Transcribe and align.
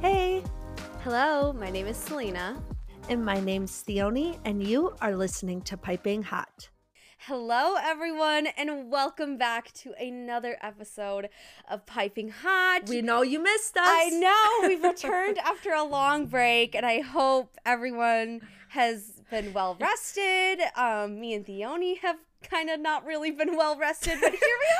Hey, 0.00 0.42
Hello, 1.02 1.52
my 1.52 1.70
name 1.70 1.86
is 1.86 1.96
Selena. 1.96 2.62
and 3.08 3.24
my 3.24 3.40
name's 3.40 3.82
Theoni, 3.86 4.38
and 4.44 4.66
you 4.66 4.94
are 5.00 5.14
listening 5.16 5.60
to 5.62 5.76
Piping 5.76 6.22
Hot. 6.24 6.68
Hello, 7.26 7.76
everyone, 7.80 8.48
and 8.56 8.90
welcome 8.90 9.36
back 9.36 9.72
to 9.74 9.92
another 10.00 10.56
episode 10.62 11.28
of 11.68 11.84
Piping 11.86 12.30
Hot. 12.30 12.88
We 12.88 13.02
know 13.02 13.22
you 13.22 13.40
missed 13.42 13.76
us. 13.76 13.84
I 13.86 14.08
know 14.10 14.68
we've 14.68 14.82
returned 14.92 15.38
after 15.38 15.72
a 15.72 15.84
long 15.84 16.26
break, 16.26 16.74
and 16.74 16.86
I 16.86 17.00
hope 17.00 17.56
everyone 17.66 18.40
has 18.70 19.21
been 19.32 19.52
well 19.52 19.76
rested. 19.80 20.60
Um, 20.76 21.18
me 21.18 21.34
and 21.34 21.44
Theoni 21.44 21.98
have 22.00 22.16
kind 22.42 22.68
of 22.70 22.78
not 22.80 23.04
really 23.04 23.30
been 23.30 23.56
well 23.56 23.76
rested, 23.76 24.18
but 24.20 24.30
here 24.30 24.38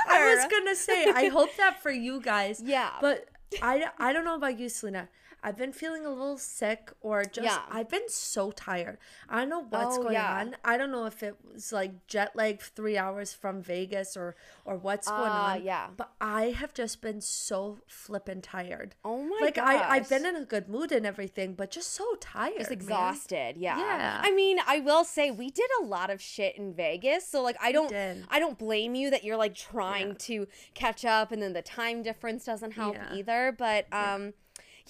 we 0.09 0.13
are. 0.15 0.23
I 0.31 0.35
was 0.35 0.45
gonna 0.51 0.77
say, 0.77 1.07
I 1.11 1.29
hope 1.29 1.57
that 1.57 1.83
for 1.83 1.91
you 1.91 2.21
guys. 2.21 2.63
Yeah. 2.73 2.91
But 3.01 3.29
I, 3.61 3.87
I 3.99 4.13
don't 4.13 4.25
know 4.25 4.37
about 4.37 4.59
you, 4.59 4.69
Selena. 4.69 5.09
I've 5.43 5.57
been 5.57 5.73
feeling 5.73 6.07
a 6.07 6.11
little 6.11 6.39
sick 6.39 6.93
or 7.01 7.25
just 7.25 7.45
Yeah. 7.45 7.63
I've 7.71 7.89
been 7.89 8.09
so 8.09 8.51
tired. 8.53 8.99
I 9.29 9.41
don't 9.41 9.49
know 9.49 9.65
what's 9.69 9.97
Oh, 9.99 10.03
going 10.03 10.15
yeah. 10.15 10.39
on. 10.39 10.57
I 10.65 10.77
don't 10.77 10.91
know 10.93 11.07
if 11.07 11.23
it 11.23 11.37
was 11.53 11.73
like 11.73 12.07
jet 12.07 12.37
lag 12.37 12.61
three 12.61 12.97
hours 12.97 13.33
from 13.35 13.61
Vegas 13.63 14.17
or 14.17 14.37
or 14.65 14.77
what's 14.77 15.09
going 15.09 15.23
Ah, 15.31 15.55
on. 15.55 15.65
yeah. 15.65 15.89
But 15.97 16.13
I 16.21 16.51
have 16.51 16.73
just 16.75 17.01
been 17.03 17.21
so 17.21 17.79
flippin' 17.87 18.41
tired. 18.43 18.95
Oh 19.05 19.23
my 19.23 19.39
like 19.41 19.59
I, 19.59 19.97
I've 19.97 20.09
been 20.09 20.25
in 20.25 20.37
a 20.37 20.45
good 20.45 20.69
mood 20.69 20.93
and 20.93 21.05
everything, 21.05 21.55
but 21.55 21.71
just 21.71 21.91
so 21.93 22.15
tired. 22.21 22.59
just 22.59 22.71
man. 22.71 22.79
exhausted 22.79 23.57
yeah 23.57 23.79
Yeah. 23.79 24.21
i 24.23 24.31
mean 24.33 24.59
i 24.67 24.79
will 24.79 25.05
say 25.05 25.31
we 25.31 25.51
did 25.51 25.69
a 25.81 25.85
lot 25.85 26.11
of 26.11 26.21
shit 26.21 26.57
in 26.57 26.73
vegas 26.75 27.27
so 27.27 27.43
like 27.43 27.57
i 27.61 27.73
don't 27.73 27.93
i 28.31 28.39
don't 28.39 28.59
blame 28.59 28.95
you 28.95 29.11
that 29.11 29.25
you're 29.25 29.37
like 29.37 29.55
trying 29.55 30.09
Yeah. 30.09 30.15
to 30.19 30.49
catch 30.75 31.05
up 31.05 31.33
and 31.33 31.43
then 31.43 31.53
the 31.53 31.63
time 31.63 32.03
difference 32.03 32.45
doesn't 32.45 32.73
help 32.73 32.95
Yeah. 32.95 33.15
either 33.15 33.55
but 33.57 33.87
um 33.93 34.35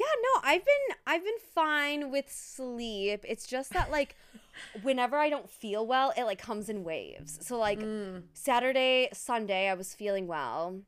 yeah 0.02 0.14
no 0.26 0.40
i've 0.50 0.64
been 0.64 0.86
i've 1.06 1.24
been 1.24 1.42
fine 1.54 2.10
with 2.10 2.30
sleep. 2.30 3.24
It's 3.32 3.46
just 3.46 3.72
that 3.72 3.90
like 3.90 4.16
whenever 4.82 5.16
i 5.16 5.28
don't 5.34 5.50
feel 5.50 5.86
well 5.86 6.12
it 6.16 6.24
like 6.24 6.40
comes 6.40 6.68
in 6.68 6.84
waves. 6.84 7.38
So 7.46 7.58
like 7.58 7.80
Mm. 7.80 8.24
saturday 8.32 9.08
sunday 9.12 9.68
i 9.68 9.74
was 9.74 9.94
feeling 9.94 10.26
well. 10.26 10.80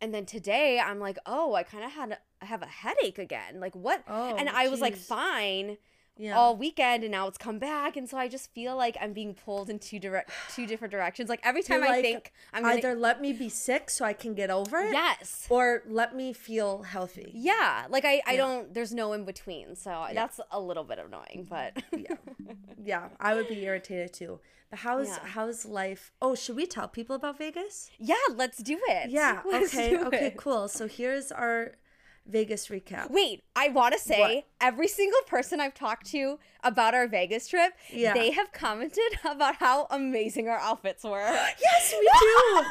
And 0.00 0.14
then 0.14 0.26
today 0.26 0.78
i'm 0.88 1.00
like 1.00 1.18
oh 1.26 1.54
i 1.54 1.62
kind 1.62 1.84
of 1.84 1.92
had 1.92 2.18
I 2.40 2.44
have 2.46 2.62
a 2.62 2.66
headache 2.66 3.18
again. 3.18 3.58
Like 3.58 3.74
what? 3.74 4.02
Oh, 4.08 4.36
and 4.38 4.48
i 4.48 4.68
was 4.68 4.80
like 4.80 4.96
fine 4.96 5.76
Yeah. 6.18 6.36
all 6.36 6.56
weekend 6.56 7.04
and 7.04 7.12
now 7.12 7.28
it's 7.28 7.38
come 7.38 7.58
back 7.60 7.96
and 7.96 8.08
so 8.08 8.18
i 8.18 8.26
just 8.28 8.52
feel 8.52 8.76
like 8.76 8.96
i'm 9.00 9.12
being 9.12 9.34
pulled 9.34 9.70
in 9.70 9.78
two 9.78 9.98
direct 10.00 10.30
two 10.54 10.66
different 10.66 10.90
directions 10.90 11.28
like 11.28 11.40
every 11.44 11.62
time 11.62 11.78
You're 11.80 11.88
i 11.88 11.92
like, 11.92 12.02
think 12.04 12.32
i'm 12.52 12.62
gonna 12.64 12.74
either 12.74 12.94
let 12.96 13.20
me 13.20 13.32
be 13.32 13.48
sick 13.48 13.88
so 13.88 14.04
I 14.04 14.12
can 14.14 14.34
get 14.34 14.50
over 14.50 14.78
it, 14.78 14.92
yes 14.92 15.46
or 15.48 15.82
let 15.86 16.16
me 16.16 16.32
feel 16.32 16.82
healthy. 16.82 17.30
yeah 17.34 17.86
like 17.88 18.04
i 18.04 18.20
i 18.26 18.32
Yeah. 18.32 18.36
don't 18.38 18.74
there's 18.74 18.92
no 18.92 19.12
in 19.12 19.24
between 19.24 19.76
so 19.76 20.06
that's 20.12 20.40
a 20.50 20.60
little 20.60 20.84
bit 20.84 20.98
annoying 20.98 21.46
but 21.48 21.82
Yeah, 21.96 22.16
yeah, 22.84 23.08
I 23.20 23.34
would 23.34 23.48
be 23.48 23.64
irritated 23.64 24.12
too. 24.12 24.40
But 24.70 24.80
how's 24.80 25.08
Yeah. 25.08 25.18
how's 25.24 25.64
life? 25.64 26.12
Oh, 26.20 26.34
should 26.34 26.56
we 26.56 26.66
tell 26.66 26.88
people 26.88 27.16
about 27.16 27.38
Vegas? 27.38 27.90
yeah 27.98 28.14
let's 28.34 28.58
do 28.58 28.78
it 28.88 29.10
Yeah. 29.10 29.40
Let's 29.50 29.74
Okay. 29.74 29.96
Okay. 29.98 30.26
it. 30.26 30.36
Cool. 30.36 30.68
So 30.68 30.86
here's 30.88 31.32
our 31.32 31.72
Vegas 32.28 32.68
recap. 32.68 33.10
Wait, 33.10 33.42
I 33.56 33.68
want 33.68 33.94
to 33.94 33.98
say 34.00 34.20
What? 34.36 34.44
every 34.60 34.86
single 34.88 35.20
person 35.26 35.60
I've 35.60 35.74
talked 35.74 36.06
to 36.12 36.38
about 36.62 36.94
our 36.94 37.08
Vegas 37.08 37.48
trip, 37.48 37.72
Yeah. 37.90 38.12
they 38.14 38.30
have 38.32 38.52
commented 38.52 39.02
about 39.24 39.56
how 39.56 39.86
amazing 39.90 40.48
our 40.48 40.58
outfits 40.58 41.02
were. 41.04 41.20
Yes, 41.60 41.94
we 41.98 42.08
do. 42.20 42.64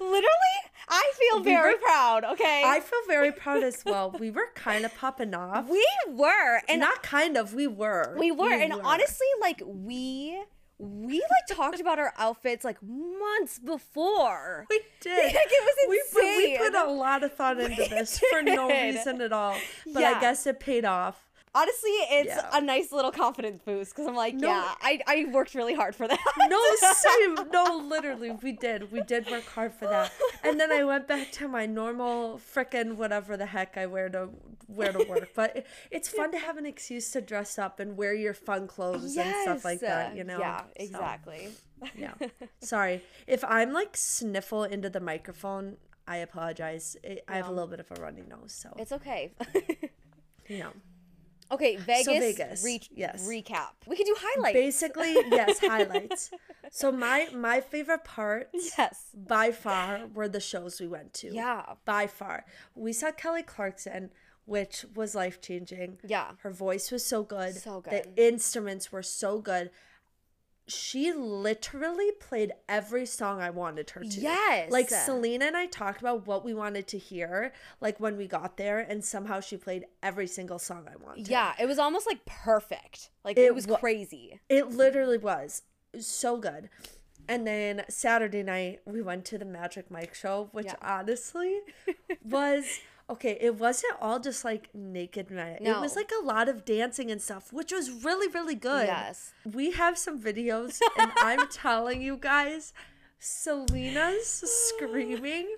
Literally, 0.00 0.58
I 0.88 1.12
feel 1.18 1.38
We 1.38 1.44
very 1.44 1.74
were- 1.74 1.80
proud, 1.80 2.24
okay? 2.24 2.62
I 2.64 2.80
feel 2.80 2.98
very 3.08 3.32
proud 3.32 3.62
as 3.62 3.82
well. 3.84 4.14
We 4.18 4.30
were 4.30 4.48
kind 4.54 4.84
of 4.84 4.94
popping 4.94 5.34
off. 5.34 5.68
we 5.68 5.86
were 6.08 6.60
and 6.68 6.80
Not 6.80 7.02
kind 7.02 7.36
of. 7.36 7.54
We 7.54 7.66
were. 7.66 8.14
we 8.18 8.30
were 8.30 8.52
and 8.52 8.72
honestly 8.72 9.26
like 9.40 9.62
we 9.64 10.42
we 10.78 11.14
like 11.20 11.56
talked 11.56 11.80
about 11.80 11.98
our 11.98 12.12
outfits 12.18 12.64
like 12.64 12.78
months 12.82 13.58
before. 13.58 14.66
We 14.68 14.80
did. 15.00 15.24
Like, 15.34 15.46
it 15.50 15.64
was 15.64 15.74
We 15.88 16.02
put, 16.12 16.22
we 16.24 16.58
put 16.58 16.74
a 16.74 16.90
lot 16.90 17.22
of 17.22 17.32
thought 17.34 17.60
into 17.60 17.84
this 17.88 18.18
for 18.30 18.42
no 18.42 18.68
reason 18.68 19.20
at 19.20 19.32
all. 19.32 19.56
But 19.92 20.00
Yeah. 20.00 20.14
I 20.16 20.20
guess 20.20 20.46
it 20.46 20.60
paid 20.60 20.84
off. 20.84 21.30
Honestly, 21.56 21.90
it's 21.90 22.28
Yeah. 22.28 22.50
a 22.52 22.60
nice 22.60 22.90
little 22.90 23.12
confidence 23.12 23.60
boost 23.64 23.92
because 23.92 24.08
I'm 24.08 24.16
like, 24.16 24.34
No. 24.34 24.48
yeah, 24.48 24.74
I, 24.82 25.00
I 25.06 25.26
worked 25.30 25.54
really 25.54 25.74
hard 25.74 25.94
for 25.94 26.08
that. 26.08 26.18
No, 26.48 26.60
same. 26.92 27.48
No, 27.52 27.76
literally, 27.88 28.32
we 28.32 28.52
did. 28.52 28.90
We 28.90 29.02
did 29.02 29.30
work 29.30 29.44
hard 29.46 29.72
for 29.72 29.86
that. 29.86 30.10
And 30.42 30.58
then 30.58 30.72
I 30.72 30.82
went 30.84 31.06
back 31.06 31.30
to 31.32 31.46
my 31.48 31.66
normal 31.66 32.38
frickin' 32.38 32.96
whatever 32.96 33.36
the 33.36 33.46
heck 33.46 33.76
I 33.76 33.86
wear 33.86 34.08
to 34.10 34.30
wear 34.66 34.92
to 34.92 35.04
work. 35.08 35.28
But 35.36 35.56
it, 35.58 35.66
it's 35.92 36.08
fun 36.08 36.32
to 36.32 36.38
have 36.38 36.56
an 36.56 36.66
excuse 36.66 37.10
to 37.12 37.20
dress 37.20 37.58
up 37.58 37.78
and 37.78 37.96
wear 37.96 38.14
your 38.14 38.34
fun 38.34 38.66
clothes 38.66 39.16
and 39.16 39.34
stuff 39.42 39.64
like 39.64 39.80
that. 39.80 40.16
You 40.16 40.24
know. 40.24 40.38
Yeah, 40.40 40.62
So, 40.62 40.66
exactly. 40.76 41.48
yeah. 41.96 42.14
Sorry 42.60 43.02
if 43.26 43.44
I'm 43.44 43.72
like 43.72 43.96
sniffle 43.96 44.64
into 44.64 44.90
the 44.90 45.00
microphone. 45.00 45.76
I 46.06 46.16
apologize. 46.18 46.96
I 47.04 47.20
I 47.28 47.36
have 47.36 47.48
a 47.48 47.52
little 47.52 47.68
bit 47.68 47.80
of 47.80 47.90
a 47.92 47.94
runny 48.02 48.22
nose, 48.28 48.52
so 48.52 48.74
It's 48.76 48.92
okay. 48.92 49.32
you 50.48 50.58
know. 50.58 50.72
Okay, 51.50 51.76
Vegas. 51.76 52.04
So 52.04 52.18
Vegas, 52.18 52.64
re- 52.64 52.80
yes. 52.94 53.26
Recap. 53.28 53.70
We 53.86 53.96
could 53.96 54.06
do 54.06 54.16
highlights. 54.18 54.54
Basically, 54.54 55.12
yes, 55.30 55.58
highlights. 55.62 56.30
So 56.70 56.90
my 56.92 57.28
my 57.34 57.60
favorite 57.60 58.04
parts 58.04 58.74
Yes. 58.78 59.10
by 59.14 59.52
far 59.52 60.06
were 60.12 60.28
the 60.28 60.40
shows 60.40 60.80
we 60.80 60.88
went 60.88 61.12
to. 61.14 61.32
Yeah. 61.34 61.64
By 61.84 62.06
far. 62.06 62.44
We 62.74 62.92
saw 62.92 63.10
Kelly 63.12 63.42
Clarkson, 63.42 64.10
which 64.46 64.84
was 64.94 65.14
life 65.14 65.40
changing. 65.40 65.98
Yeah. 66.06 66.32
Her 66.42 66.50
voice 66.50 66.90
was 66.90 67.04
so 67.04 67.22
good. 67.22 67.54
So 67.54 67.80
good. 67.80 67.92
The 68.14 68.26
instruments 68.26 68.90
were 68.92 69.02
so 69.02 69.38
good. 69.40 69.70
She 70.66 71.12
literally 71.12 72.10
played 72.12 72.52
every 72.68 73.04
song 73.04 73.40
I 73.42 73.50
wanted 73.50 73.90
her 73.90 74.00
to. 74.00 74.06
Yes. 74.20 74.70
Like 74.72 74.88
Selena 74.88 75.44
and 75.46 75.56
I 75.56 75.66
talked 75.66 76.00
about 76.00 76.26
what 76.26 76.44
we 76.44 76.54
wanted 76.54 76.86
to 76.88 76.98
hear, 76.98 77.52
like 77.82 78.00
when 78.00 78.16
we 78.16 78.26
got 78.26 78.56
there, 78.56 78.78
and 78.78 79.04
somehow 79.04 79.40
she 79.40 79.56
played 79.58 79.84
every 80.02 80.26
single 80.26 80.58
song 80.58 80.88
I 80.90 80.96
wanted. 80.96 81.28
Yeah, 81.28 81.52
it 81.60 81.66
was 81.66 81.78
almost 81.78 82.06
like 82.06 82.24
perfect. 82.24 83.10
Like 83.24 83.36
it, 83.36 83.42
It 83.42 83.54
was 83.54 83.66
wa- 83.66 83.76
crazy. 83.76 84.40
It 84.48 84.70
literally 84.70 85.18
was 85.18 85.62
so 85.98 86.38
good. 86.38 86.70
And 87.28 87.46
then 87.46 87.84
Saturday 87.88 88.42
night 88.42 88.80
we 88.86 89.00
went 89.02 89.24
to 89.26 89.38
the 89.38 89.44
Magic 89.44 89.90
Mike 89.90 90.14
show, 90.14 90.48
which 90.52 90.66
Yeah. 90.66 90.74
honestly 90.82 91.60
was 92.24 92.64
okay. 93.08 93.36
It 93.40 93.58
wasn't 93.58 93.94
all 94.00 94.18
just 94.18 94.44
like 94.44 94.68
naked 94.74 95.30
men. 95.30 95.58
No. 95.60 95.78
It 95.78 95.80
was 95.80 95.96
like 95.96 96.10
a 96.22 96.24
lot 96.24 96.48
of 96.48 96.64
dancing 96.64 97.10
and 97.10 97.20
stuff, 97.20 97.52
which 97.52 97.72
was 97.72 97.90
really 98.04 98.28
really 98.28 98.54
good. 98.54 98.86
Yes. 98.86 99.32
We 99.44 99.72
have 99.72 99.98
some 99.98 100.20
videos, 100.20 100.80
and 100.98 101.12
I'm 101.16 101.48
telling 101.48 102.02
you 102.02 102.16
guys, 102.16 102.72
Selena's 103.18 104.44
screaming 104.76 105.56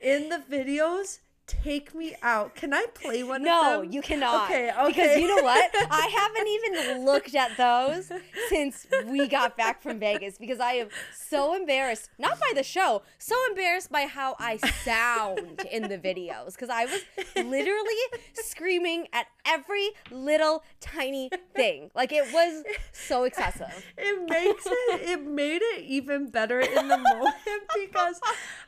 in 0.00 0.28
the 0.28 0.42
videos. 0.50 1.20
Take 1.46 1.94
me 1.94 2.16
out. 2.22 2.56
Can 2.56 2.74
I 2.74 2.86
play 2.92 3.22
one 3.22 3.44
No, 3.44 3.74
of 3.76 3.82
them? 3.82 3.92
you 3.92 4.02
cannot. 4.02 4.46
Okay, 4.50 4.68
okay. 4.70 4.86
Because 4.88 5.16
you 5.18 5.28
know 5.28 5.42
what? 5.44 5.70
I 5.90 6.06
haven't 6.18 6.48
even 6.48 7.04
looked 7.04 7.34
at 7.36 7.56
those 7.56 8.10
since 8.48 8.84
we 9.06 9.28
got 9.28 9.56
back 9.56 9.80
from 9.80 10.00
Vegas 10.00 10.38
because 10.38 10.58
I 10.58 10.72
am 10.72 10.88
so 11.14 11.54
embarrassed. 11.54 12.10
Not 12.18 12.40
by 12.40 12.50
the 12.54 12.64
show, 12.64 13.02
so 13.18 13.36
embarrassed 13.50 13.92
by 13.92 14.02
how 14.06 14.34
I 14.40 14.56
sound 14.56 15.60
in 15.70 15.82
the 15.88 15.98
videos 15.98 16.54
because 16.54 16.68
I 16.68 16.84
was 16.86 17.02
literally 17.36 17.94
screaming 18.34 19.06
at 19.12 19.26
every 19.46 19.90
little 20.10 20.64
tiny 20.80 21.30
thing. 21.54 21.90
Like 21.94 22.10
it 22.12 22.32
was 22.32 22.64
so 22.92 23.22
excessive. 23.22 23.84
it 23.96 24.28
makes 24.28 24.66
it 24.66 25.10
it 25.10 25.22
made 25.24 25.62
it 25.62 25.84
even 25.84 26.28
better 26.28 26.58
in 26.58 26.88
the 26.88 26.98
moment 26.98 27.34
because 27.74 28.20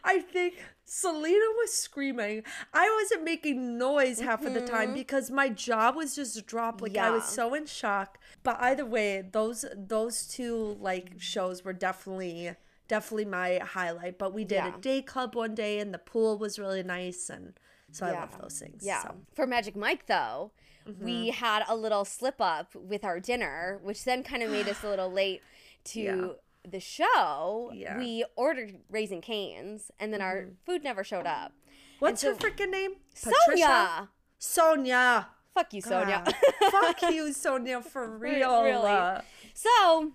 I 0.05 0.21
think 0.21 0.55
Selena 0.89 1.45
was 1.59 1.73
screaming. 1.73 2.43
I 2.73 2.99
wasn't 3.03 3.25
making 3.25 3.77
noise 3.79 4.21
half 4.21 4.45
of 4.45 4.55
the 4.55 4.67
time 4.67 4.95
because 4.95 5.31
my 5.31 5.49
jaw 5.51 5.91
was 5.93 6.17
just 6.17 6.47
dropped. 6.47 6.81
Like 6.81 6.97
I 6.97 7.11
was 7.11 7.25
so 7.25 7.53
in 7.55 7.67
shock. 7.67 8.19
But 8.43 8.57
either 8.61 8.87
way, 8.87 9.23
those 9.31 9.65
those 9.77 10.27
two 10.27 10.77
like 10.81 11.13
shows 11.19 11.63
were 11.65 11.73
definitely 11.75 12.53
definitely 12.89 13.27
my 13.27 13.59
highlight. 13.59 14.19
But 14.19 14.33
we 14.33 14.45
did 14.45 14.57
Yeah. 14.65 14.75
a 14.77 14.81
day 14.81 15.03
club 15.03 15.35
one 15.35 15.55
day 15.55 15.79
and 15.79 15.93
the 15.93 15.99
pool 15.99 16.39
was 16.39 16.59
really 16.59 16.83
nice 16.83 17.29
and 17.29 17.53
so 17.93 18.07
I 18.07 18.13
love 18.13 18.39
those 18.41 18.59
things. 18.59 18.83
Yeah. 18.85 19.03
So. 19.03 19.15
For 19.35 19.47
Magic 19.47 19.77
Mike, 19.77 20.07
though, 20.07 20.53
Mm-hmm. 20.89 21.05
we 21.05 21.29
had 21.31 21.65
a 21.69 21.77
little 21.77 22.07
slip 22.07 22.37
up 22.41 22.75
with 22.75 23.05
our 23.05 23.21
dinner, 23.21 23.79
which 23.83 24.05
then 24.05 24.23
kind 24.23 24.43
of 24.43 24.51
made 24.51 24.67
us 24.71 24.83
a 24.83 24.89
little 24.89 25.11
late 25.13 25.43
to 25.85 26.01
Yeah. 26.01 26.27
The 26.71 26.81
show. 26.81 27.71
Yeah. 27.75 27.93
Mm-hmm. 27.93 28.01
We 28.01 28.25
ordered 28.37 28.75
Raising 28.91 29.21
Canes, 29.21 29.91
and 29.99 30.13
then 30.13 30.21
our 30.21 30.51
food 30.65 30.85
never 30.85 31.05
showed 31.05 31.27
up. 31.27 31.53
What's 31.99 32.21
so- 32.21 32.31
her 32.31 32.37
freaking 32.37 32.71
name? 32.71 32.93
Sonia! 33.15 34.09
Sonia. 34.39 35.29
Fuck 35.55 35.73
you, 35.75 35.81
Sonia. 35.81 36.25
Fuck 36.71 37.03
you, 37.03 37.33
Sonia, 37.33 37.81
for 37.83 38.17
real. 38.17 38.63
Really. 38.63 39.21
So 39.55 40.13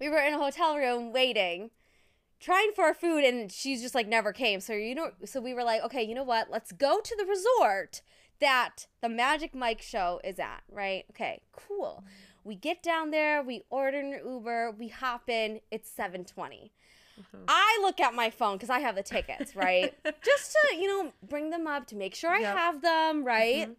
we 0.00 0.08
were 0.08 0.18
in 0.18 0.32
a 0.32 0.38
hotel 0.38 0.76
room 0.78 1.12
waiting, 1.12 1.70
trying 2.40 2.72
for 2.74 2.84
our 2.84 2.94
food, 2.94 3.24
and 3.24 3.52
she's 3.52 3.82
just 3.82 3.94
like 3.94 4.08
never 4.08 4.32
came. 4.32 4.60
So 4.60 4.72
you 4.72 4.94
know, 4.94 5.10
so 5.26 5.40
we 5.40 5.52
were 5.52 5.64
like, 5.64 5.82
okay, 5.82 6.02
you 6.02 6.14
know 6.14 6.22
what? 6.22 6.50
Let's 6.50 6.72
go 6.72 7.00
to 7.00 7.16
the 7.16 7.26
resort 7.26 8.00
that 8.40 8.86
the 9.02 9.10
Magic 9.10 9.54
Mike 9.54 9.82
show 9.82 10.20
is 10.24 10.38
at. 10.38 10.62
Right? 10.70 11.04
Okay, 11.10 11.42
cool. 11.52 12.02
We 12.44 12.54
get 12.54 12.82
down 12.82 13.10
there, 13.10 13.42
we 13.42 13.64
order 13.70 13.98
an 13.98 14.20
Uber, 14.24 14.72
we 14.78 14.88
hop 14.88 15.28
in. 15.28 15.60
It's 15.70 15.90
seven 15.90 16.24
twenty. 16.24 16.72
Mm-hmm. 17.18 17.44
I 17.48 17.78
look 17.82 18.00
at 18.00 18.14
my 18.14 18.30
phone 18.30 18.56
because 18.56 18.70
I 18.70 18.80
have 18.80 18.96
the 18.96 19.02
tickets, 19.02 19.56
right? 19.56 19.94
Just 20.24 20.52
to, 20.52 20.76
you 20.76 20.86
know, 20.86 21.12
bring 21.28 21.50
them 21.50 21.66
up 21.66 21.86
to 21.88 21.96
make 21.96 22.14
sure 22.14 22.30
I 22.30 22.40
have 22.40 22.82
them, 22.82 23.24
right? 23.24 23.68
Mm-hmm. 23.68 23.72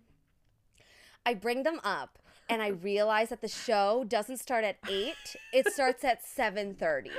I 1.26 1.34
bring 1.34 1.64
them 1.64 1.80
up 1.84 2.18
and 2.50 2.62
I 2.62 2.70
realize 2.70 3.30
that 3.30 3.42
the 3.42 3.48
show 3.48 4.06
doesn't 4.08 4.38
start 4.38 4.64
at 4.64 4.78
8, 4.88 5.14
it 5.54 5.72
starts 5.72 6.04
at 6.04 6.24
7:30. 6.24 7.10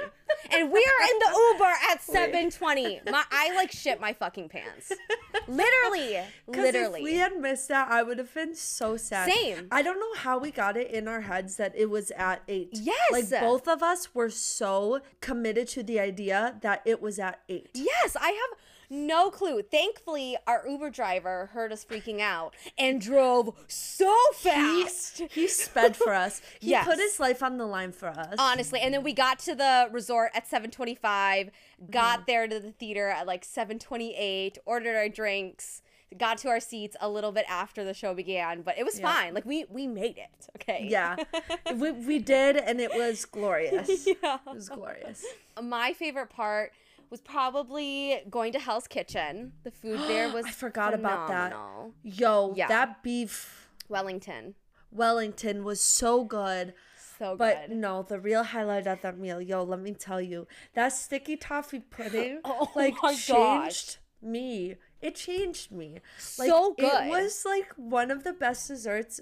And 0.52 0.70
we 0.70 0.78
are 0.78 1.02
in 1.10 1.18
the 1.18 1.52
Uber 1.52 1.72
at 1.90 2.02
7:20. 2.02 3.10
My 3.10 3.24
I 3.30 3.54
like 3.54 3.72
shit 3.72 4.00
my 4.00 4.12
fucking 4.12 4.48
pants. 4.48 4.92
literally, 5.48 6.20
literally. 6.46 7.00
If 7.00 7.04
we 7.04 7.14
had 7.14 7.36
missed 7.40 7.68
that, 7.68 7.90
I 7.90 8.02
would 8.02 8.18
have 8.18 8.32
been 8.32 8.54
so 8.54 8.96
sad. 8.96 9.30
Same. 9.32 9.68
I 9.70 9.82
don't 9.82 9.98
know 9.98 10.14
how 10.20 10.38
we 10.38 10.50
got 10.50 10.76
it 10.76 10.90
in 10.90 11.08
our 11.08 11.22
heads 11.22 11.56
that 11.56 11.72
it 11.76 11.90
was 11.90 12.10
at 12.12 12.42
eight. 12.48 12.70
Yes. 12.72 13.10
Like 13.10 13.30
both 13.40 13.66
of 13.66 13.82
us 13.82 14.14
were 14.14 14.30
so 14.30 15.00
committed 15.20 15.68
to 15.68 15.82
the 15.82 15.98
idea 15.98 16.58
that 16.62 16.82
it 16.84 17.02
was 17.02 17.18
at 17.18 17.40
eight. 17.48 17.70
Yes, 17.74 18.16
I 18.20 18.30
have 18.30 18.58
no 18.90 19.30
clue. 19.30 19.62
Thankfully, 19.62 20.36
our 20.46 20.64
Uber 20.68 20.90
driver 20.90 21.50
heard 21.52 21.72
us 21.72 21.84
freaking 21.84 22.20
out 22.20 22.54
and 22.78 23.00
drove 23.00 23.54
so 23.68 24.12
He, 24.38 24.48
fast. 24.48 25.22
he 25.30 25.48
sped 25.48 25.96
for 25.96 26.14
us. 26.14 26.40
He 26.60 26.70
Yes. 26.76 26.86
put 26.86 26.98
his 26.98 27.18
life 27.20 27.42
on 27.42 27.58
the 27.58 27.66
line 27.66 27.92
for 27.92 28.08
us. 28.08 28.34
honestly 28.38 28.80
and 28.80 28.92
then 28.94 29.02
we 29.02 29.12
got 29.12 29.38
to 29.40 29.54
the 29.54 29.88
resort 29.92 30.30
at 30.34 30.48
7.25 30.48 31.50
got 31.90 32.18
Mm-hmm. 32.20 32.22
there 32.26 32.48
to 32.48 32.60
the 32.60 32.72
theater 32.72 33.08
at 33.08 33.26
like 33.26 33.44
7.28 33.44 34.58
ordered 34.66 34.96
our 34.96 35.08
drinks 35.08 35.82
got 36.16 36.38
to 36.38 36.48
our 36.48 36.60
seats 36.60 36.96
a 37.00 37.08
little 37.08 37.32
bit 37.32 37.44
after 37.48 37.84
the 37.84 37.92
show 37.92 38.14
began 38.14 38.62
but 38.62 38.78
it 38.78 38.84
was 38.84 38.98
Yeah. 39.00 39.12
fine 39.12 39.34
like 39.34 39.44
we 39.44 39.64
we 39.68 39.86
made 39.86 40.16
it 40.18 40.48
okay 40.56 40.86
yeah. 40.88 41.16
we, 41.74 41.90
we 41.92 42.18
did, 42.18 42.56
and 42.56 42.80
it 42.80 42.94
was 42.94 43.24
glorious. 43.24 44.06
yeah 44.22 44.38
It 44.46 44.54
was 44.54 44.68
glorious. 44.68 45.24
my 45.62 45.92
favorite 45.92 46.30
part 46.30 46.72
was 47.10 47.20
probably 47.20 48.20
going 48.30 48.52
to 48.52 48.58
hell's 48.58 48.86
kitchen 48.86 49.52
the 49.64 49.70
food 49.70 49.98
there 50.08 50.28
was 50.32 50.46
I 50.46 50.50
forgot 50.50 50.94
about 50.94 51.28
that. 51.28 51.52
phenomenal. 51.52 51.92
Yo, 52.02 52.54
Yeah. 52.56 52.68
that 52.68 53.02
beef 53.02 53.68
wellington 53.88 54.54
Wellington 54.92 55.64
was 55.64 55.80
so 55.80 56.24
good. 56.24 56.72
so 57.18 57.30
good. 57.32 57.38
But 57.38 57.68
good 57.68 57.76
no, 57.76 58.02
the 58.02 58.18
real 58.20 58.42
highlight 58.44 58.86
of 58.86 59.02
that 59.02 59.18
meal, 59.18 59.40
yo, 59.40 59.62
let 59.62 59.80
me 59.80 59.92
tell 59.92 60.20
you, 60.20 60.46
that 60.74 60.90
sticky 60.90 61.36
toffee 61.36 61.80
pudding, 61.80 62.40
Oh 62.44 62.70
like 62.74 62.94
my 63.02 63.12
gosh. 63.12 63.26
changed 63.26 63.98
me. 64.22 64.76
It 65.02 65.14
changed 65.16 65.70
me. 65.72 66.00
Like, 66.38 66.48
So 66.48 66.74
good. 66.78 67.06
It 67.06 67.10
was 67.10 67.44
like 67.44 67.72
one 67.76 68.10
of 68.10 68.24
the 68.24 68.32
best 68.32 68.68
desserts, 68.68 69.20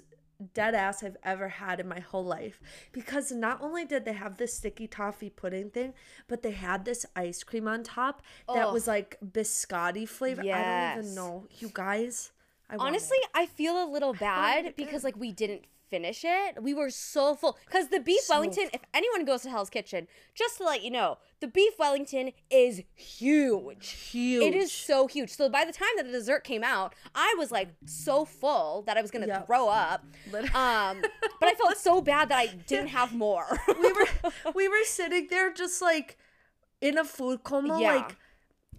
dead 0.53 0.75
ass, 0.75 1.03
I've 1.03 1.17
ever 1.23 1.47
had 1.49 1.79
in 1.79 1.87
my 1.87 1.99
whole 1.99 2.25
life. 2.25 2.61
Because 2.91 3.31
not 3.31 3.61
only 3.61 3.85
did 3.85 4.05
they 4.05 4.13
have 4.13 4.37
this 4.37 4.53
sticky 4.53 4.87
toffee 4.87 5.29
pudding 5.29 5.69
thing, 5.69 5.93
but 6.27 6.43
they 6.43 6.51
had 6.51 6.85
this 6.85 7.05
ice 7.15 7.43
cream 7.43 7.67
on 7.67 7.83
top 7.83 8.21
that 8.53 8.67
Ugh. 8.67 8.73
was 8.73 8.87
like 8.87 9.17
biscotti 9.25 10.07
flavor. 10.07 10.41
I 10.41 10.45
don't 10.45 10.53
Yes. 10.55 10.97
even 10.99 11.15
know, 11.15 11.47
you 11.59 11.69
guys. 11.73 12.31
I 12.69 12.77
want 12.77 12.87
it. 12.87 12.89
Honestly, 12.89 13.17
I 13.33 13.45
feel 13.45 13.83
a 13.83 13.85
little 13.85 14.13
bad 14.13 14.75
because 14.75 15.03
like 15.03 15.15
we 15.15 15.31
didn't 15.31 15.65
finish 15.95 16.23
it. 16.25 16.61
We 16.61 16.73
were 16.73 16.89
so 16.89 17.35
full 17.35 17.57
because 17.65 17.87
the 17.89 17.99
beef 17.99 18.21
So 18.21 18.35
Wellington. 18.35 18.67
If 18.73 18.81
anyone 18.93 19.23
goes 19.25 19.43
to 19.43 19.49
Hell's 19.49 19.69
Kitchen, 19.69 20.07
just 20.33 20.57
to 20.57 20.63
let 20.65 20.83
you 20.83 20.91
know, 20.91 21.17
the 21.39 21.47
beef 21.47 21.73
Wellington 21.79 22.31
is 22.49 22.81
huge. 22.95 23.89
huge. 23.91 24.43
It 24.43 24.55
is 24.55 24.71
so 24.71 25.07
huge. 25.07 25.29
So 25.31 25.47
by 25.49 25.63
the 25.65 25.71
time 25.71 25.87
that 25.97 26.05
the 26.05 26.11
dessert 26.11 26.43
came 26.43 26.63
out, 26.63 26.93
I 27.13 27.33
was 27.37 27.51
like 27.51 27.69
so 27.85 28.25
full 28.25 28.83
that 28.87 28.97
I 28.97 29.01
was 29.01 29.11
gonna 29.11 29.27
Yep. 29.27 29.47
throw 29.47 29.69
up. 29.69 30.03
Um, 30.53 31.01
but 31.39 31.49
I 31.49 31.53
felt 31.57 31.77
so 31.77 32.01
bad 32.01 32.29
that 32.29 32.37
I 32.37 32.47
didn't 32.67 32.87
have 32.89 33.13
more. 33.13 33.47
we 33.81 33.91
were 33.93 34.07
we 34.55 34.67
were 34.67 34.83
sitting 34.85 35.27
there 35.29 35.51
just 35.53 35.81
like 35.81 36.17
in 36.81 36.97
a 36.97 37.05
food 37.05 37.43
coma 37.43 37.79
Yeah. 37.79 37.95
like 37.95 38.15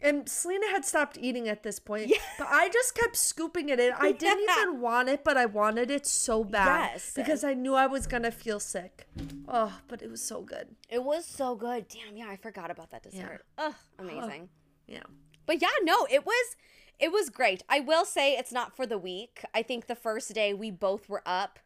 and 0.03 0.29
Selena 0.29 0.67
had 0.71 0.85
stopped 0.85 1.19
eating 1.21 1.49
at 1.49 1.63
this 1.63 1.79
point, 1.79 2.09
yeah. 2.09 2.19
but 2.39 2.49
I 2.51 2.69
just 2.69 2.95
kept 2.95 3.17
scooping 3.17 3.69
it 3.69 3.81
in. 3.81 3.93
I 3.99 4.13
didn't 4.25 4.45
Yeah. 4.49 4.63
even 4.63 4.81
want 4.81 5.09
it, 5.09 5.25
but 5.25 5.37
I 5.37 5.47
wanted 5.47 5.91
it 5.91 6.07
so 6.07 6.45
bad 6.45 6.91
Yes. 6.95 7.13
because 7.15 7.43
I 7.45 7.55
knew 7.55 7.75
I 7.75 7.87
was 7.87 8.07
gonna 8.07 8.31
feel 8.31 8.61
sick. 8.61 9.07
Oh, 9.49 9.81
but 9.89 10.03
it 10.03 10.11
was 10.11 10.23
so 10.23 10.43
good. 10.43 10.77
it 10.89 11.03
was 11.05 11.25
so 11.25 11.55
good. 11.55 11.87
Damn, 11.89 12.17
yeah, 12.17 12.29
I 12.29 12.37
forgot 12.37 12.71
about 12.71 12.91
that 12.91 13.03
dessert. 13.03 13.45
Ugh, 13.59 13.75
amazing. 13.99 14.49
Yeah. 14.87 15.03
But 15.47 15.61
yeah, 15.63 15.69
no, 15.83 16.07
it 16.11 16.27
was 16.27 16.57
it 16.99 17.13
was 17.13 17.29
great. 17.29 17.63
I 17.69 17.81
will 17.81 18.05
say 18.07 18.37
it's 18.37 18.53
not 18.53 18.75
for 18.75 18.87
the 18.87 18.97
week. 18.99 19.45
I 19.55 19.63
think 19.63 19.87
the 19.87 19.95
first 19.95 20.33
day 20.35 20.55
we 20.55 20.71
both 20.71 21.09
were 21.09 21.23
up 21.27 21.59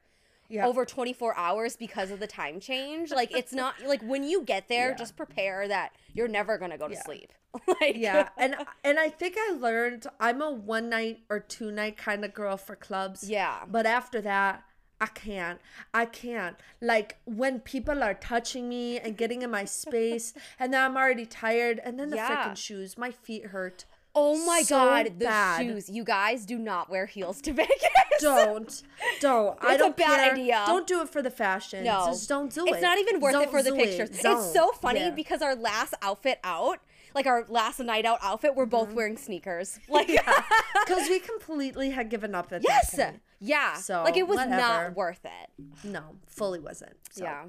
Yeah. 0.48 0.66
over 0.66 0.84
24 0.84 1.36
hours 1.36 1.76
because 1.76 2.10
of 2.10 2.18
the 2.18 2.26
time 2.26 2.58
change. 2.58 3.12
Like 3.12 3.30
it's 3.36 3.52
not 3.52 3.74
like 3.86 4.02
when 4.02 4.24
you 4.24 4.42
get 4.42 4.68
there, 4.68 4.88
Yeah. 4.90 4.96
just 4.96 5.16
prepare 5.16 5.68
that 5.68 5.92
you're 6.12 6.26
never 6.28 6.58
going 6.58 6.72
to 6.72 6.78
go 6.78 6.88
to 6.88 6.94
Yeah. 6.94 7.02
sleep. 7.04 7.32
like 7.80 7.96
yeah, 7.96 8.28
and 8.38 8.54
and 8.84 8.98
I 8.98 9.08
think 9.08 9.34
I 9.38 9.52
learned 9.54 10.06
I'm 10.20 10.40
a 10.40 10.50
one 10.52 10.88
night 10.88 11.20
or 11.28 11.40
two 11.40 11.70
night 11.72 11.96
kind 11.96 12.24
of 12.24 12.32
girl 12.32 12.56
for 12.56 12.76
clubs. 12.76 13.28
Yeah. 13.28 13.64
But 13.68 13.86
after 13.86 14.20
that, 14.20 14.62
I 15.00 15.06
can't. 15.06 15.60
I 15.92 16.04
can't. 16.06 16.56
Like 16.80 17.16
when 17.24 17.58
people 17.60 18.02
are 18.04 18.14
touching 18.14 18.68
me 18.68 18.98
and 19.00 19.16
getting 19.16 19.42
in 19.42 19.50
my 19.50 19.64
space, 19.64 20.32
and 20.60 20.72
then 20.72 20.80
I'm 20.84 20.96
already 20.96 21.26
tired, 21.26 21.80
and 21.84 21.98
then 21.98 22.10
the 22.10 22.16
Yeah. 22.16 22.28
freaking 22.50 22.56
shoes, 22.56 22.96
my 22.96 23.10
feet 23.10 23.46
hurt. 23.46 23.84
Oh 24.12 24.44
my 24.44 24.62
So 24.62 24.76
god, 24.76 25.06
the 25.20 25.24
bad. 25.26 25.62
shoes. 25.62 25.88
You 25.88 26.02
guys 26.02 26.44
do 26.44 26.58
not 26.58 26.90
wear 26.90 27.06
heels 27.06 27.40
to 27.42 27.52
Vegas. 27.60 27.78
Don't, 28.20 28.82
don't. 29.20 29.56
I 29.62 29.74
It's 29.74 29.74
a 29.76 29.78
don't 29.78 29.96
bad 29.96 30.18
care. 30.20 30.32
idea. 30.32 30.62
Don't 30.66 30.86
do 30.86 31.00
it 31.00 31.08
for 31.08 31.22
the 31.22 31.30
fashion. 31.30 31.84
No. 31.84 32.06
just 32.06 32.28
don't 32.28 32.52
do 32.52 32.66
it. 32.66 32.72
It's 32.72 32.82
not 32.82 32.98
even 32.98 33.20
worth 33.20 33.34
it 33.34 33.38
Don't 33.38 33.50
for 33.50 33.62
the 33.62 33.72
pictures. 33.72 34.10
Don't. 34.20 34.38
It's 34.38 34.52
so 34.52 34.72
funny 34.72 35.00
Yeah. 35.00 35.10
because 35.10 35.42
our 35.42 35.54
last 35.54 35.94
outfit 36.02 36.40
out, 36.42 36.80
like 37.14 37.26
our 37.26 37.44
last 37.48 37.80
night 37.80 38.04
out 38.04 38.18
outfit, 38.22 38.54
we're 38.54 38.64
Mm-hmm. 38.64 38.70
both 38.70 38.92
wearing 38.92 39.16
sneakers. 39.16 39.78
Like 39.88 40.06
because 40.08 41.08
we 41.08 41.20
completely 41.20 41.90
had 41.90 42.08
given 42.10 42.34
up 42.34 42.52
at 42.52 42.62
Yes. 42.62 42.90
that 42.92 43.10
point. 43.12 43.22
Yes. 43.40 43.48
Yeah. 43.48 43.74
So, 43.80 44.02
like 44.04 44.16
it 44.16 44.26
was 44.28 44.36
whatever. 44.38 44.56
not 44.56 44.94
worth 44.96 45.24
it. 45.24 45.50
No, 45.84 46.02
fully 46.26 46.60
wasn't. 46.60 46.96
So, 47.10 47.24
yeah. 47.24 47.44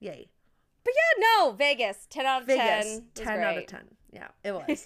Yay. 0.00 0.28
But 0.84 0.94
yeah, 0.94 1.22
no, 1.44 1.52
Vegas, 1.52 2.06
10 2.10 2.26
out 2.26 2.42
of 2.42 2.48
10. 2.48 2.58
Vegas, 2.58 2.86
was 2.94 3.02
10 3.14 3.40
out 3.40 3.56
of 3.58 3.66
10. 3.66 3.80
Yeah, 4.12 4.28
it 4.44 4.52
was. 4.54 4.84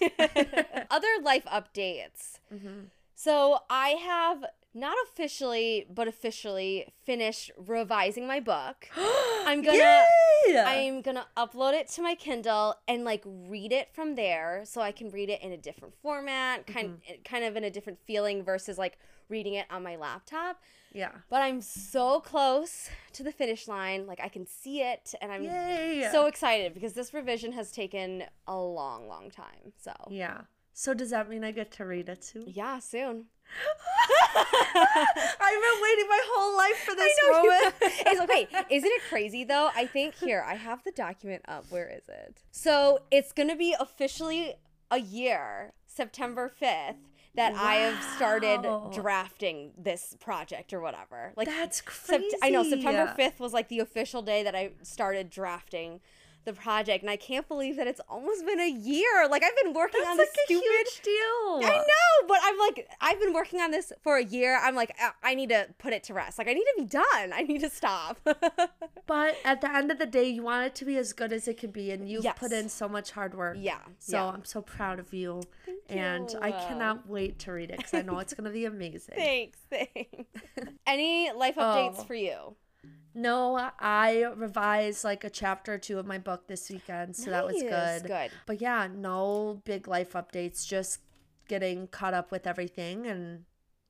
Other 0.89 1.07
life 1.23 1.45
updates. 1.45 2.39
Mm-hmm. 2.53 2.85
So 3.15 3.59
I 3.69 3.89
have 3.89 4.45
not 4.73 4.95
officially, 5.07 5.85
but 5.93 6.07
officially 6.07 6.93
finished 7.03 7.51
revising 7.57 8.25
my 8.27 8.39
book. 8.39 8.87
I'm 8.97 9.61
gonna 9.61 9.77
Yay! 10.47 10.57
I'm 10.65 11.01
gonna 11.01 11.27
upload 11.37 11.73
it 11.73 11.87
to 11.89 12.01
my 12.01 12.15
Kindle 12.15 12.75
and 12.87 13.03
like 13.03 13.23
read 13.25 13.71
it 13.71 13.89
from 13.93 14.15
there, 14.15 14.61
so 14.65 14.81
I 14.81 14.91
can 14.91 15.09
read 15.11 15.29
it 15.29 15.41
in 15.41 15.51
a 15.51 15.57
different 15.57 15.93
format, 16.01 16.65
kind 16.67 16.89
Mm-hmm. 17.01 17.21
kind 17.23 17.43
of 17.43 17.55
in 17.55 17.63
a 17.63 17.69
different 17.69 17.99
feeling 18.05 18.43
versus 18.43 18.77
like 18.77 18.97
reading 19.29 19.53
it 19.55 19.65
on 19.69 19.83
my 19.83 19.95
laptop. 19.95 20.61
yeah. 20.93 21.11
But 21.29 21.41
I'm 21.41 21.61
so 21.61 22.19
close 22.19 22.89
to 23.13 23.23
the 23.23 23.31
finish 23.31 23.67
line, 23.67 24.07
like 24.07 24.19
I 24.21 24.27
can 24.29 24.45
see 24.45 24.81
it, 24.81 25.13
and 25.21 25.31
I'm 25.31 25.43
Yay! 25.43 26.07
so 26.11 26.25
excited 26.25 26.73
because 26.73 26.93
this 26.93 27.13
revision 27.13 27.51
has 27.53 27.71
taken 27.71 28.23
a 28.47 28.57
long, 28.57 29.07
long 29.07 29.29
time. 29.31 29.73
So 29.77 29.93
yeah. 30.09 30.41
So 30.73 30.93
does 30.93 31.09
that 31.11 31.29
mean 31.29 31.43
I 31.43 31.51
get 31.51 31.71
to 31.73 31.85
read 31.85 32.07
it 32.09 32.21
too? 32.21 32.43
yeah, 32.47 32.79
soon. 32.79 33.25
I've 34.75 35.61
been 35.61 35.81
waiting 35.81 36.07
my 36.07 36.21
whole 36.25 36.57
life 36.57 36.77
for 36.85 36.95
this 36.95 37.17
moment. 37.29 37.75
it's 37.81 38.21
okay. 38.21 38.47
Isn't 38.75 38.91
it 38.91 39.01
crazy 39.09 39.43
though? 39.43 39.69
I 39.75 39.85
think 39.85 40.15
here 40.15 40.43
I 40.47 40.55
have 40.55 40.83
the 40.83 40.91
document 40.91 41.43
up. 41.47 41.65
Where 41.69 41.89
is 41.89 42.07
it? 42.07 42.41
So 42.51 42.99
it's 43.11 43.31
gonna 43.31 43.55
be 43.55 43.75
officially 43.79 44.55
a 44.89 44.99
year, 44.99 45.73
September 45.85 46.49
fifth, 46.49 46.97
that 47.35 47.53
I 47.53 47.75
have 47.75 48.03
started 48.15 48.65
drafting 48.93 49.71
this 49.77 50.17
project 50.19 50.73
or 50.73 50.81
whatever. 50.81 51.33
Like 51.35 51.47
That's 51.47 51.81
Sept- 51.81 51.85
crazy. 52.07 52.35
I 52.43 52.49
know 52.49 52.63
September 52.63 53.13
fifth 53.15 53.39
was 53.39 53.53
like 53.53 53.69
the 53.69 53.79
official 53.79 54.21
day 54.21 54.43
that 54.43 54.55
I 54.55 54.71
started 54.83 55.29
drafting 55.29 56.01
the 56.45 56.53
project, 56.53 57.03
and 57.03 57.09
I 57.09 57.15
can't 57.17 57.47
believe 57.47 57.75
that 57.77 57.87
it's 57.87 58.01
almost 58.09 58.45
been 58.45 58.59
a 58.59 58.69
year. 58.69 59.27
Like 59.29 59.43
I've 59.43 59.55
been 59.63 59.73
working 59.73 60.01
That's 60.01 60.11
on 60.11 60.17
like 60.17 60.27
this 60.33 60.43
stupid. 60.45 60.63
huge 60.63 61.01
deal. 61.03 61.59
I 61.63 61.77
know, 61.77 62.27
but 62.27 62.37
I'm 62.43 62.57
like, 62.57 62.87
I've 62.99 63.19
been 63.19 63.33
working 63.33 63.59
on 63.61 63.71
this 63.71 63.93
for 64.01 64.17
a 64.17 64.23
year. 64.23 64.59
I'm 64.61 64.75
like, 64.75 64.95
"Uh, 65.01 65.11
I 65.23 65.35
need 65.35 65.49
to 65.49 65.67
put 65.77 65.93
it 65.93 66.03
to 66.05 66.13
rest. 66.13 66.37
Like, 66.37 66.47
I 66.47 66.53
need 66.53 66.63
to 66.63 66.73
be 66.77 66.85
done. 66.85 67.33
I 67.33 67.41
need 67.43 67.61
to 67.61 67.69
stop. 67.69 68.17
But 69.07 69.35
at 69.43 69.59
the 69.59 69.69
end 69.69 69.91
of 69.91 69.99
the 69.99 70.05
day, 70.05 70.29
you 70.29 70.43
want 70.43 70.67
it 70.67 70.75
to 70.75 70.85
be 70.85 70.95
as 70.97 71.11
good 71.11 71.33
as 71.33 71.45
it 71.47 71.57
can 71.57 71.71
be, 71.71 71.91
and 71.91 72.09
you've 72.09 72.25
put 72.37 72.53
in 72.53 72.69
so 72.69 72.87
much 72.87 73.11
hard 73.11 73.35
work. 73.35 73.57
yeah. 73.59 73.79
So 73.99 74.15
yeah. 74.17 74.25
I'm 74.27 74.45
so 74.45 74.61
proud 74.61 74.99
of 74.99 75.13
you, 75.13 75.41
and 75.89 76.33
I 76.41 76.51
cannot 76.51 77.09
wait 77.09 77.37
to 77.39 77.51
read 77.51 77.71
it 77.71 77.77
because 77.77 77.93
I 77.93 78.03
know 78.03 78.19
it's 78.19 78.33
gonna 78.33 78.51
be 78.51 78.63
amazing. 78.75 79.15
Thanks. 79.15 79.57
Thanks. 79.69 80.29
Any 80.87 81.29
life 81.33 81.55
updates 81.55 81.95
Oh. 81.99 82.03
for 82.03 82.15
you? 82.15 82.55
No, 83.13 83.71
I 83.79 84.25
revised 84.35 85.03
like 85.03 85.23
a 85.23 85.29
chapter 85.29 85.73
or 85.73 85.77
two 85.77 85.99
of 85.99 86.05
my 86.05 86.17
book 86.17 86.47
this 86.47 86.69
weekend, 86.69 87.15
so 87.15 87.29
that 87.31 87.45
was 87.45 87.61
good. 87.61 88.03
good. 88.07 88.31
But 88.45 88.61
yeah, 88.61 88.87
no 88.93 89.61
big 89.65 89.87
life 89.87 90.13
updates, 90.13 90.65
just 90.65 90.99
getting 91.47 91.87
caught 91.87 92.13
up 92.13 92.31
with 92.31 92.47
everything 92.47 93.05
and 93.07 93.43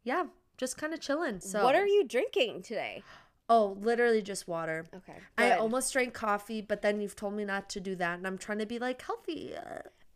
yeah, 0.04 0.26
just 0.58 0.78
kind 0.78 0.94
of 0.94 1.00
chilling. 1.00 1.40
So 1.40 1.64
What 1.64 1.76
are 1.76 1.86
you 1.86 2.04
drinking 2.08 2.64
today? 2.64 3.04
Oh, 3.48 3.78
literally 3.80 4.22
just 4.22 4.48
water. 4.48 4.86
Okay. 4.96 5.18
I 5.38 5.52
almost 5.52 5.94
drank 5.94 6.14
coffee, 6.14 6.62
but 6.62 6.82
then 6.82 7.02
you've 7.02 7.16
told 7.16 7.34
me 7.34 7.46
not 7.46 7.70
to 7.72 7.80
do 7.80 7.96
that, 7.98 8.18
and 8.18 8.26
I'm 8.26 8.38
trying 8.38 8.60
to 8.60 8.66
be 8.66 8.80
like 8.80 9.02
healthy. 9.02 9.54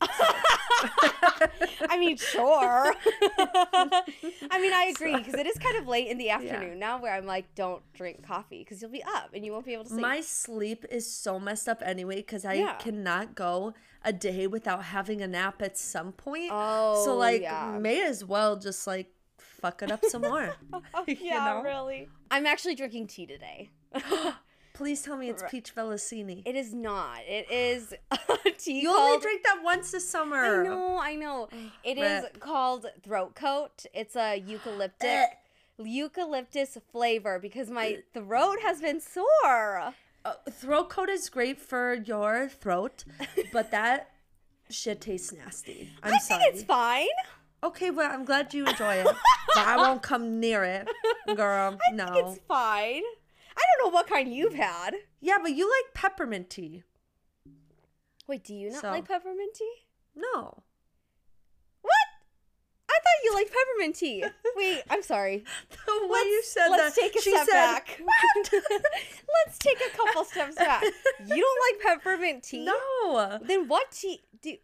I 1.89 1.97
mean, 1.99 2.17
sure. 2.17 2.93
I 3.37 4.59
mean, 4.59 4.73
I 4.73 4.91
agree 4.93 5.15
because 5.17 5.33
it 5.35 5.47
is 5.47 5.57
kind 5.57 5.77
of 5.77 5.87
late 5.87 6.07
in 6.07 6.17
the 6.17 6.29
afternoon 6.29 6.79
now 6.79 6.99
where 7.01 7.13
I'm 7.13 7.25
like, 7.25 7.53
don't 7.55 7.81
drink 7.93 8.25
coffee 8.25 8.59
because 8.59 8.81
you'll 8.81 8.91
be 8.91 9.03
up 9.03 9.29
and 9.33 9.45
you 9.45 9.51
won't 9.51 9.65
be 9.65 9.73
able 9.73 9.83
to 9.85 9.89
sleep. 9.89 10.01
My 10.01 10.21
sleep 10.21 10.85
is 10.89 11.09
so 11.11 11.39
messed 11.39 11.67
up 11.69 11.81
anyway 11.85 12.17
because 12.17 12.45
I 12.45 12.53
Yeah. 12.55 12.73
cannot 12.75 13.35
go 13.35 13.73
a 14.03 14.13
day 14.13 14.47
without 14.47 14.83
having 14.85 15.21
a 15.21 15.27
nap 15.27 15.61
at 15.61 15.77
some 15.77 16.11
point. 16.11 16.49
Oh, 16.51 17.03
so 17.05 17.15
like, 17.15 17.41
yeah. 17.41 17.77
may 17.79 18.03
as 18.05 18.23
well 18.23 18.55
just 18.57 18.85
like 18.87 19.11
fuck 19.37 19.81
it 19.81 19.91
up 19.91 20.03
some 20.05 20.21
more. 20.21 20.55
You 21.07 21.15
yeah, 21.21 21.45
know? 21.45 21.61
really. 21.63 22.07
I'm 22.31 22.45
actually 22.45 22.75
drinking 22.75 23.07
tea 23.07 23.25
today. 23.25 23.69
Please 24.75 25.01
tell 25.01 25.17
me 25.17 25.29
it's 25.29 25.43
peach 25.49 25.73
vellicini. 25.75 26.43
It 26.45 26.55
is 26.55 26.73
not. 26.73 27.19
It 27.27 27.49
is 27.49 27.93
a 28.11 28.51
tea 28.51 28.81
You 28.81 28.89
called. 28.89 28.99
only 29.01 29.21
drink 29.21 29.43
that 29.43 29.61
once 29.63 29.91
this 29.91 30.07
summer. 30.07 30.61
I 30.61 30.63
know, 30.63 30.97
I 30.99 31.15
know. 31.15 31.47
It 31.83 31.97
is 31.97 32.25
called 32.39 32.85
throat 33.03 33.35
coat. 33.35 33.85
It's 33.93 34.15
a 34.15 34.39
eucalyptic 34.39 35.25
eucalyptus 35.77 36.77
flavor 36.91 37.39
because 37.39 37.69
my 37.69 37.99
throat 38.13 38.57
has 38.63 38.81
been 38.81 38.99
sore. 39.01 39.93
Uh, 40.23 40.33
throat 40.51 40.89
coat 40.89 41.09
is 41.09 41.29
great 41.29 41.59
for 41.61 41.93
your 41.93 42.49
throat, 42.49 43.03
but 43.53 43.71
that 43.77 44.09
shit 44.69 45.01
tastes 45.01 45.31
nasty. 45.33 45.91
I'm 46.03 46.13
I 46.13 46.17
sorry. 46.17 46.41
think 46.43 46.53
it's 46.55 46.63
fine. 46.63 47.07
Okay, 47.63 47.91
well, 47.91 48.11
I'm 48.11 48.25
glad 48.25 48.53
you 48.53 48.65
enjoy 48.65 48.95
it, 48.95 49.05
but 49.55 49.57
I 49.57 49.77
won't 49.77 50.01
come 50.01 50.39
near 50.39 50.63
it, 50.63 50.87
girl. 51.35 51.77
no. 51.93 52.03
I 52.05 52.11
think 52.13 52.27
it's 52.27 52.39
fine. 52.47 53.01
I 53.57 53.61
don't 53.61 53.87
know 53.87 53.93
what 53.93 54.07
kind 54.07 54.33
you've 54.33 54.53
had. 54.55 54.95
Yeah, 55.21 55.37
but 55.41 55.51
you 55.53 55.69
like 55.69 55.93
peppermint 55.93 56.49
tea. 56.49 56.83
Wait, 58.27 58.43
do 58.43 58.53
you 58.53 58.69
not 58.71 58.81
So- 58.81 58.91
like 58.91 59.07
peppermint 59.07 59.53
tea? 59.53 59.73
No. 60.15 60.63
What? 61.81 61.93
I 62.89 62.93
thought 62.93 63.23
you 63.23 63.33
liked 63.33 63.51
peppermint 63.53 63.95
tea. 63.95 64.23
Wait, 64.55 64.81
I'm 64.89 65.03
sorry. 65.03 65.43
The 65.85 66.07
way 66.07 66.19
you 66.19 66.43
said 66.43 66.69
let's 66.69 66.95
that. 66.95 67.01
take 67.01 67.15
a 67.15 67.21
step 67.21 67.45
said, 67.45 67.53
back. 67.53 67.99
let's 68.51 69.57
take 69.59 69.77
a 69.81 69.95
couple 69.97 70.23
steps 70.25 70.55
back. 70.55 70.83
You 70.83 71.35
don't 71.35 71.81
like 71.81 71.97
peppermint 71.97 72.43
tea? 72.43 72.65
No. 72.65 73.39
Then 73.41 73.67
what 73.67 73.91
tea 73.91 74.21
do? 74.41 74.55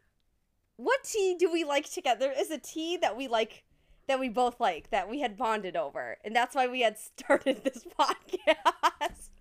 What 0.77 1.03
tea 1.03 1.36
do 1.38 1.51
we 1.51 1.63
like 1.63 1.89
together? 1.91 2.31
Is 2.36 2.50
a 2.51 2.57
tea 2.57 2.98
that 2.98 3.15
we 3.17 3.27
like, 3.27 3.63
that 4.12 4.20
we 4.20 4.27
both 4.27 4.60
like, 4.60 4.89
that 4.89 5.10
we 5.10 5.22
had 5.22 5.38
bonded 5.38 5.77
over, 5.77 6.18
and 6.25 6.36
that's 6.36 6.53
why 6.53 6.68
we 6.68 6.82
had 6.82 7.00
started 7.00 7.58
this 7.63 7.86
podcast. 7.98 9.30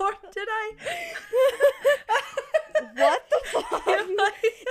Or 0.00 0.12
did 0.32 0.48
I? 0.48 0.72
what 2.96 3.22
the 3.28 3.40
fuck? 3.44 3.84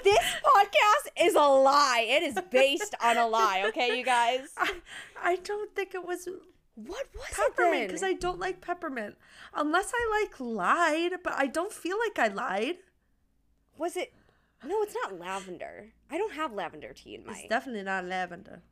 This 0.03 0.17
podcast 0.43 1.07
is 1.21 1.35
a 1.35 1.41
lie. 1.41 2.05
It 2.09 2.23
is 2.23 2.39
based 2.49 2.95
on 3.01 3.17
a 3.17 3.27
lie. 3.27 3.63
Okay, 3.67 3.95
you 3.97 4.03
guys. 4.03 4.47
I, 4.57 4.73
I 5.21 5.35
don't 5.35 5.73
think 5.75 5.93
it 5.93 6.03
was 6.05 6.27
What 6.75 7.05
was 7.13 7.27
peppermint 7.31 7.89
because? 7.89 8.01
I 8.01 8.13
don't 8.13 8.39
like 8.39 8.59
peppermint. 8.59 9.17
Unless 9.53 9.91
I 9.95 10.21
like 10.23 10.39
lied, 10.39 11.19
but 11.23 11.33
I 11.33 11.45
don't 11.47 11.71
feel 11.71 11.97
like 11.99 12.17
I 12.17 12.33
lied. 12.33 12.77
Was 13.77 13.95
it? 13.95 14.13
No, 14.65 14.81
it's 14.81 14.95
not 15.03 15.19
lavender. 15.19 15.89
I 16.09 16.17
don't 16.17 16.33
have 16.33 16.53
lavender 16.53 16.91
tea 16.93 17.15
in 17.15 17.25
my. 17.25 17.33
It's 17.33 17.47
definitely 17.47 17.83
not 17.83 18.05
lavender. 18.05 18.63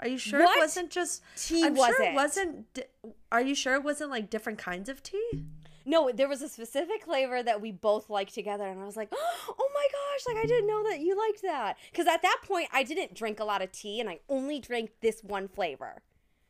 Are 0.00 0.08
you 0.08 0.18
sure 0.18 0.42
What 0.42 0.56
it 0.56 0.60
wasn't 0.60 0.90
just 0.90 1.22
tea 1.36 1.64
I'm 1.64 1.74
was 1.74 1.86
sure 1.94 2.02
it? 2.02 2.08
it 2.08 2.14
wasn't. 2.14 2.72
Di- 2.74 2.82
are 3.30 3.42
you 3.42 3.54
sure 3.54 3.74
it 3.74 3.84
wasn't 3.84 4.10
like 4.10 4.30
different 4.30 4.58
kinds 4.58 4.88
of 4.88 5.02
tea? 5.02 5.44
No, 5.86 6.10
there 6.12 6.28
was 6.28 6.42
a 6.42 6.48
specific 6.48 7.04
flavor 7.04 7.42
that 7.42 7.60
we 7.60 7.72
both 7.72 8.10
liked 8.10 8.34
together, 8.34 8.66
and 8.66 8.80
I 8.80 8.84
was 8.84 8.96
like, 8.96 9.08
"Oh 9.12 9.70
my 9.74 9.86
gosh! 9.92 10.34
Like 10.34 10.44
I 10.44 10.46
didn't 10.46 10.66
know 10.66 10.82
that 10.88 11.00
you 11.00 11.16
liked 11.18 11.42
that." 11.42 11.76
Because 11.90 12.06
at 12.06 12.22
that 12.22 12.40
point, 12.46 12.68
I 12.72 12.82
didn't 12.82 13.14
drink 13.14 13.40
a 13.40 13.44
lot 13.44 13.62
of 13.62 13.72
tea, 13.72 14.00
and 14.00 14.08
I 14.08 14.20
only 14.28 14.58
drank 14.58 14.90
this 15.00 15.22
one 15.22 15.48
flavor. 15.48 16.02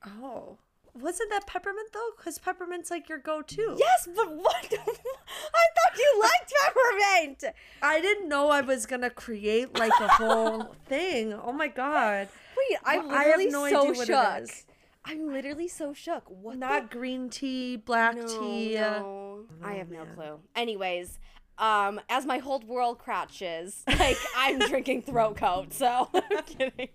Oh, 0.07 0.59
wasn't 0.95 1.31
that 1.31 1.47
peppermint 1.47 1.93
though? 1.93 2.11
Because 2.17 2.39
peppermint's 2.39 2.91
like 2.91 3.09
your 3.09 3.19
go-to. 3.19 3.77
Yes, 3.79 4.09
but 4.15 4.33
what? 4.35 4.67
I 4.73 4.77
thought 4.77 5.97
you 5.99 6.21
liked 6.21 6.53
peppermint. 6.65 7.45
I 7.83 8.01
didn't 8.01 8.29
know 8.29 8.49
I 8.51 8.61
was 8.61 8.87
gonna 8.87 9.11
create 9.11 9.79
like 9.79 9.93
a 10.01 10.09
whole 10.09 10.75
thing. 10.87 11.33
Oh 11.33 11.53
my 11.53 11.69
god. 11.69 12.29
Wait, 12.69 12.79
I'm 12.85 13.09
Well, 13.09 13.17
I 13.17 13.25
have 13.25 13.39
literally 13.39 13.51
no 13.51 13.69
so 13.71 13.81
idea 13.81 13.93
what 13.93 14.07
shook. 14.07 14.43
is. 14.43 14.67
I'm 15.05 15.33
literally 15.33 15.69
so 15.69 15.93
shook. 15.95 16.25
What? 16.29 16.59
Not 16.59 16.91
green 16.91 17.31
tea, 17.31 17.77
black 17.77 18.17
the? 18.17 18.23
tea. 18.27 18.75
No, 18.75 19.45
I 19.63 19.75
Oh, 19.75 19.77
have 19.79 19.91
no 19.91 20.05
clue. 20.07 20.41
Anyways. 20.55 21.19
Um, 21.59 22.01
as 22.09 22.25
my 22.25 22.39
whole 22.39 22.61
world 22.61 22.99
crouches, 22.99 23.85
like 23.99 24.17
I'm 24.35 24.61
drinking 24.61 25.03
throat 25.03 25.37
coat, 25.37 25.75
so 25.75 26.09
I'm 26.15 26.43
kidding. 26.47 26.89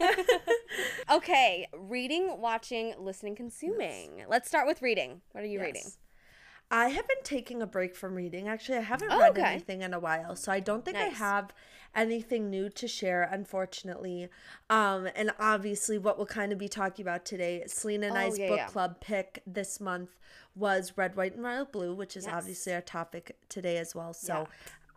okay, 1.10 1.68
reading, 1.72 2.40
watching, 2.40 2.94
listening, 2.98 3.36
consuming. 3.36 4.24
Let's 4.28 4.48
start 4.48 4.66
with 4.66 4.82
reading. 4.82 5.20
What 5.30 5.44
are 5.44 5.46
you 5.46 5.60
reading? 5.60 5.84
I 6.68 6.88
have 6.88 7.06
been 7.06 7.22
taking 7.22 7.62
a 7.62 7.66
break 7.66 7.94
from 7.94 8.14
reading. 8.14 8.48
Actually, 8.48 8.78
I 8.78 8.82
haven't 8.82 9.12
Oh, 9.12 9.18
read 9.20 9.38
okay. 9.38 9.52
anything 9.52 9.82
in 9.82 9.94
a 9.94 10.00
while, 10.00 10.34
so 10.34 10.50
I 10.50 10.58
don't 10.58 10.84
think 10.84 10.96
I 10.96 11.04
have 11.04 11.52
anything 11.94 12.50
new 12.50 12.68
to 12.70 12.86
share, 12.88 13.22
unfortunately. 13.22 14.28
Um, 14.68 15.08
and 15.14 15.32
obviously, 15.38 15.98
what 15.98 16.16
we'll 16.16 16.26
kind 16.26 16.52
of 16.52 16.58
be 16.58 16.68
talking 16.68 17.04
about 17.04 17.24
today, 17.24 17.64
Selena 17.66 18.08
and 18.08 18.16
Oh, 18.16 18.20
I's 18.20 18.38
yeah, 18.38 18.48
book 18.48 18.56
yeah. 18.58 18.66
club 18.66 19.00
pick 19.00 19.42
this 19.46 19.80
month 19.80 20.18
was 20.54 20.92
Red, 20.96 21.16
White, 21.16 21.34
and 21.34 21.44
Royal 21.44 21.64
Blue, 21.64 21.94
which 21.94 22.16
is 22.16 22.26
Yes. 22.26 22.34
obviously 22.34 22.74
our 22.74 22.80
topic 22.80 23.36
today 23.48 23.78
as 23.78 23.94
well. 23.94 24.12
So, 24.12 24.34
Yeah. 24.34 24.46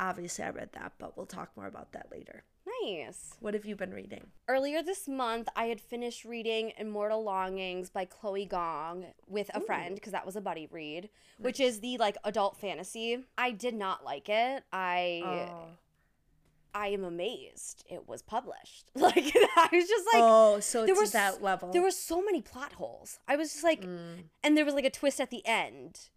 obviously, 0.10 0.44
I 0.46 0.50
read 0.50 0.72
that, 0.74 0.94
but 0.98 1.16
we'll 1.18 1.26
talk 1.26 1.56
more 1.56 1.68
about 1.68 1.92
that 1.94 2.12
later. 2.12 2.44
Nice. 2.82 3.36
What 3.40 3.54
have 3.54 3.66
you 3.66 3.76
been 3.76 3.94
reading? 3.94 4.32
Earlier 4.48 4.82
this 4.82 5.08
month, 5.08 5.48
I 5.56 5.66
had 5.66 5.80
finished 5.82 6.24
reading 6.26 6.72
Immortal 6.78 7.22
Longings 7.24 7.90
by 7.90 8.06
Chloe 8.06 8.46
Gong 8.46 9.06
with 9.28 9.50
a 9.54 9.60
friend 9.62 9.96
because 9.96 10.12
that 10.12 10.26
was 10.26 10.36
a 10.36 10.42
buddy 10.42 10.68
read, 10.68 11.10
which 11.38 11.60
is 11.60 11.82
the 11.82 11.98
like 11.98 12.18
adult 12.24 12.58
fantasy. 12.58 13.26
I 13.38 13.52
did 13.52 13.74
not 13.74 14.04
like 14.04 14.28
it. 14.30 14.64
I 14.72 15.22
Oh. 15.26 15.68
I 16.74 16.88
am 16.88 17.03
amazed 17.03 17.84
it 17.89 18.08
was 18.08 18.22
published. 18.22 18.92
Like 18.96 19.18
I 19.56 19.70
was 19.72 19.88
just 19.88 20.06
like 20.13 20.24
oh, 20.24 20.60
so 20.60 20.86
there 20.86 20.94
it's 20.94 21.01
was 21.01 21.12
that 21.12 21.42
level. 21.44 21.72
there 21.72 21.82
were 21.82 21.92
so 21.92 22.22
many 22.24 22.42
plot 22.42 22.74
holes. 22.74 23.20
I 23.27 23.36
was 23.36 23.51
just 23.51 23.63
like 23.63 23.82
Mm. 23.86 24.24
and 24.44 24.58
there 24.58 24.65
was 24.65 24.74
like 24.74 24.86
a 24.86 24.89
twist 24.89 25.20
at 25.22 25.30
the 25.30 25.46
end. 25.46 26.10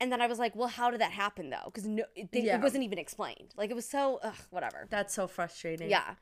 And 0.00 0.10
then 0.10 0.20
I 0.20 0.26
was 0.26 0.38
like, 0.40 0.56
well, 0.56 0.68
how 0.68 0.90
did 0.90 1.00
that 1.00 1.12
happen 1.12 1.50
though? 1.50 1.66
Because 1.66 1.86
no, 1.86 2.04
it, 2.16 2.28
Yeah. 2.32 2.56
it 2.56 2.62
wasn't 2.62 2.84
even 2.84 2.98
explained. 2.98 3.54
Like 3.56 3.70
it 3.70 3.74
was 3.76 3.88
so, 3.88 4.18
ugh, 4.22 4.34
whatever. 4.50 4.86
That's 4.90 5.14
so 5.14 5.26
frustrating. 5.26 5.88
Yeah. 5.88 6.14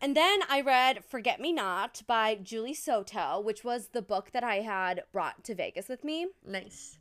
And 0.00 0.14
then 0.14 0.40
I 0.50 0.60
read 0.60 1.04
Forget 1.04 1.40
Me 1.40 1.52
Not 1.52 2.02
by 2.06 2.34
Julie 2.34 2.74
Soto, 2.74 3.40
which 3.40 3.64
was 3.64 3.88
the 3.88 4.02
book 4.02 4.32
that 4.32 4.44
I 4.44 4.56
had 4.56 5.04
brought 5.12 5.42
to 5.44 5.54
Vegas 5.54 5.88
with 5.88 6.04
me. 6.04 6.26
Nice. 6.46 6.98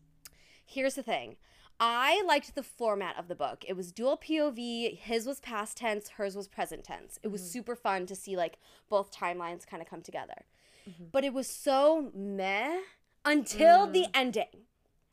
Here's 0.65 0.95
the 0.95 1.03
thing 1.03 1.35
I 1.79 2.23
liked 2.25 2.55
the 2.55 2.63
format 2.63 3.17
of 3.19 3.27
the 3.27 3.35
book. 3.35 3.65
It 3.67 3.75
was 3.75 3.91
dual 3.91 4.17
POV, 4.17 4.97
his 4.97 5.25
was 5.25 5.39
past 5.39 5.77
tense, 5.77 6.09
hers 6.09 6.35
was 6.35 6.47
present 6.47 6.83
tense. 6.83 7.19
It 7.21 7.29
was 7.29 7.41
mm. 7.41 7.47
super 7.47 7.75
fun 7.75 8.05
to 8.07 8.15
see 8.15 8.37
like 8.37 8.57
both 8.89 9.11
timelines 9.11 9.67
kind 9.67 9.81
of 9.81 9.89
come 9.89 10.01
together. 10.01 10.45
Mm-hmm. 10.89 11.05
But 11.11 11.23
it 11.23 11.33
was 11.33 11.47
so 11.47 12.11
meh 12.15 12.79
until 13.25 13.87
the 13.87 14.03
mm. 14.03 14.11
ending. 14.13 14.65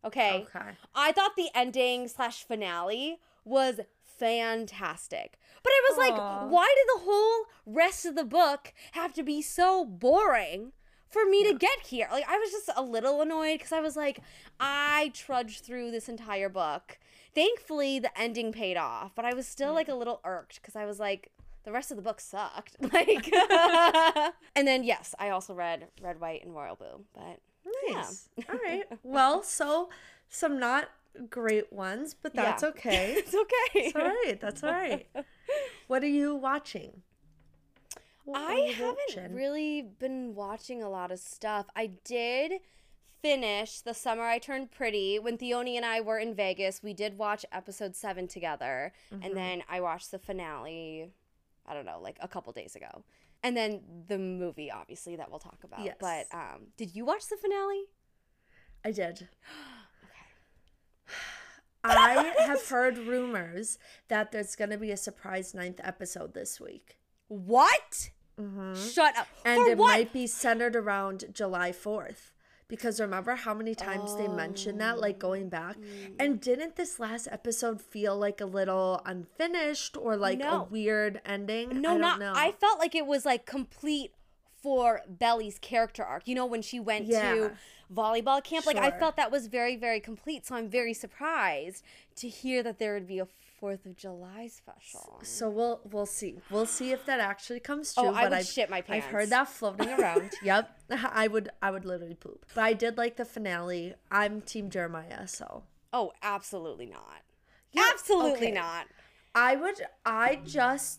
Okay. 0.04 0.47
Okay. 0.49 0.71
I 0.95 1.12
thought 1.12 1.37
the 1.37 1.49
ending 1.54 2.09
slash 2.09 2.45
finale 2.45 3.19
was 3.45 3.81
fantastic. 4.02 5.38
But 5.62 5.71
I 5.71 5.90
was 5.90 5.99
Aw. 5.99 6.00
like, 6.00 6.50
why 6.50 6.75
did 6.76 6.87
the 6.97 7.04
whole 7.04 7.47
rest 7.66 8.07
of 8.07 8.14
the 8.14 8.25
book 8.25 8.73
have 8.92 9.12
to 9.14 9.23
be 9.23 9.42
so 9.42 9.85
boring 9.85 10.73
for 11.12 11.25
me 11.26 11.45
to 11.45 11.54
get 11.54 11.81
here? 11.87 12.09
Like, 12.11 12.25
I 12.28 12.38
was 12.38 12.50
just 12.50 12.71
a 12.76 12.83
little 12.83 13.21
annoyed 13.23 13.59
because 13.59 13.73
I 13.73 13.81
was 13.81 13.97
like, 13.97 14.21
I 14.59 15.11
trudged 15.14 15.64
through 15.64 15.90
this 15.90 16.09
entire 16.09 16.49
book. 16.49 16.99
Thankfully, 17.35 17.99
the 17.99 18.16
ending 18.21 18.52
paid 18.52 18.76
off, 18.76 19.12
but 19.14 19.25
I 19.25 19.35
was 19.35 19.47
still 19.47 19.73
like 19.73 19.88
a 19.88 19.95
little 19.95 20.21
irked 20.25 20.61
because 20.61 20.76
I 20.76 20.85
was 20.85 20.99
like, 21.00 21.31
the 21.64 21.73
rest 21.73 21.90
of 21.90 21.97
the 21.97 22.02
book 22.02 22.21
sucked. 22.21 22.76
Like, 22.92 23.33
and 24.57 24.66
then 24.69 24.83
yes, 24.85 25.14
I 25.19 25.31
also 25.31 25.54
read 25.54 25.87
Red, 26.02 26.21
White, 26.21 26.45
and 26.45 26.54
Royal 26.54 26.76
Blue, 26.76 27.04
but 27.14 27.38
yeah. 27.88 27.95
Nice. 27.95 28.28
All 28.50 28.59
right. 28.64 28.85
Well, 29.02 29.42
so 29.42 29.88
some 30.28 30.59
not 30.59 30.88
great 31.31 31.73
ones, 31.73 32.14
but 32.21 32.35
Yeah. 32.35 32.42
that's 32.45 32.64
okay. 32.64 33.14
it's 33.16 33.35
okay. 33.35 33.87
It's 33.87 33.97
all 33.97 34.02
right. 34.02 34.38
That's 34.40 34.62
all 34.64 34.73
right. 34.73 35.07
What 35.87 36.02
are 36.02 36.09
you 36.09 36.35
watching? 36.35 37.02
What 38.25 38.41
I 38.41 38.55
haven't 38.76 38.99
watching? 39.09 39.35
really 39.35 39.83
been 39.83 40.35
watching 40.35 40.83
a 40.83 40.88
lot 40.88 41.11
of 41.11 41.19
stuff. 41.19 41.67
I 41.75 41.93
did 42.05 42.61
finish 43.21 43.81
The 43.81 43.95
Summer 43.95 44.23
I 44.25 44.38
Turned 44.38 44.71
Pretty. 44.71 45.19
When 45.19 45.38
Theoni 45.38 45.76
and 45.76 45.85
I 45.85 46.00
were 46.00 46.19
in 46.19 46.35
Vegas, 46.35 46.83
we 46.83 46.93
did 46.95 47.19
watch 47.19 47.45
episode 47.52 47.97
seven 47.97 48.29
together. 48.29 48.93
Mm-hmm. 49.12 49.25
And 49.25 49.37
then 49.37 49.62
I 49.69 49.81
watched 49.81 50.11
the 50.11 50.19
finale, 50.19 51.11
I 51.67 51.75
don't 51.75 51.87
know, 51.87 52.00
like 52.00 52.19
a 52.21 52.29
couple 52.29 52.52
days 52.52 52.76
ago. 52.76 53.05
And 53.45 53.57
then 53.57 53.81
the 54.07 54.19
movie, 54.19 54.71
obviously, 54.71 55.17
that 55.17 55.31
we'll 55.31 55.41
talk 55.41 55.59
about. 55.64 55.85
Yes. 55.85 55.97
But 55.99 56.26
um, 56.33 56.69
did 56.76 56.95
you 56.95 57.05
watch 57.05 57.29
the 57.29 57.37
finale? 57.37 57.85
I 58.85 58.93
did. 58.93 59.29
Okay. 61.85 61.97
I 61.97 62.33
have 62.47 62.64
heard 62.69 62.97
rumors 62.97 63.76
that 64.07 64.31
there's 64.31 64.55
going 64.55 64.71
to 64.71 64.79
be 64.79 64.93
a 64.93 64.97
surprise 64.97 65.52
ninth 65.52 65.81
episode 65.83 66.33
this 66.33 66.61
week. 66.61 66.97
What? 67.33 68.11
Shut 68.39 69.17
up. 69.17 69.27
Mm-hmm. 69.27 69.47
And 69.49 69.61
For 69.62 69.71
it 69.71 69.79
what? 69.79 69.89
might 69.89 70.12
be 70.12 70.27
centered 70.27 70.77
around 70.77 71.25
July 71.33 71.71
4th. 71.71 72.31
Because 72.69 72.99
remember 73.01 73.35
how 73.35 73.53
many 73.53 73.75
times 73.75 74.17
they 74.17 74.29
mentioned 74.29 74.81
that, 74.81 74.99
like 74.99 75.19
going 75.19 75.51
back? 75.51 75.77
Oh. 75.79 76.15
And 76.19 76.41
didn't 76.41 76.77
this 76.77 76.99
last 76.99 77.29
episode 77.31 77.83
feel 77.83 78.17
like 78.17 78.41
a 78.41 78.47
little 78.47 79.03
unfinished 79.05 79.97
or 79.99 80.17
like 80.17 80.43
a 80.43 80.62
weird 80.71 81.21
ending? 81.27 81.83
No, 81.83 81.91
I 81.95 81.97
not. 81.99 82.19
know. 82.19 82.33
I 82.35 82.53
felt 82.53 82.79
like 82.79 82.95
it 82.95 83.07
was 83.07 83.27
like 83.27 83.45
complete 83.45 84.12
for 84.62 85.03
Belly's 85.07 85.59
character 85.59 86.03
arc. 86.03 86.27
You 86.27 86.35
know, 86.35 86.47
when 86.47 86.62
she 86.62 86.81
went 86.81 87.07
Yeah. 87.07 87.35
to 87.35 87.53
volleyball 87.95 88.43
camp, 88.43 88.65
like 88.65 88.79
I 88.79 88.91
felt 88.91 89.17
that 89.17 89.31
was 89.31 89.49
very, 89.49 89.77
very 89.77 90.01
complete. 90.01 90.47
So 90.47 90.55
I'm 90.55 90.71
very 90.71 90.95
surprised 90.95 91.85
to 92.17 92.29
hear 92.29 92.62
that 92.62 92.79
there 92.79 92.95
would 92.95 93.07
be 93.07 93.19
a 93.19 93.27
Fourth 93.62 93.87
of 93.87 93.95
July 93.95 94.49
special. 94.49 95.21
So 95.23 95.49
we'll 95.49 95.83
we'll 95.85 96.04
see. 96.04 96.40
We'll 96.50 96.66
see 96.66 96.90
if 96.90 97.07
that 97.07 97.21
actually 97.21 97.61
comes 97.61 97.95
true. 97.95 98.07
Oh, 98.07 98.11
true. 98.11 98.16
I 98.16 98.23
but 98.23 98.31
would 98.31 98.38
I've, 98.40 98.47
shit 98.47 98.69
my 98.69 98.81
pants. 98.81 99.07
I've 99.07 99.12
heard 99.12 99.31
that 99.31 99.47
floating 99.47 99.88
around. 99.88 100.33
yep. 100.42 100.81
I 100.90 101.28
would 101.28 101.49
I 101.62 101.71
would 101.71 101.85
literally 101.85 102.16
poop. 102.16 102.45
But 102.57 102.64
I 102.64 102.73
did 102.73 102.99
like 102.99 103.19
the 103.19 103.25
finale. 103.25 103.95
I'm 104.11 104.40
Team 104.40 104.69
Jeremiah, 104.69 105.28
so 105.28 105.62
Oh, 105.92 106.11
absolutely 106.25 106.87
not. 106.87 107.23
Absolutely 107.92 108.49
okay. 108.49 108.50
not. 108.50 108.88
I 109.33 109.54
would 109.54 109.81
I 110.04 110.40
just 110.45 110.99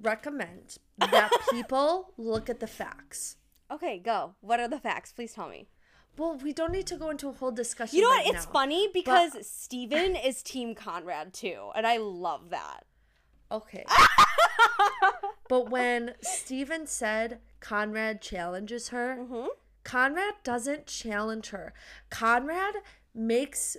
recommend 0.00 0.78
that 0.96 1.28
people 1.50 2.14
look 2.16 2.48
at 2.48 2.60
the 2.60 2.66
facts. 2.66 3.36
Okay, 3.70 3.98
go. 3.98 4.36
What 4.40 4.58
are 4.58 4.68
the 4.68 4.80
facts? 4.80 5.12
Please 5.12 5.34
tell 5.34 5.50
me. 5.50 5.68
Well, 6.20 6.36
we 6.36 6.52
don't 6.52 6.70
need 6.70 6.86
to 6.88 6.96
go 6.98 7.08
into 7.08 7.30
a 7.30 7.32
whole 7.32 7.50
discussion. 7.50 7.96
You 7.96 8.02
know 8.02 8.10
right 8.10 8.26
what? 8.26 8.34
It's 8.34 8.44
now. 8.44 8.52
funny 8.52 8.88
because 8.92 9.38
Steven 9.46 10.14
is 10.14 10.42
Team 10.42 10.74
Conrad 10.74 11.32
too, 11.32 11.70
and 11.74 11.86
I 11.86 11.96
love 11.96 12.50
that. 12.50 12.84
Okay. 13.50 13.86
but 15.48 15.70
when 15.70 16.12
Steven 16.20 16.86
said 16.86 17.40
Conrad 17.60 18.20
challenges 18.20 18.88
her, 18.88 19.16
Mm-hmm. 19.18 19.46
Conrad 19.82 20.34
doesn't 20.44 20.86
challenge 20.86 21.48
her. 21.48 21.72
Conrad 22.10 22.74
makes 23.14 23.78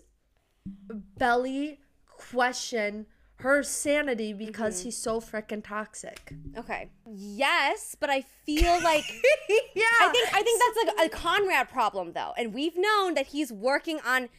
Belly 0.65 1.79
question 2.07 3.05
her 3.41 3.63
sanity 3.63 4.33
because 4.33 4.77
Mm-hmm. 4.79 4.85
he's 4.85 4.97
so 4.97 5.19
freaking 5.19 5.63
toxic. 5.63 6.33
Okay. 6.57 6.89
Yes, 7.07 7.95
but 7.99 8.09
I 8.09 8.21
feel 8.45 8.81
like 8.83 9.03
yeah. 9.75 9.83
I 10.01 10.09
think 10.11 10.29
I 10.33 10.41
think 10.43 10.61
that's 10.61 10.97
like 10.97 11.05
a 11.07 11.09
Conrad 11.09 11.69
problem 11.69 12.13
though, 12.13 12.33
and 12.37 12.53
we've 12.53 12.77
known 12.77 13.13
that 13.15 13.27
he's 13.27 13.51
working 13.51 13.99
on 14.05 14.29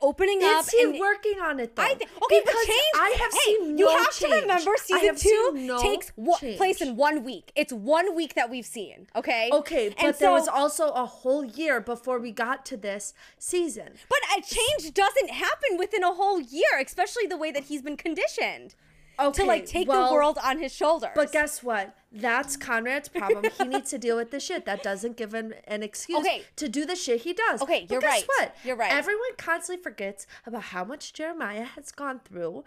opening 0.00 0.42
up. 0.42 0.64
Is 0.64 0.70
he 0.70 0.82
and 0.82 0.98
working 0.98 1.40
on 1.40 1.60
it 1.60 1.76
though? 1.76 1.82
I 1.82 1.94
think 1.94 2.10
okay, 2.22 2.40
but 2.44 2.52
Because 2.52 2.66
change. 2.66 2.94
I 2.94 3.16
have 3.20 3.32
hey, 3.32 3.38
seen 3.44 3.78
you 3.78 3.84
no 3.84 3.96
have 3.96 4.12
change. 4.12 4.32
to 4.34 4.40
remember 4.40 4.70
season 4.76 5.16
two 5.16 5.52
no 5.54 5.80
takes 5.80 6.12
place 6.56 6.80
in 6.80 6.96
one 6.96 7.24
week. 7.24 7.52
It's 7.56 7.72
one 7.72 8.14
week 8.14 8.34
that 8.34 8.50
we've 8.50 8.66
seen. 8.66 9.06
Okay. 9.14 9.50
Okay, 9.52 9.88
but 9.90 10.04
And 10.04 10.14
there 10.16 10.30
was 10.30 10.48
also 10.48 10.90
a 10.90 11.06
whole 11.06 11.44
year 11.44 11.80
before 11.80 12.18
we 12.18 12.32
got 12.32 12.64
to 12.66 12.76
this 12.76 13.14
season. 13.38 13.94
But 14.08 14.18
a 14.36 14.42
change 14.42 14.94
doesn't 14.94 15.30
happen 15.30 15.78
within 15.78 16.02
a 16.04 16.12
whole 16.12 16.40
year, 16.40 16.80
especially 16.84 17.26
the 17.26 17.36
way 17.36 17.50
that 17.52 17.64
he's 17.64 17.82
been 17.82 17.96
conditioned 17.96 18.74
Okay, 19.18 19.42
to 19.42 19.46
like 19.48 19.66
take 19.66 19.88
well, 19.88 20.08
the 20.08 20.14
world 20.14 20.38
on 20.42 20.58
his 20.58 20.72
shoulders. 20.74 21.10
But 21.14 21.32
guess 21.32 21.62
what? 21.62 21.94
That's 22.12 22.56
Conrad's 22.56 23.08
problem. 23.08 23.44
he 23.58 23.64
needs 23.64 23.90
to 23.90 23.98
deal 23.98 24.16
with 24.16 24.30
the 24.30 24.40
shit. 24.40 24.64
That 24.66 24.82
doesn't 24.82 25.16
give 25.16 25.34
him 25.34 25.52
an 25.66 25.82
excuse 25.82 26.18
Okay. 26.20 26.42
to 26.56 26.68
do 26.68 26.84
the 26.86 26.96
shit 26.96 27.22
he 27.22 27.32
does. 27.32 27.62
Okay, 27.62 27.82
But 27.88 27.90
you're 27.90 28.00
guess 28.00 28.10
right. 28.10 28.24
What? 28.38 28.56
You're 28.64 28.76
right. 28.76 28.92
Everyone 28.92 29.36
constantly 29.38 29.82
forgets 29.82 30.26
about 30.46 30.62
how 30.64 30.84
much 30.84 31.12
Jeremiah 31.12 31.64
has 31.64 31.90
gone 31.92 32.20
through. 32.24 32.64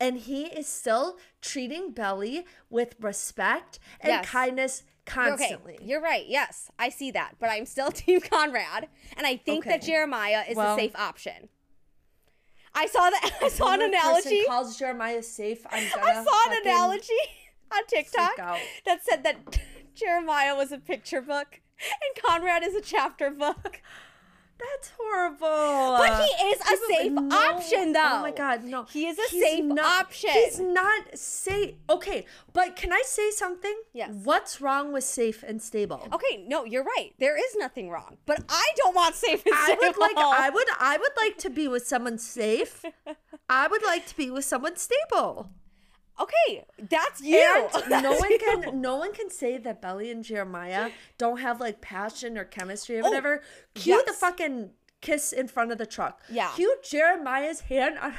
And 0.00 0.16
he 0.18 0.44
is 0.44 0.68
still 0.68 1.18
treating 1.42 1.90
Belly 1.90 2.46
with 2.70 2.94
respect 3.00 3.80
and 4.00 4.10
Yes. 4.10 4.26
kindness 4.28 4.82
You're 5.06 5.14
constantly. 5.26 5.74
Okay, 5.74 5.84
you're 5.84 6.00
right. 6.00 6.24
Yes, 6.26 6.70
I 6.78 6.88
see 6.88 7.10
that, 7.10 7.32
but 7.40 7.50
I'm 7.50 7.66
still 7.66 7.90
Team 7.92 8.20
Conrad, 8.20 8.88
and 9.16 9.26
I 9.26 9.36
think 9.36 9.64
that 9.64 9.82
Jeremiah 9.82 10.44
is 10.48 10.56
Well- 10.56 10.74
a 10.76 10.78
safe 10.78 10.94
option. 10.94 11.48
I 12.74 12.86
saw 12.86 13.10
that. 13.10 13.30
I 13.42 13.48
saw 13.48 13.72
an 13.72 13.80
When 13.80 13.94
a 13.94 13.96
person 13.96 14.08
analogy. 14.32 14.44
calls 14.46 14.78
Jeremiah 14.78 15.22
safe. 15.22 15.66
I'm 15.70 15.84
I 16.02 16.24
saw 16.24 16.50
an 16.52 16.58
analogy 16.64 17.12
on 17.72 17.86
TikTok 17.86 18.36
that 18.86 19.04
said 19.04 19.22
that 19.24 19.58
Jeremiah 19.94 20.54
was 20.56 20.72
a 20.72 20.78
picture 20.78 21.20
book 21.20 21.60
and 21.80 22.24
Conrad 22.24 22.62
is 22.62 22.74
a 22.74 22.80
chapter 22.80 23.30
book. 23.30 23.80
That's 24.58 24.90
horrible. 24.98 25.98
But 25.98 26.24
he 26.24 26.46
is 26.50 26.60
a 26.60 26.64
People- 26.64 26.86
safe 26.88 27.12
no. 27.12 27.36
option, 27.36 27.88
oh 27.88 27.92
though. 27.92 28.12
Oh 28.18 28.22
my 28.22 28.30
god, 28.32 28.64
no. 28.64 28.84
He 28.84 29.06
is 29.06 29.18
a 29.18 29.22
He's 29.30 29.42
safe 29.42 29.64
not- 29.64 30.00
option. 30.02 30.30
He's 30.32 30.58
not 30.58 31.16
safe. 31.16 31.74
Okay, 31.88 32.26
but 32.52 32.74
can 32.74 32.92
I 32.92 33.02
say 33.06 33.30
something? 33.30 33.74
Yes. 33.92 34.10
What's 34.24 34.60
wrong 34.60 34.92
with 34.92 35.04
safe 35.04 35.44
and 35.46 35.62
stable? 35.62 36.08
Okay, 36.12 36.44
no, 36.48 36.64
you're 36.64 36.84
right. 36.84 37.12
There 37.18 37.36
is 37.36 37.54
nothing 37.56 37.88
wrong, 37.88 38.18
but 38.26 38.44
I 38.48 38.66
don't 38.76 38.94
want 38.96 39.14
safe 39.14 39.44
and 39.46 39.54
stable. 39.54 39.82
I 39.84 39.86
would 39.88 39.96
like 39.98 40.16
I 40.16 40.50
would 40.50 40.66
I 40.80 40.98
would 40.98 41.12
like 41.16 41.38
to 41.38 41.50
be 41.50 41.68
with 41.68 41.86
someone 41.86 42.18
safe. 42.18 42.84
I 43.48 43.68
would 43.68 43.82
like 43.84 44.06
to 44.06 44.16
be 44.16 44.30
with 44.30 44.44
someone 44.44 44.76
stable. 44.76 45.50
Okay, 46.20 46.64
that's 46.90 47.20
you. 47.22 47.68
And 47.90 48.02
no 48.02 48.12
one 48.12 48.38
can 48.38 48.80
no 48.80 48.96
one 48.96 49.12
can 49.12 49.30
say 49.30 49.58
that 49.58 49.80
Belly 49.80 50.10
and 50.10 50.24
Jeremiah 50.24 50.90
don't 51.16 51.38
have 51.40 51.60
like 51.60 51.80
passion 51.80 52.36
or 52.36 52.44
chemistry 52.44 52.96
or 52.98 53.02
Oh, 53.04 53.08
whatever. 53.08 53.42
Cue 53.74 54.02
the 54.06 54.12
fucking 54.12 54.70
kiss 55.00 55.32
in 55.32 55.46
front 55.48 55.70
of 55.72 55.78
the 55.78 55.86
truck. 55.86 56.20
Yeah. 56.30 56.50
Cue 56.56 56.76
Jeremiah's 56.82 57.60
hand 57.60 57.98
on 57.98 58.14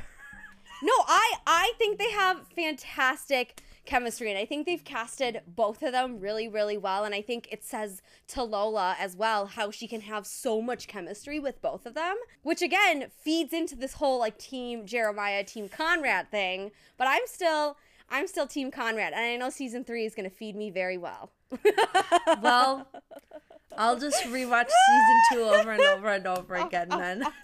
No, 0.81 0.93
I 1.07 1.33
I 1.45 1.73
think 1.77 1.97
they 1.99 2.11
have 2.11 2.47
fantastic 2.55 3.61
chemistry, 3.85 4.29
and 4.29 4.37
I 4.37 4.45
think 4.45 4.65
they've 4.67 4.83
casted 4.83 5.41
both 5.47 5.81
of 5.81 5.91
them 5.91 6.19
really, 6.19 6.47
really 6.47 6.77
well. 6.77 7.03
And 7.05 7.15
I 7.15 7.21
think 7.23 7.47
it 7.51 7.65
says 7.65 8.01
to 8.29 8.43
Lola 8.43 8.95
as 8.99 9.15
well 9.15 9.47
how 9.47 9.71
she 9.71 9.87
can 9.87 10.01
have 10.01 10.27
so 10.27 10.61
much 10.61 10.87
chemistry 10.87 11.39
with 11.39 11.59
both 11.61 11.85
of 11.87 11.95
them, 11.95 12.15
which 12.43 12.61
again 12.61 13.07
feeds 13.23 13.51
into 13.51 13.75
this 13.75 13.93
whole 13.93 14.19
like 14.19 14.37
team 14.37 14.85
Jeremiah, 14.85 15.43
team 15.43 15.67
Conrad 15.67 16.29
thing. 16.31 16.71
But 16.97 17.07
I'm 17.07 17.23
still 17.25 17.77
I'm 18.11 18.27
still 18.27 18.47
team 18.47 18.71
Conrad, 18.71 19.13
and 19.13 19.21
I 19.23 19.35
know 19.35 19.49
season 19.49 19.83
three 19.83 20.05
is 20.05 20.15
gonna 20.15 20.29
feed 20.29 20.55
me 20.55 20.69
very 20.69 20.97
well. 20.97 21.31
Well, 22.41 22.87
I'll 23.77 23.99
just 23.99 24.23
rewatch 24.25 24.69
season 24.69 25.21
two 25.31 25.41
over 25.41 25.71
and 25.71 25.81
over 25.81 26.09
and 26.09 26.27
over 26.27 26.55
again 26.55 26.89
then. 26.89 27.23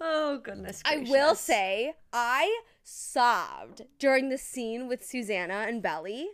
oh 0.00 0.40
goodness 0.42 0.82
I 0.84 1.06
will 1.08 1.34
say 1.34 1.94
I 2.12 2.60
sobbed 2.82 3.82
during 3.98 4.28
the 4.28 4.38
scene 4.38 4.86
with 4.88 5.04
Susannah 5.04 5.64
and 5.68 5.82
Belly. 5.82 6.28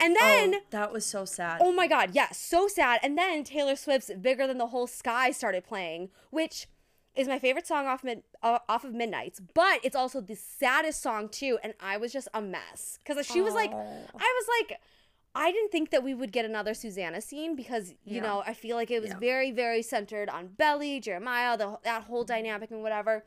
And 0.00 0.16
oh, 0.16 0.20
then 0.20 0.54
oh, 0.56 0.60
that 0.70 0.92
was 0.92 1.04
so 1.04 1.24
sad. 1.24 1.60
Oh 1.62 1.72
my 1.72 1.86
god, 1.86 2.10
yes, 2.12 2.38
so 2.38 2.68
sad. 2.68 3.00
And 3.02 3.16
then 3.16 3.42
Taylor 3.44 3.76
Swift's 3.76 4.10
"Bigger 4.20 4.46
Than 4.46 4.58
the 4.58 4.68
Whole 4.68 4.86
Sky" 4.86 5.30
started 5.30 5.64
playing, 5.64 6.10
which 6.30 6.66
is 7.18 7.28
my 7.28 7.38
favorite 7.38 7.66
song 7.66 7.86
off 7.86 8.02
mid, 8.04 8.22
uh, 8.42 8.60
off 8.68 8.84
of 8.84 8.94
Midnight's, 8.94 9.40
but 9.40 9.80
it's 9.82 9.96
also 9.96 10.20
the 10.22 10.36
saddest 10.36 11.02
song 11.02 11.28
too. 11.28 11.58
And 11.62 11.74
I 11.80 11.96
was 11.98 12.12
just 12.12 12.28
a 12.32 12.40
mess 12.40 12.98
because 13.04 13.26
she 13.26 13.42
was 13.42 13.52
like. 13.54 13.70
I 13.72 14.32
was 14.40 14.46
like, 14.60 14.80
I 15.34 15.52
didn't 15.52 15.70
think 15.70 15.90
that 15.90 16.02
we 16.02 16.14
would 16.14 16.32
get 16.32 16.44
another 16.44 16.72
Susannah 16.74 17.20
scene 17.20 17.54
because 17.54 17.90
you 18.04 18.16
Yeah. 18.16 18.22
know 18.22 18.42
I 18.46 18.54
feel 18.54 18.76
like 18.76 18.90
it 18.90 19.00
was 19.02 19.10
Yeah. 19.10 19.18
very 19.18 19.50
very 19.52 19.82
centered 19.82 20.28
on 20.30 20.48
Belly, 20.48 21.00
Jeremiah, 21.00 21.56
the, 21.56 21.78
that 21.84 22.04
whole 22.04 22.24
dynamic 22.24 22.70
and 22.70 22.82
whatever. 22.82 23.24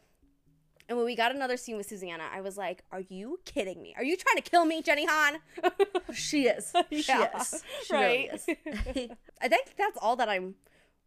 And 0.90 0.98
when 0.98 1.06
we 1.06 1.16
got 1.16 1.34
another 1.34 1.56
scene 1.56 1.78
with 1.78 1.88
Susannah, 1.88 2.28
I 2.34 2.42
was 2.42 2.58
like, 2.58 2.84
"Are 2.92 3.00
you 3.08 3.40
kidding 3.46 3.82
me? 3.82 3.94
Are 3.96 4.04
you 4.04 4.18
trying 4.18 4.36
to 4.36 4.42
kill 4.42 4.66
me, 4.66 4.82
Jenny 4.82 5.06
Han?" 5.06 5.40
She 6.14 6.48
is. 6.48 6.74
She 6.92 7.04
Yeah, 7.08 7.30
is. 7.40 7.64
She 7.86 7.94
really 7.94 8.30
right. 8.30 8.34
is. 8.34 8.46
I 9.42 9.48
think 9.48 9.76
that's 9.78 9.98
all 10.02 10.16
that 10.18 10.28
I'm 10.28 10.56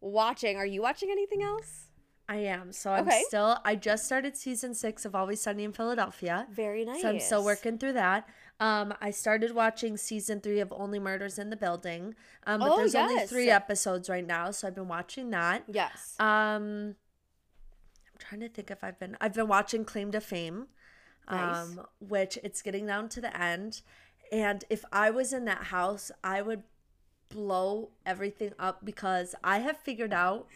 watching. 0.01 0.57
Are 0.57 0.65
you 0.65 0.81
watching 0.81 1.09
anything 1.11 1.43
else? 1.43 1.84
I 2.27 2.37
am. 2.37 2.71
So 2.71 2.91
I'm 2.91 3.07
Okay. 3.07 3.23
still 3.27 3.57
I 3.63 3.75
just 3.75 4.05
started 4.05 4.35
season 4.35 4.73
six 4.73 5.05
of 5.05 5.13
Always 5.13 5.41
Sunny 5.41 5.63
in 5.63 5.71
Philadelphia. 5.73 6.47
Very 6.51 6.83
nice. 6.83 7.01
So 7.01 7.09
I'm 7.09 7.19
still 7.19 7.43
working 7.43 7.77
through 7.77 7.93
that. 7.93 8.27
Um, 8.59 8.93
I 8.99 9.11
started 9.11 9.53
watching 9.53 9.95
season 9.97 10.41
three 10.41 10.59
of 10.59 10.73
Only 10.75 10.97
Murders 10.99 11.37
in 11.37 11.49
the 11.51 11.55
Building. 11.57 12.15
Um, 12.47 12.61
but 12.61 12.71
Oh, 12.71 12.77
there's 12.77 12.95
only 12.95 13.27
three 13.27 13.49
episodes 13.49 14.09
right 14.09 14.25
now, 14.25 14.49
so 14.51 14.67
I've 14.67 14.75
been 14.75 14.87
watching 14.87 15.29
that. 15.31 15.63
Yes. 15.67 16.15
Um, 16.19 16.95
I'm 18.11 18.17
trying 18.19 18.41
to 18.41 18.49
think 18.49 18.71
if 18.71 18.83
I've 18.83 18.97
been 18.99 19.17
I've 19.21 19.33
been 19.33 19.47
watching 19.47 19.85
Claim 19.85 20.11
to 20.11 20.21
Fame, 20.21 20.67
Nice. 21.29 21.77
um, 21.77 21.85
which 21.99 22.37
it's 22.43 22.61
getting 22.61 22.87
down 22.87 23.09
to 23.09 23.21
the 23.21 23.39
end, 23.39 23.81
and 24.31 24.63
if 24.69 24.83
I 24.91 25.11
was 25.11 25.33
in 25.33 25.45
that 25.45 25.65
house, 25.65 26.11
I 26.23 26.41
would 26.41 26.63
blow 27.29 27.89
everything 28.05 28.53
up 28.59 28.85
because 28.85 29.35
I 29.43 29.59
have 29.59 29.77
figured 29.77 30.13
out 30.13 30.47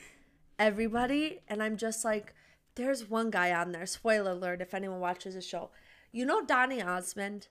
everybody, 0.59 1.39
and 1.47 1.63
I'm 1.63 1.77
just 1.77 2.05
like, 2.05 2.33
there's 2.75 3.09
one 3.09 3.31
guy 3.31 3.51
on 3.53 3.71
there. 3.71 3.85
Spoiler 3.85 4.31
alert 4.31 4.61
if 4.61 4.73
anyone 4.73 4.99
watches 4.99 5.33
the 5.33 5.41
show. 5.41 5.71
You 6.11 6.25
know 6.25 6.45
Donny 6.45 6.81
Osmond? 6.81 7.47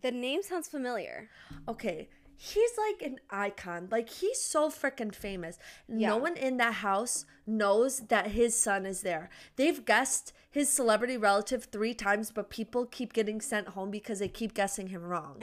The 0.00 0.10
name 0.10 0.42
sounds 0.42 0.68
familiar. 0.68 1.28
Okay. 1.68 2.08
He's 2.36 2.70
like 2.78 3.02
an 3.02 3.18
icon. 3.30 3.88
Like 3.90 4.08
he's 4.08 4.40
so 4.40 4.68
freaking 4.70 5.14
famous. 5.14 5.58
Yeah. 5.88 6.08
No 6.10 6.16
one 6.18 6.36
in 6.36 6.56
that 6.58 6.74
house 6.74 7.24
knows 7.46 8.00
that 8.08 8.28
his 8.28 8.56
son 8.58 8.86
is 8.86 9.02
there. 9.02 9.28
They've 9.56 9.84
guessed 9.84 10.32
his 10.50 10.68
celebrity 10.70 11.16
relative 11.16 11.64
three 11.64 11.94
times, 11.94 12.30
but 12.30 12.48
people 12.48 12.86
keep 12.86 13.12
getting 13.12 13.40
sent 13.40 13.68
home 13.68 13.90
because 13.90 14.20
they 14.20 14.28
keep 14.28 14.54
guessing 14.54 14.86
him 14.88 15.02
wrong. 15.02 15.42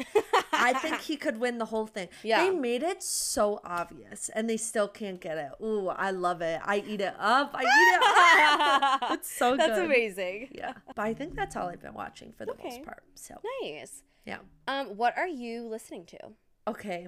I 0.53 0.73
think 0.73 0.99
he 1.01 1.17
could 1.17 1.37
win 1.39 1.57
the 1.57 1.65
whole 1.65 1.87
thing. 1.87 2.07
Yeah. 2.23 2.43
They 2.45 2.49
made 2.51 2.83
it 2.83 3.01
so 3.03 3.59
obvious 3.65 4.29
and 4.33 4.49
they 4.49 4.57
still 4.57 4.87
can't 4.87 5.19
get 5.19 5.37
it. 5.37 5.49
Ooh, 5.63 5.87
I 5.89 6.11
love 6.11 6.41
it. 6.41 6.61
I 6.63 6.77
eat 6.87 7.01
it 7.01 7.15
up. 7.19 7.51
I 7.53 7.61
eat 7.63 7.95
it 7.95 9.01
up. 9.03 9.11
It's 9.11 9.31
so 9.31 9.57
That's 9.57 9.75
good. 9.79 9.85
amazing. 9.85 10.49
Yeah. 10.51 10.73
But 10.95 10.99
I 10.99 11.13
think 11.13 11.35
that's 11.35 11.55
all 11.55 11.67
I've 11.67 11.81
been 11.81 11.93
watching 11.93 12.31
for 12.37 12.45
the 12.45 12.51
Okay. 12.53 12.69
most 12.69 12.83
part. 12.83 13.03
So, 13.15 13.35
Nice. 13.63 14.03
yeah. 14.25 14.37
Um, 14.67 14.97
what 14.97 15.17
are 15.17 15.27
you 15.27 15.67
listening 15.67 16.05
to? 16.05 16.19
Okay. 16.67 17.07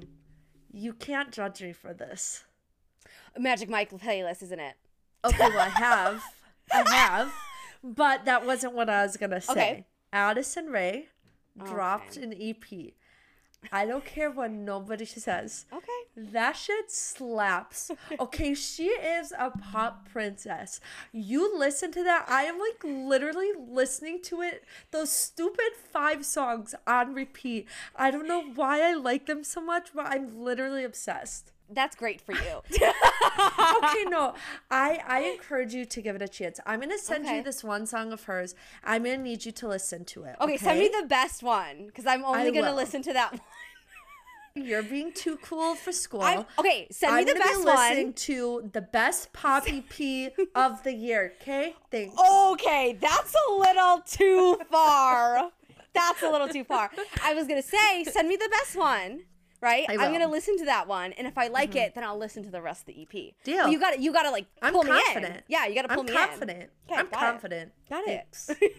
You 0.72 0.94
can't 0.94 1.32
judge 1.32 1.62
me 1.62 1.74
for 1.74 1.94
this. 1.94 2.44
Magic 3.38 3.70
Mike 3.70 3.92
playlist, 3.92 4.44
isn't 4.44 4.60
it? 4.60 4.76
Okay, 5.26 5.48
well, 5.50 5.60
I 5.60 5.70
have. 5.70 6.24
I 6.72 6.90
have. 6.94 7.32
But 7.84 8.26
that 8.26 8.46
wasn't 8.46 8.74
what 8.74 8.90
I 8.90 9.04
was 9.04 9.18
going 9.18 9.32
to 9.32 9.42
say. 9.42 9.52
Okay. 9.52 9.86
Addison 10.12 10.68
Rae 10.68 11.08
dropped 11.64 12.18
Okay. 12.18 12.24
an 12.24 12.34
EP. 12.34 12.94
I 13.72 13.86
don't 13.86 14.06
care 14.06 14.30
what 14.30 14.52
nobody 14.52 15.06
says. 15.06 15.66
Okay. 15.74 15.88
That 16.16 16.54
shit 16.56 16.92
slaps. 16.92 17.92
Okay, 18.20 18.54
she 18.56 18.88
is 18.88 19.32
a 19.32 19.52
pop 19.52 20.10
princess. 20.10 20.80
You 21.12 21.58
listen 21.58 21.92
to 21.94 22.04
that, 22.04 22.26
I 22.28 22.44
am 22.44 22.60
like 22.60 22.84
literally 22.84 23.52
listening 23.58 24.22
to 24.24 24.42
it, 24.42 24.64
those 24.92 25.12
stupid 25.12 25.74
five 25.92 26.26
songs 26.26 26.76
on 26.86 27.14
repeat. 27.14 27.68
I 27.96 28.12
don't 28.12 28.28
know 28.28 28.44
why 28.44 28.82
I 28.82 28.94
like 28.94 29.26
them 29.26 29.44
so 29.44 29.62
much, 29.62 29.90
but 29.96 30.06
I'm 30.06 30.44
literally 30.44 30.84
obsessed. 30.84 31.53
That's 31.74 31.96
great 31.96 32.22
for 32.22 32.34
you. 32.34 32.62
okay, 32.72 34.04
no, 34.10 34.34
I 34.70 35.02
I 35.08 35.20
encourage 35.34 35.74
you 35.74 35.86
to 35.86 36.02
give 36.02 36.16
it 36.16 36.22
a 36.22 36.28
chance. 36.28 36.60
I'm 36.66 36.80
gonna 36.80 36.98
send 36.98 37.26
Okay. 37.26 37.38
you 37.38 37.44
this 37.44 37.64
one 37.64 37.86
song 37.88 38.12
of 38.14 38.24
hers. 38.24 38.56
I'm 38.84 39.04
gonna 39.04 39.18
need 39.18 39.46
you 39.46 39.52
to 39.54 39.68
listen 39.68 40.06
to 40.06 40.24
it. 40.26 40.36
Okay, 40.42 40.58
send 40.58 40.80
me 40.80 40.90
the 40.90 41.08
best 41.08 41.44
one 41.44 41.88
because 41.88 42.06
I'm 42.06 42.24
only 42.24 42.42
I 42.48 42.52
gonna 42.52 42.70
will. 42.72 42.76
listen 42.76 43.02
to 43.04 43.14
that 43.14 43.32
one. 43.34 43.42
You're 44.56 44.84
being 44.84 45.12
too 45.12 45.38
cool 45.42 45.74
for 45.74 45.92
school. 45.92 46.22
I'm, 46.22 46.46
okay, 46.60 46.88
send 46.92 47.14
me 47.16 47.22
I'm 47.22 47.26
the 47.26 47.34
gonna 47.34 47.44
best 47.46 47.60
be 47.60 47.66
one. 47.66 47.76
listening 47.76 48.14
to 48.14 48.70
the 48.72 48.82
best 48.82 49.34
pop 49.34 49.64
EP 49.68 50.32
of 50.56 50.84
the 50.84 50.94
year. 50.94 51.34
Okay, 51.42 51.76
thanks. 51.90 52.16
Okay, 52.52 52.98
that's 53.02 53.34
a 53.50 53.52
little 53.54 54.02
too 54.06 54.60
far. 54.70 55.50
That's 55.96 56.22
a 56.22 56.30
little 56.30 56.48
too 56.48 56.64
far. 56.64 56.92
I 57.24 57.34
was 57.34 57.48
gonna 57.48 57.64
say, 57.64 58.04
send 58.04 58.28
me 58.28 58.36
the 58.36 58.50
best 58.50 58.76
one. 58.76 59.22
Right, 59.64 59.86
I'm. 59.90 59.98
Mm-hmm. 59.98 60.12
gonna 60.12 60.28
listen 60.30 60.58
to 60.58 60.66
that 60.66 60.88
one, 60.88 61.14
and 61.14 61.26
if 61.26 61.38
I 61.38 61.48
like 61.48 61.76
it, 61.76 61.96
then 61.96 62.04
I'll 62.04 62.18
listen 62.18 62.44
to 62.44 62.52
the 62.52 62.62
rest 62.62 62.82
of 62.82 62.88
the 62.94 63.02
EP. 63.02 63.34
Deal. 63.44 63.64
But 63.64 63.72
you 63.72 63.80
got 63.80 63.94
to 63.94 64.02
You 64.02 64.12
got 64.12 64.24
to 64.24 64.32
like 64.32 64.46
I'm 64.62 64.74
pull 64.74 64.84
me 64.84 64.92
in. 64.92 64.98
confident. 65.06 65.44
Yeah, 65.48 65.66
you 65.68 65.76
got 65.76 65.84
to 65.88 65.96
pull 65.96 66.04
me 66.04 66.12
out. 66.12 66.18
I'm 66.18 66.24
me 66.24 66.28
confident. 66.30 66.60
in. 66.60 66.68
Okay, 66.92 67.00
I'm 67.00 67.10
got 67.10 67.24
it. 67.24 67.32
confident. 67.32 67.72
Got 67.90 68.08
it. 68.08 68.38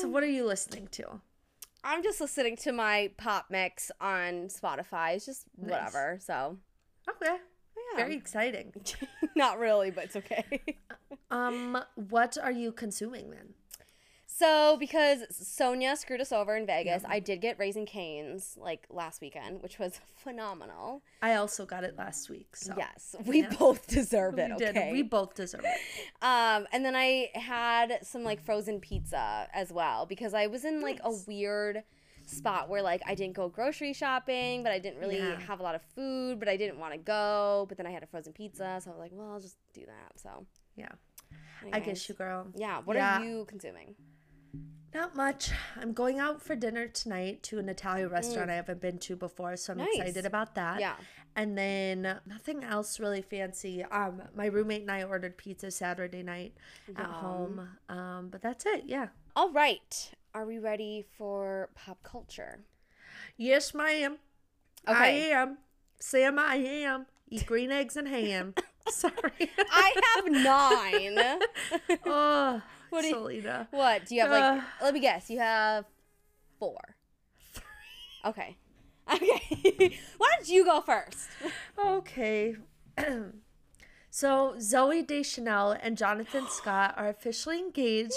So, 0.00 0.08
what 0.08 0.22
are 0.22 0.26
you 0.30 0.46
listening 0.46 0.88
to? 0.92 1.20
I'm 1.82 2.02
just 2.02 2.20
listening 2.20 2.56
to 2.58 2.72
my 2.72 3.10
pop 3.16 3.46
mix 3.50 3.90
on 4.00 4.48
Spotify. 4.48 5.16
It's 5.16 5.26
just 5.26 5.46
Nice. 5.60 5.70
whatever. 5.70 6.18
So 6.20 6.58
Okay, 7.08 7.36
yeah, 7.36 7.96
very 7.96 8.14
exciting. 8.14 8.72
not 9.36 9.58
really, 9.58 9.90
but 9.90 10.04
it's 10.04 10.16
okay. 10.16 10.44
Um, 11.32 11.78
what 11.94 12.36
are 12.42 12.50
you 12.50 12.72
consuming 12.72 13.30
then? 13.30 13.54
So, 14.40 14.78
because 14.78 15.20
Sonia 15.30 15.96
screwed 15.96 16.22
us 16.22 16.32
over 16.32 16.56
in 16.56 16.64
Vegas, 16.64 17.02
I 17.06 17.20
did 17.20 17.42
get 17.42 17.58
Raising 17.58 17.84
Canes 17.84 18.56
like 18.58 18.86
last 18.88 19.20
weekend, 19.20 19.62
which 19.62 19.78
was 19.78 20.00
phenomenal. 20.16 21.02
I 21.20 21.34
also 21.34 21.66
got 21.66 21.84
it 21.84 21.94
last 21.98 22.30
week. 22.30 22.56
So 22.56 22.72
Yes, 22.74 23.14
we 23.26 23.42
Yeah. 23.42 23.52
both 23.58 23.86
deserve 23.86 24.36
we 24.36 24.42
it. 24.44 24.56
did. 24.56 24.68
Okay. 24.76 24.92
We 24.92 25.02
both 25.02 25.34
deserve 25.34 25.64
it. 25.66 25.78
um, 26.22 26.66
and 26.72 26.82
then 26.82 26.96
I 26.96 27.28
had 27.34 27.98
some 28.02 28.24
like 28.24 28.40
frozen 28.42 28.80
pizza 28.80 29.46
as 29.52 29.70
well 29.70 30.06
because 30.06 30.32
I 30.32 30.46
was 30.46 30.64
in 30.64 30.80
like 30.80 31.04
Nice. 31.04 31.22
a 31.26 31.30
weird 31.30 31.84
spot 32.24 32.70
where 32.70 32.80
like 32.80 33.02
I 33.04 33.14
didn't 33.14 33.34
go 33.34 33.50
grocery 33.50 33.92
shopping, 33.92 34.62
but 34.62 34.72
I 34.72 34.78
didn't 34.78 35.00
really 35.00 35.18
Yeah. 35.18 35.38
have 35.40 35.60
a 35.60 35.62
lot 35.62 35.74
of 35.74 35.82
food, 35.94 36.38
but 36.38 36.48
I 36.48 36.56
didn't 36.56 36.78
want 36.78 36.94
to 36.94 36.98
go. 36.98 37.66
But 37.68 37.76
then 37.76 37.86
I 37.86 37.90
had 37.90 38.02
a 38.02 38.06
frozen 38.06 38.32
pizza, 38.32 38.80
so 38.82 38.90
I 38.90 38.94
was 38.94 38.98
like, 39.00 39.10
well, 39.12 39.32
I'll 39.32 39.40
just 39.40 39.58
do 39.74 39.84
that. 39.84 40.18
So 40.18 40.46
Yeah, 40.76 40.88
I 41.62 41.66
anyways. 41.76 41.84
guess 41.84 42.08
you, 42.08 42.14
girl. 42.14 42.46
Yeah. 42.54 42.80
What 42.86 42.96
Yeah. 42.96 43.20
are 43.20 43.24
you 43.24 43.44
consuming? 43.44 43.96
Not 44.92 45.14
much. 45.14 45.52
I'm 45.80 45.92
going 45.92 46.18
out 46.18 46.42
for 46.42 46.56
dinner 46.56 46.88
tonight 46.88 47.44
to 47.44 47.58
an 47.60 47.68
Italian 47.68 48.08
restaurant 48.08 48.50
I 48.50 48.54
haven't 48.56 48.80
been 48.80 48.98
to 48.98 49.14
before, 49.14 49.56
so 49.56 49.72
I'm 49.72 49.78
Mm. 49.78 49.82
Nice. 49.86 49.96
excited 49.98 50.26
about 50.26 50.54
that. 50.56 50.80
Yeah. 50.80 50.96
And 51.36 51.56
then 51.56 52.18
nothing 52.26 52.64
else 52.64 52.98
really 52.98 53.22
fancy. 53.22 53.84
Um, 53.84 54.20
my 54.34 54.46
roommate 54.46 54.82
and 54.82 54.90
I 54.90 55.04
ordered 55.04 55.36
pizza 55.36 55.70
Saturday 55.70 56.24
night 56.24 56.54
at 56.96 57.06
home. 57.06 57.68
Um, 57.88 58.30
but 58.30 58.42
that's 58.42 58.66
it. 58.66 58.84
Yeah. 58.86 59.08
All 59.36 59.52
right. 59.52 60.10
Are 60.34 60.44
we 60.44 60.58
ready 60.58 61.06
for 61.16 61.70
pop 61.76 62.02
culture? 62.02 62.64
Yes, 63.36 63.72
ma'am. 63.72 64.18
I 64.88 65.06
am. 65.08 65.58
Sam, 66.00 66.36
I 66.38 66.56
am. 66.56 67.06
Eat 67.28 67.46
green 67.46 67.70
eggs 67.70 67.96
and 67.96 68.08
ham. 68.08 68.54
Sorry. 68.88 69.12
I 69.70 69.94
have 70.16 70.32
nine. 71.92 71.98
oh, 72.06 72.60
What 72.94 73.02
do 73.02 73.08
you- 73.08 73.14
Selena. 73.14 73.68
what? 73.70 74.06
Do 74.06 74.14
you 74.14 74.20
have 74.22 74.30
like, 74.30 74.62
Uh. 74.62 74.64
let 74.82 74.94
me 74.94 75.00
guess, 75.00 75.30
you 75.30 75.38
have 75.38 75.84
four. 76.58 76.78
Three. 77.52 77.62
Okay. 78.26 78.56
Okay. 79.12 79.98
Why 80.18 80.28
don't 80.36 80.48
you 80.48 80.64
go 80.64 80.80
first? 80.82 81.28
Okay. 81.84 82.54
so 84.10 84.54
Zooey 84.58 85.04
Deschanel 85.06 85.76
and 85.80 85.96
Jonathan 85.96 86.46
Scott 86.50 86.94
are 86.96 87.08
officially 87.08 87.58
engaged, 87.58 88.12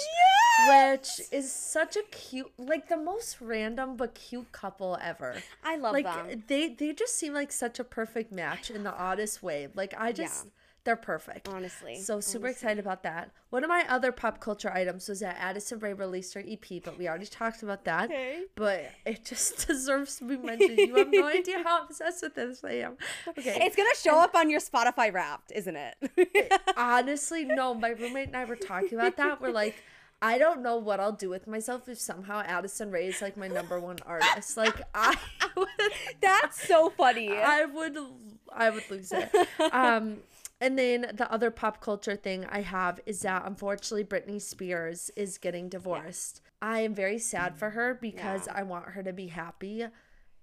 which 0.67 1.07
is 1.31 1.51
such 1.51 1.95
a 1.95 2.03
cute, 2.11 2.51
like 2.57 2.89
the 2.89 2.97
most 2.97 3.41
random 3.41 3.95
but 3.95 4.13
cute 4.13 4.51
couple 4.51 4.97
ever. 5.01 5.35
I 5.63 5.77
love 5.77 5.93
like 5.93 6.05
them. 6.05 6.43
they 6.47 6.69
they 6.69 6.93
just 6.93 7.15
seem 7.17 7.33
like 7.33 7.51
such 7.51 7.79
a 7.79 7.83
perfect 7.83 8.31
match 8.31 8.69
in 8.69 8.83
the 8.83 8.93
oddest 8.93 9.41
way. 9.41 9.67
Like 9.73 9.93
I 9.97 10.11
just 10.11 10.45
Yeah. 10.45 10.51
They're 10.85 10.95
perfect. 10.97 11.47
Honestly. 11.47 11.95
So 11.95 12.19
super 12.19 12.47
honestly. 12.47 12.51
excited 12.51 12.79
about 12.79 13.03
that. 13.03 13.31
One 13.51 13.63
of 13.63 13.69
my 13.69 13.85
other 13.87 14.11
pop 14.11 14.41
culture 14.41 14.71
items 14.73 15.07
was 15.07 15.21
that 15.21 15.37
Addison 15.39 15.79
Rae 15.79 15.93
released 15.93 16.33
her 16.33 16.43
EP, 16.45 16.83
but 16.83 16.97
we 16.97 17.07
already 17.07 17.25
talked 17.25 17.63
about 17.63 17.85
that. 17.85 18.05
Okay. 18.05 18.43
But 18.55 18.91
it 19.05 19.23
just 19.23 19.65
deserves 19.67 20.17
to 20.17 20.25
be 20.25 20.35
mentioned. 20.35 20.77
You 20.77 20.95
have 20.95 21.09
no 21.09 21.25
idea 21.25 21.63
how 21.63 21.85
obsessed 21.85 22.23
with 22.23 22.35
this 22.35 22.63
I 22.65 22.73
am. 22.73 22.97
Okay. 23.29 23.59
It's 23.61 23.75
gonna 23.75 23.95
show 23.95 24.19
up 24.19 24.35
on 24.35 24.49
your 24.49 24.59
Spotify 24.59 25.13
Wrapped, 25.13 25.53
isn't 25.53 25.75
it? 25.75 26.61
Honestly, 26.77 27.45
no. 27.45 27.73
My 27.73 27.89
roommate 27.89 28.27
and 28.27 28.37
I 28.37 28.43
were 28.43 28.57
talking 28.57 28.95
about 28.99 29.15
that. 29.17 29.39
We're 29.39 29.51
like, 29.51 29.75
I 30.21 30.37
don't 30.37 30.61
know 30.61 30.77
what 30.77 30.99
I'll 30.99 31.11
do 31.13 31.29
with 31.29 31.47
myself 31.47 31.87
if 31.87 31.99
somehow 31.99 32.41
Addison 32.45 32.91
Rae 32.91 33.07
is 33.07 33.21
like 33.21 33.37
my 33.37 33.47
number 33.47 33.79
one 33.79 33.97
artist. 34.05 34.57
Like 34.57 34.81
I 34.93 35.15
would, 35.55 35.67
That's 36.21 36.65
so 36.67 36.89
funny. 36.89 37.31
I 37.31 37.65
would, 37.65 37.97
I 38.53 38.69
would 38.69 38.89
lose 38.89 39.13
it. 39.13 39.29
Um, 39.71 40.17
and 40.63 40.79
then 40.79 41.11
the 41.13 41.29
other 41.29 41.51
pop 41.51 41.81
culture 41.81 42.15
thing 42.15 42.45
I 42.49 42.61
have 42.61 43.01
is 43.05 43.19
that 43.23 43.43
unfortunately 43.45 44.05
Britney 44.05 44.41
Spears 44.41 45.11
is 45.17 45.37
getting 45.37 45.67
divorced. 45.67 46.39
I 46.61 46.79
am 46.79 46.95
very 46.95 47.19
sad 47.19 47.49
mm-hmm. 47.49 47.59
for 47.59 47.69
her 47.71 47.95
because 47.95 48.47
I 48.47 48.63
want 48.63 48.87
her 48.91 49.03
to 49.03 49.11
be 49.11 49.27
happy, 49.27 49.85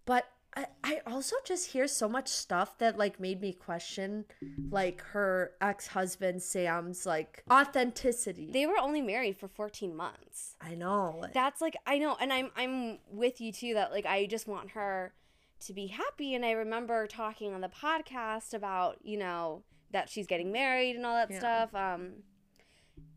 but 0.05 0.27
I, 0.55 0.67
I 0.85 1.01
also 1.07 1.37
just 1.47 1.69
hear 1.71 1.89
so 1.89 2.07
much 2.07 2.29
stuff 2.29 2.77
that 2.79 2.99
like 2.99 3.19
made 3.19 3.41
me 3.41 3.55
question 3.55 4.27
like 4.69 5.01
her 5.01 5.53
ex-husband 5.63 6.43
Sam's 6.43 7.07
like 7.07 7.43
authenticity. 7.51 8.51
they 8.53 8.67
were 8.67 8.79
only 8.79 9.01
married 9.01 9.39
for 9.39 9.49
14 9.49 9.97
months. 9.97 10.57
I 10.61 10.75
know. 10.75 11.25
That's 11.33 11.63
like 11.63 11.77
I 11.87 11.97
know, 11.99 12.15
and 12.21 12.31
I'm 12.31 12.51
I'm 12.57 12.99
with 13.11 13.41
you 13.41 13.53
too. 13.53 13.73
That 13.73 13.91
like 13.91 14.05
I 14.05 14.27
just 14.27 14.47
want 14.47 14.73
her 14.73 15.15
to 15.61 15.73
be 15.73 15.87
happy. 15.87 16.35
And 16.35 16.45
I 16.45 16.51
remember 16.51 17.07
talking 17.07 17.55
on 17.55 17.63
the 17.63 17.69
podcast 17.69 18.53
about 18.53 18.99
you 19.03 19.17
know 19.17 19.63
that 19.93 20.09
she's 20.09 20.27
getting 20.27 20.53
married 20.53 20.97
and 20.97 21.05
all 21.07 21.15
that 21.17 21.31
Yeah. 21.31 21.39
stuff. 21.39 21.75
Um, 21.75 22.23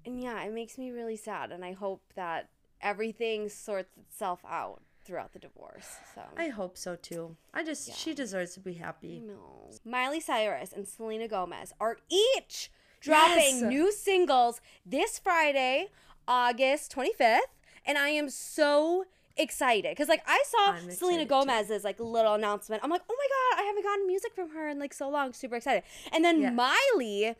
and 0.05 0.21
yeah, 0.21 0.43
it 0.43 0.51
makes 0.53 0.77
me 0.77 0.91
really 0.91 1.15
sad, 1.15 1.51
and 1.51 1.63
I 1.63 1.71
hope 1.73 2.01
that 2.15 2.49
everything 2.81 3.47
sorts 3.49 3.95
itself 3.97 4.41
out 4.47 4.81
throughout 5.05 5.31
the 5.33 5.39
divorce. 5.39 5.97
So 6.15 6.21
I 6.37 6.47
hope 6.49 6.77
so 6.77 6.95
too. 6.95 7.35
I 7.53 7.63
just 7.63 7.93
she 7.97 8.13
deserves 8.13 8.53
to 8.55 8.59
be 8.59 8.73
happy. 8.73 9.21
no. 9.25 9.69
Miley 9.85 10.19
Cyrus 10.19 10.71
and 10.73 10.87
Selena 10.87 11.27
Gomez 11.27 11.73
are 11.79 11.97
each 12.09 12.71
dropping 13.01 13.59
Yes. 13.59 13.61
new 13.61 13.91
singles 13.91 14.61
this 14.85 15.19
Friday, 15.19 15.89
August 16.27 16.91
25th, 16.93 17.39
and 17.85 17.97
I 17.97 18.09
am 18.09 18.29
so 18.29 19.05
excited 19.37 19.91
because 19.91 20.07
like 20.07 20.21
I 20.27 20.43
saw 20.47 20.71
I'm 20.73 20.91
Selena 20.91 21.23
too. 21.23 21.29
Gomez's 21.29 21.83
like 21.83 21.99
little 21.99 22.33
announcement. 22.35 22.83
I'm 22.83 22.89
like, 22.89 23.01
oh 23.09 23.15
my 23.17 23.27
god, 23.57 23.63
I 23.63 23.65
haven't 23.67 23.83
gotten 23.83 24.07
music 24.07 24.33
from 24.35 24.49
her 24.51 24.67
in 24.69 24.79
like 24.79 24.93
so 24.93 25.09
long. 25.09 25.33
Super 25.33 25.55
excited. 25.55 25.83
And 26.11 26.23
then 26.23 26.41
Yeah. 26.41 26.51
Miley 26.51 27.35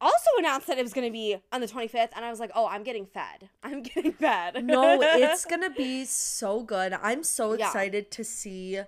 also 0.00 0.26
announced 0.38 0.66
that 0.66 0.78
it 0.78 0.82
was 0.82 0.92
gonna 0.92 1.10
be 1.10 1.36
on 1.52 1.60
the 1.60 1.66
25th, 1.66 2.10
and 2.14 2.24
I 2.24 2.30
was 2.30 2.38
like, 2.40 2.50
oh, 2.54 2.66
I'm 2.66 2.82
getting 2.82 3.06
fed. 3.06 3.48
I'm 3.62 3.82
getting 3.82 4.12
fed. 4.12 4.64
no, 4.64 5.00
it's 5.02 5.44
gonna 5.50 5.70
be 5.70 6.04
so 6.04 6.62
good. 6.62 6.92
I'm 6.94 7.22
so 7.22 7.54
Yeah. 7.54 7.66
excited 7.66 8.10
to 8.12 8.24
see 8.24 8.80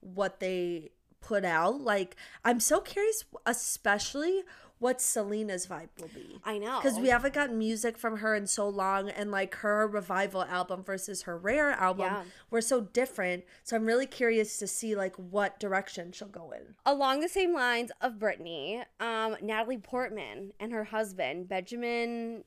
what 0.00 0.40
they 0.40 0.90
put 1.20 1.44
out. 1.44 1.80
Like, 1.80 2.16
I'm 2.44 2.60
so 2.60 2.80
curious, 2.80 3.24
especially 3.46 4.42
what 4.78 5.00
Selena's 5.00 5.66
vibe 5.66 5.88
will 6.00 6.08
be. 6.08 6.38
I 6.44 6.58
know 6.58 6.80
Because 6.82 6.98
we 6.98 7.08
haven't 7.08 7.32
gotten 7.34 7.56
music 7.58 7.96
from 7.96 8.18
her 8.18 8.34
in 8.34 8.46
so 8.46 8.68
long, 8.68 9.08
and 9.08 9.30
like 9.30 9.54
her 9.56 9.86
revival 9.88 10.42
album 10.44 10.82
versus 10.84 11.22
her 11.22 11.36
rare 11.38 11.70
album 11.70 12.04
Yeah. 12.06 12.22
were 12.50 12.60
so 12.60 12.82
different. 12.82 13.44
So 13.64 13.74
I'm 13.76 13.86
really 13.86 14.06
curious 14.06 14.58
to 14.58 14.66
see 14.66 14.94
like 14.94 15.16
what 15.16 15.58
direction 15.58 16.12
she'll 16.12 16.28
go 16.28 16.50
in. 16.52 16.74
along 16.84 17.20
the 17.20 17.28
same 17.28 17.54
lines 17.54 17.90
of 18.00 18.14
Britney, 18.14 18.84
um, 19.00 19.36
Natalie 19.40 19.78
Portman 19.78 20.52
and 20.60 20.72
her 20.72 20.84
husband 20.84 21.48
Benjamin 21.48 22.44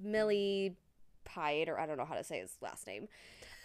Millie 0.00 0.76
Pied, 1.24 1.68
or 1.68 1.78
I 1.78 1.86
don't 1.86 1.96
know 1.96 2.04
how 2.04 2.16
to 2.16 2.24
say 2.24 2.40
his 2.40 2.56
last 2.60 2.86
name. 2.86 3.08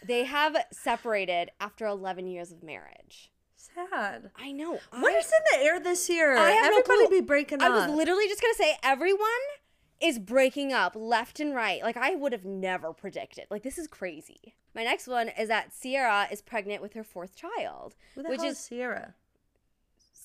They 0.05 0.25
have 0.25 0.55
separated 0.71 1.49
after 1.59 1.85
11 1.87 2.27
years 2.27 2.51
of 2.51 2.61
marriage. 2.61 3.31
Sad. 3.75 4.31
I 4.37 4.51
know. 4.51 4.79
What 4.91 5.13
I- 5.15 5.17
is 5.17 5.25
in 5.31 5.59
the 5.59 5.65
air 5.65 5.79
this 5.79 6.09
year? 6.09 6.35
I 6.37 6.51
have 6.51 6.63
no 6.71 6.79
Everybody 6.79 7.07
clue. 7.07 7.19
be 7.21 7.25
breaking 7.25 7.61
I 7.61 7.67
up. 7.67 7.71
I 7.73 7.87
was 7.87 7.95
literally 7.95 8.27
just 8.27 8.41
gonna 8.41 8.53
say 8.55 8.77
everyone 8.83 9.27
is 9.99 10.19
breaking 10.19 10.73
up 10.73 10.93
left 10.95 11.39
and 11.39 11.55
right. 11.55 11.81
Like 11.83 11.97
I 11.97 12.15
would 12.15 12.31
have 12.31 12.45
never 12.45 12.93
predicted. 12.93 13.45
Like 13.49 13.63
this 13.63 13.77
is 13.77 13.87
crazy. 13.87 14.55
My 14.75 14.83
next 14.83 15.07
one 15.07 15.29
is 15.29 15.47
that 15.47 15.71
Ciara 15.81 16.27
is 16.31 16.41
pregnant 16.41 16.81
with 16.81 16.93
her 16.93 17.03
fourth 17.03 17.35
child, 17.35 17.95
Who 18.15 18.23
the 18.23 18.29
which 18.29 18.41
hell 18.41 18.49
is 18.51 18.57
is 18.59 18.67
Ciara? 18.69 18.99
Ciara- 18.99 19.13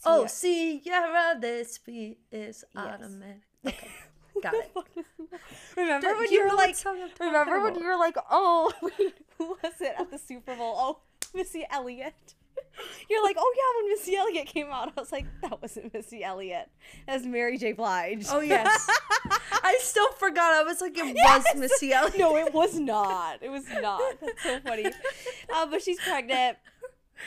Oh, 0.05 0.27
Ciara, 0.27 1.39
this 1.41 1.79
beat 1.79 2.19
is 2.33 2.65
Yes. 2.75 2.85
automatic. 2.85 3.41
Okay, 4.35 4.43
got 4.43 4.55
it. 4.55 4.73
Remember 5.77 6.15
when 6.17 6.33
you 6.33 6.39
you 6.39 6.45
were 6.49 6.55
like, 6.57 6.69
what 6.71 6.77
song 6.77 7.01
I'm 7.03 7.11
talking 7.11 7.27
remember 7.27 7.61
when 7.61 7.75
you 7.75 7.85
were 7.85 7.97
like, 7.99 8.17
oh, 8.31 8.73
wait, 8.81 9.15
who 9.39 9.59
was 9.63 9.75
it 9.81 9.95
at 9.99 10.11
the 10.11 10.17
Super 10.19 10.57
Bowl? 10.57 10.75
Oh, 10.77 10.99
Missy 11.35 11.67
Elliott. 11.71 12.35
You're 13.11 13.23
like, 13.23 13.37
oh 13.39 13.55
yeah, 13.57 13.83
when 13.83 13.93
Missy 13.93 14.17
Elliott 14.17 14.47
came 14.47 14.67
out, 14.71 14.93
I 14.97 15.01
was 15.01 15.13
like, 15.13 15.27
that 15.43 15.61
wasn't 15.63 15.93
Missy 15.95 16.25
Elliott. 16.25 16.69
That 17.07 17.15
was 17.15 17.27
Mary 17.27 17.59
J. 17.59 17.73
Blige. 17.73 18.27
Oh 18.31 18.41
yes, 18.41 18.89
I 19.63 19.77
still 19.81 20.11
forgot. 20.13 20.53
I 20.55 20.63
was 20.63 20.81
like, 20.81 20.97
it 20.97 21.15
was 21.15 21.45
Missy 21.57 21.93
Elliott. 21.93 22.19
no, 22.19 22.37
it 22.37 22.53
was 22.55 22.79
not. 22.79 23.43
It 23.43 23.51
was 23.51 23.69
not. 23.81 24.01
That's 24.21 24.43
so 24.43 24.61
funny. 24.61 24.87
Uh, 25.55 25.67
but 25.67 25.83
she's 25.83 26.01
pregnant. 26.01 26.57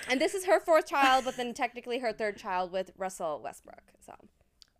And 0.10 0.20
this 0.20 0.34
is 0.34 0.46
her 0.46 0.60
fourth 0.60 0.88
child, 0.88 1.26
but 1.26 1.38
then 1.38 1.54
technically 1.54 2.00
her 2.00 2.12
third 2.12 2.38
child 2.38 2.72
with 2.72 2.92
Russell 2.98 3.40
Westbrook. 3.44 3.82
So, 4.04 4.14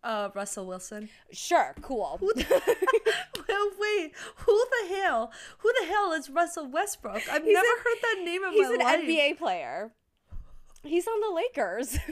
Uh, 0.02 0.30
Russell 0.34 0.66
Wilson. 0.66 1.08
sure, 1.30 1.74
cool. 1.80 2.18
well, 2.20 3.70
wait, 3.78 4.12
who 4.36 4.64
the 4.70 4.96
hell? 4.96 5.30
Who 5.58 5.72
the 5.80 5.86
hell 5.86 6.12
is 6.12 6.28
Russell 6.28 6.66
Westbrook? 6.68 7.22
I've 7.30 7.44
never 7.44 7.58
an- 7.66 7.78
heard 7.84 7.96
that 8.02 8.22
name 8.24 8.42
in 8.44 8.52
He's 8.52 8.68
an. 8.70 8.80
NBA 8.80 9.38
player. 9.38 9.92
He's 10.86 11.06
on 11.06 11.20
the 11.20 11.34
Lakers. 11.34 11.98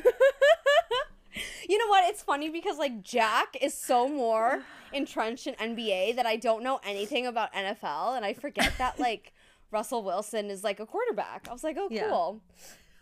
you 1.68 1.78
know 1.78 1.88
what? 1.88 2.04
It's 2.08 2.22
funny 2.22 2.48
because 2.48 2.78
like 2.78 3.02
Jack 3.02 3.56
is 3.60 3.74
so 3.74 4.08
more 4.08 4.62
entrenched 4.92 5.46
in 5.46 5.54
NBA 5.54 6.16
that 6.16 6.26
I 6.26 6.36
don't 6.36 6.62
know 6.62 6.80
anything 6.84 7.26
about 7.26 7.52
NFL, 7.52 8.16
and 8.16 8.24
I 8.24 8.32
forget 8.34 8.72
that 8.78 8.98
like 9.00 9.32
Russell 9.70 10.02
Wilson 10.04 10.50
is 10.50 10.62
like 10.62 10.80
a 10.80 10.86
quarterback. 10.86 11.46
I 11.48 11.52
was 11.52 11.64
like, 11.64 11.76
oh, 11.78 11.88
Yeah. 11.90 12.08
cool. 12.08 12.40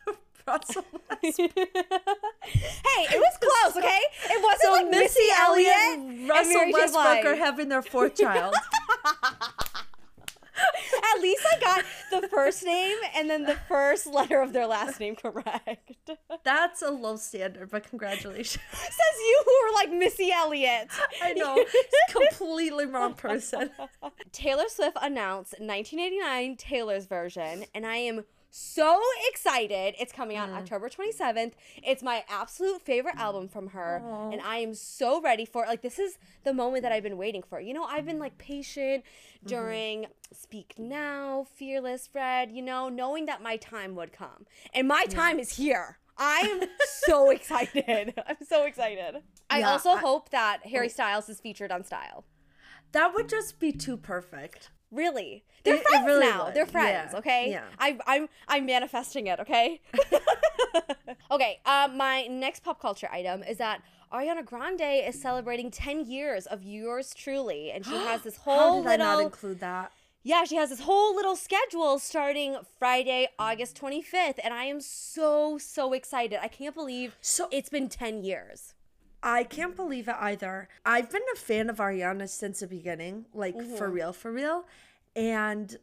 Russell. 0.47 0.85
hey, 1.23 1.29
it 1.37 3.19
was 3.21 3.39
close, 3.41 3.77
okay? 3.77 4.01
It 4.25 4.43
wasn't 4.43 4.61
So 4.63 4.73
like 4.73 4.91
Missy 4.91 5.29
Elliott, 5.39 5.73
and 5.99 6.29
Russell 6.29 6.73
Westbrook 6.73 7.25
are 7.27 7.37
having 7.37 7.69
their 7.69 7.83
fourth 7.83 8.17
child. 8.17 8.55
At 11.15 11.23
least 11.23 11.45
I 11.51 11.61
got 11.61 11.85
the 12.11 12.29
first 12.29 12.65
name 12.65 12.97
and 13.15 13.29
then 13.29 13.45
the 13.45 13.57
first 13.69 14.07
letter 14.07 14.41
of 14.41 14.53
their 14.53 14.67
last 14.67 15.01
name 15.01 15.17
correct. 15.17 15.93
That's 16.45 16.83
a 16.83 16.91
low 16.91 17.17
standard, 17.17 17.71
but 17.71 17.89
congratulations. 17.89 18.63
Says 18.73 19.19
you 19.19 19.43
who 19.45 19.53
were 19.65 19.75
like 19.75 19.93
Missy 19.93 20.31
Elliott. 20.33 20.89
I 21.23 21.33
know, 21.33 21.65
completely 22.11 22.87
wrong 22.87 23.15
person. 23.15 23.71
Taylor 24.33 24.69
Swift 24.69 24.97
announced 25.01 25.55
1989 25.59 26.57
Taylor's 26.57 27.07
version, 27.07 27.65
and 27.75 27.87
I 27.87 27.97
am 27.97 28.25
so 28.55 29.01
excited. 29.31 29.95
It's 29.99 30.13
coming 30.13 30.37
out 30.37 30.51
mm. 30.51 30.57
October 30.57 30.91
27th. 30.91 31.53
It's 31.83 32.03
my 32.03 32.23
absolute 32.29 32.83
favorite 32.83 33.17
album 33.17 33.49
from 33.49 33.69
her, 33.69 34.03
and 34.31 34.41
I 34.43 34.59
am 34.59 34.75
so 34.75 35.21
ready 35.23 35.47
for 35.47 35.65
it. 35.65 35.69
Like, 35.69 35.81
this 35.81 35.99
is 35.99 36.19
the 36.45 36.53
moment 36.53 36.83
that 36.83 36.93
I've 36.93 37.03
been 37.03 37.17
waiting 37.17 37.43
for. 37.43 37.61
You 37.61 37.73
know, 37.73 37.85
I've 37.85 38.05
been 38.05 38.19
like 38.19 38.37
patient 38.37 39.05
mm-hmm. 39.05 39.49
during 39.49 40.07
Speak 40.33 40.75
Now, 40.77 41.47
Fearless, 41.55 42.11
Red, 42.15 42.53
you 42.53 42.63
know, 42.63 42.91
knowing 42.91 43.27
that 43.27 43.43
my 43.43 43.57
time 43.57 43.95
would 43.95 44.13
come. 44.13 44.47
And 44.75 44.87
my 44.87 45.07
time 45.07 45.39
is 45.39 45.57
here. 45.57 45.99
I'm 46.19 46.63
so 47.07 47.31
excited. 47.31 48.15
I'm 48.27 48.45
so 48.47 48.65
excited. 48.65 49.23
I 49.49 49.63
also 49.63 49.91
I- 49.91 50.01
hope 50.01 50.31
that 50.31 50.67
Harry 50.67 50.87
oh. 50.87 50.91
Styles 50.91 51.29
is 51.29 51.41
featured 51.41 51.73
on 51.73 51.85
Style. 51.85 52.25
That 52.93 53.15
would 53.15 53.31
just 53.31 53.59
be 53.59 53.73
too 53.73 53.97
perfect. 53.97 54.71
Really, 54.93 55.43
they're 55.65 55.75
It- 55.77 55.81
it 55.81 55.87
friends 55.89 56.07
really 56.07 56.27
now. 56.27 56.45
would. 56.45 56.55
They're 56.55 56.67
friends. 56.67 57.11
Yeah, 57.13 57.19
Okay. 57.19 57.51
yeah. 57.51 57.65
I, 57.79 57.99
I'm 58.07 58.29
I'm 58.47 58.67
manifesting 58.67 59.27
it. 59.27 59.41
Okay. 59.41 59.81
okay. 61.31 61.61
Um, 61.67 61.97
my 61.97 62.27
next 62.27 62.61
pop 62.63 62.81
culture 62.81 63.09
item 63.11 63.43
is 63.43 63.59
that 63.59 63.83
Ariana 64.13 64.45
Grande 64.45 64.83
is 65.09 65.21
celebrating 65.21 65.71
10 65.71 66.05
years 66.07 66.47
of 66.47 66.63
yours 66.63 67.15
truly, 67.15 67.71
and 67.71 67.85
she 67.85 67.95
has 67.95 68.23
this 68.27 68.37
whole 68.37 68.83
How 68.83 68.91
did 68.91 69.01
I 69.01 69.15
not 69.17 69.21
include 69.23 69.61
that? 69.61 69.93
yeah, 70.23 70.45
she 70.45 70.57
has 70.57 70.69
this 70.71 70.81
whole 70.81 71.17
little 71.17 71.35
schedule 71.37 71.99
starting 71.99 72.57
Friday, 72.79 73.29
August 73.39 73.81
25th, 73.81 74.39
and 74.45 74.53
I 74.55 74.65
am 74.65 74.81
so 74.81 75.57
so 75.59 75.93
excited. 75.95 76.39
I 76.43 76.49
can't 76.49 76.75
believe 76.75 77.17
So 77.21 77.49
it's 77.51 77.71
been 77.71 77.89
10 77.89 78.23
years. 78.23 78.75
I 79.23 79.45
can't 79.45 79.77
believe 79.77 80.09
it 80.09 80.17
either. 80.19 80.69
I've 80.85 81.11
been 81.11 81.23
a 81.33 81.37
fan 81.37 81.71
of 81.71 81.77
Ariana 81.79 82.29
since 82.29 82.61
the 82.61 82.67
beginning, 82.67 83.27
like 83.33 83.55
for 83.55 83.87
Mm-hmm. 83.87 83.93
real, 83.95 84.13
for 84.13 84.33
real. 84.33 84.65
And 85.15 85.77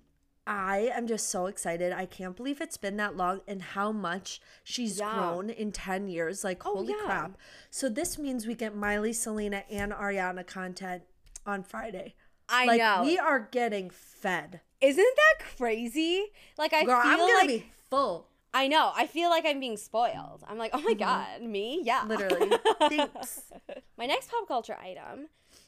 I 0.48 0.90
am 0.94 1.06
just 1.08 1.30
so 1.30 1.46
excited. 1.46 1.94
I 1.94 2.06
can't 2.06 2.36
believe 2.36 2.60
it's 2.60 2.78
been 2.78 2.98
that 2.98 3.16
long 3.16 3.42
and 3.48 3.62
how 3.62 3.92
much 3.92 4.42
she's 4.64 4.98
Yeah. 5.00 5.14
grown 5.14 5.50
in 5.50 5.72
10 5.72 6.08
years. 6.08 6.44
Like, 6.44 6.66
Oh, 6.66 6.74
holy 6.78 6.90
yeah. 6.94 7.06
crap. 7.06 7.38
So, 7.70 7.88
this 7.88 8.18
means 8.18 8.48
we 8.48 8.56
get 8.56 8.76
Miley, 8.76 9.14
Selena, 9.14 9.64
and 9.70 9.92
Ariana 9.94 10.46
content 10.46 11.04
on 11.46 11.64
Friday. 11.64 12.16
I 12.50 12.66
like, 12.66 12.80
know. 12.80 13.04
we 13.04 13.20
are 13.20 13.40
getting 13.52 13.92
fed. 13.92 14.62
Isn't 14.82 15.16
that 15.16 15.46
crazy? 15.58 16.32
Like 16.58 16.74
I 16.74 16.84
Girl, 16.84 17.02
feel 17.02 17.12
I'm 17.12 17.18
going 17.20 17.34
like 17.36 17.48
be 17.48 17.72
full. 17.92 18.29
I 18.54 18.68
know. 18.68 18.92
I 18.96 19.08
feel 19.08 19.30
like 19.30 19.46
I'm 19.46 19.60
being 19.60 19.78
spoiled. 19.78 20.44
I'm 20.48 20.58
like, 20.58 20.72
oh 20.74 20.82
my 20.82 20.94
god, 20.94 21.42
me? 21.42 21.82
Yeah. 21.84 22.00
Mm-hmm. 22.02 22.10
Literally. 22.10 22.58
Thanks. 22.90 23.42
My 23.98 24.06
next 24.06 24.30
pop 24.32 24.48
culture 24.48 24.78
item 24.82 25.28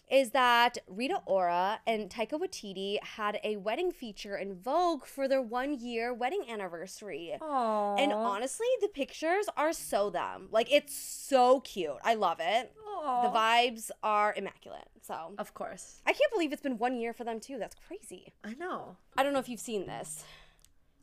is 0.10 0.32
that 0.32 0.78
Rita 0.88 1.22
Ora 1.26 1.80
and 1.88 2.10
Taika 2.10 2.34
Waititi 2.34 3.02
had 3.02 3.40
a 3.44 3.56
wedding 3.56 3.92
feature 3.92 4.36
in 4.36 4.56
Vogue 4.56 5.06
for 5.06 5.28
their 5.28 5.42
one 5.42 5.80
year 5.80 6.14
wedding 6.14 6.44
anniversary. 6.50 7.38
Aww. 7.40 8.00
And 8.00 8.12
honestly, 8.12 8.68
the 8.82 8.90
pictures 8.90 9.48
are 9.56 9.72
so 9.72 10.10
them. 10.10 10.50
Like 10.52 10.72
it's 10.72 10.94
so 10.94 11.62
cute. 11.62 11.96
I 12.04 12.16
love 12.16 12.40
it. 12.42 12.74
The 13.04 13.30
vibes 13.30 13.90
are 14.04 14.34
immaculate. 14.36 14.88
So 15.02 15.34
Of 15.38 15.54
course. 15.54 16.02
I 16.06 16.14
can't 16.14 16.32
believe 16.32 16.54
it's 16.54 16.62
been 16.62 16.78
one 16.78 16.98
year 16.98 17.14
for 17.14 17.24
them 17.24 17.40
too. 17.40 17.58
That's 17.58 17.76
crazy. 17.88 18.34
I 18.44 18.54
know. 18.54 18.98
I 19.18 19.24
don't 19.24 19.34
know 19.34 19.40
if 19.40 19.50
you've 19.50 19.60
seen 19.60 19.88
this. 19.88 20.24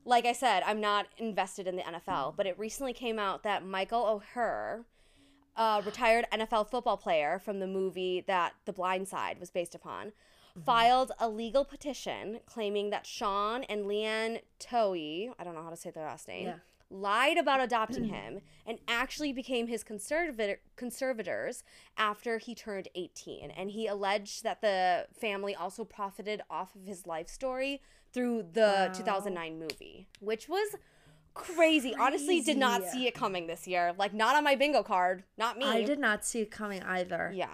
Like 0.08 0.24
I 0.24 0.32
said, 0.32 0.62
I'm 0.64 0.80
not 0.80 1.06
invested 1.18 1.66
in 1.66 1.76
the 1.76 1.82
NFL, 1.82 2.32
mm. 2.32 2.36
but 2.36 2.46
it 2.46 2.58
recently 2.58 2.94
came 2.94 3.18
out 3.18 3.42
that 3.42 3.62
Michael 3.62 4.22
Oher, 4.34 4.84
a 5.54 5.82
retired 5.84 6.24
NFL 6.32 6.70
football 6.70 6.96
player 6.96 7.38
from 7.38 7.60
the 7.60 7.66
movie 7.66 8.24
that 8.26 8.54
The 8.64 8.72
Blind 8.72 9.06
Side 9.06 9.38
was 9.38 9.50
based 9.50 9.74
upon, 9.74 10.06
mm-hmm. 10.06 10.62
filed 10.62 11.12
a 11.18 11.28
legal 11.28 11.62
petition 11.62 12.40
claiming 12.46 12.88
that 12.88 13.04
Sean 13.04 13.64
and 13.64 13.84
Leanne 13.84 14.40
Toey, 14.58 15.30
I 15.38 15.44
don't 15.44 15.54
know 15.54 15.62
how 15.62 15.68
to 15.68 15.76
say 15.76 15.90
their 15.90 16.06
last 16.06 16.26
name, 16.26 16.46
Yeah. 16.46 16.54
lied 16.88 17.36
about 17.36 17.60
adopting 17.60 18.04
him 18.14 18.40
and 18.64 18.78
actually 18.88 19.34
became 19.34 19.66
his 19.66 19.84
conservator- 19.84 20.60
conservators 20.76 21.64
after 21.98 22.38
he 22.38 22.54
turned 22.54 22.88
18. 22.94 23.50
And 23.50 23.72
he 23.72 23.86
alleged 23.86 24.42
that 24.42 24.62
the 24.62 25.06
family 25.12 25.54
also 25.54 25.84
profited 25.84 26.40
off 26.48 26.74
of 26.74 26.86
his 26.86 27.06
life 27.06 27.28
story 27.28 27.82
through 28.18 28.44
the 28.52 28.88
Wow. 28.88 28.92
2009 28.92 29.58
movie, 29.58 30.08
which 30.20 30.48
was 30.48 30.74
crazy. 31.34 31.94
Honestly, 31.94 32.40
did 32.40 32.58
not 32.58 32.84
see 32.84 33.06
it 33.06 33.14
coming 33.14 33.46
this 33.46 33.66
year. 33.68 33.94
Like, 33.96 34.12
not 34.12 34.34
on 34.34 34.42
my 34.44 34.56
bingo 34.56 34.82
card. 34.82 35.22
Not 35.36 35.56
me. 35.56 35.64
I 35.66 35.82
did 35.84 35.98
not 36.00 36.24
see 36.24 36.40
it 36.40 36.50
coming 36.50 36.82
either. 36.82 37.30
Yeah. 37.34 37.48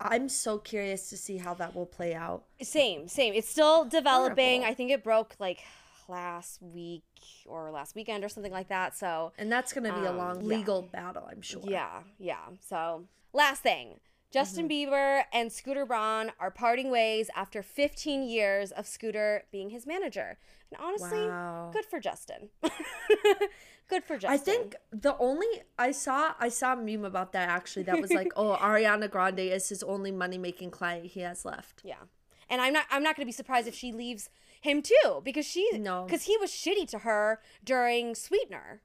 I'm 0.00 0.28
so 0.28 0.58
curious 0.58 1.08
to 1.10 1.16
see 1.16 1.38
how 1.38 1.54
that 1.54 1.74
will 1.74 1.86
play 1.86 2.14
out. 2.14 2.44
Same, 2.60 3.08
same. 3.08 3.32
It's 3.32 3.48
still 3.48 3.84
developing. 3.86 4.60
Horrible. 4.60 4.70
I 4.72 4.74
think 4.74 4.90
it 4.90 5.02
broke 5.02 5.34
like 5.38 5.60
last 6.08 6.60
week 6.60 7.04
or 7.46 7.70
last 7.70 7.94
weekend 7.94 8.22
or 8.22 8.28
something 8.28 8.52
like 8.52 8.68
that. 8.68 8.94
So 8.96 9.32
And 9.38 9.50
that's 9.50 9.72
going 9.72 9.84
to 9.90 9.98
be 9.98 10.04
a 10.04 10.10
Um, 10.10 10.18
long 10.18 10.40
yeah. 10.42 10.46
legal 10.58 10.82
battle, 10.82 11.26
I'm 11.30 11.40
sure. 11.40 11.62
yeah, 11.64 12.02
yeah. 12.18 12.40
So 12.60 13.04
last 13.32 13.62
thing. 13.62 14.00
Justin 14.34 14.68
Mm-hmm. 14.68 14.92
Bieber 14.92 15.22
and 15.32 15.52
Scooter 15.52 15.86
Braun 15.86 16.32
are 16.40 16.50
parting 16.50 16.90
ways 16.90 17.30
after 17.36 17.62
15 17.62 18.22
years 18.28 18.72
of 18.72 18.86
Scooter 18.86 19.44
being 19.52 19.70
his 19.70 19.86
manager. 19.86 20.36
And 20.72 20.80
honestly, 20.84 21.26
Wow. 21.28 21.70
good 21.72 21.84
for 21.86 22.00
Justin. 22.00 22.48
good 23.88 24.04
for 24.04 24.14
Justin. 24.18 24.30
I 24.30 24.36
think 24.36 24.76
the 24.90 25.16
only 25.18 25.46
I 25.78 25.92
saw 25.92 26.34
I 26.40 26.48
saw 26.48 26.72
a 26.72 26.76
meme 26.76 27.04
about 27.04 27.32
that 27.32 27.48
actually 27.48 27.84
that 27.84 28.00
was 28.00 28.10
like, 28.12 28.32
oh, 28.36 28.56
Ariana 28.60 29.10
Grande 29.10 29.40
is 29.40 29.68
his 29.68 29.82
only 29.82 30.10
money 30.10 30.38
making 30.38 30.70
client 30.70 31.06
he 31.06 31.20
has 31.20 31.44
left. 31.44 31.82
Yeah. 31.84 32.02
And 32.50 32.60
I'm 32.60 32.72
not 32.72 32.86
I'm 32.90 33.02
not 33.02 33.16
going 33.16 33.24
to 33.24 33.28
be 33.28 33.32
surprised 33.32 33.68
if 33.68 33.74
she 33.74 33.92
leaves 33.92 34.30
him 34.60 34.82
too 34.82 35.20
because 35.24 35.46
she 35.46 35.68
No. 35.78 36.06
cuz 36.08 36.24
he 36.24 36.36
was 36.38 36.50
shitty 36.50 36.88
to 36.90 36.98
her 37.00 37.40
during 37.62 38.14
Sweetener 38.14 38.80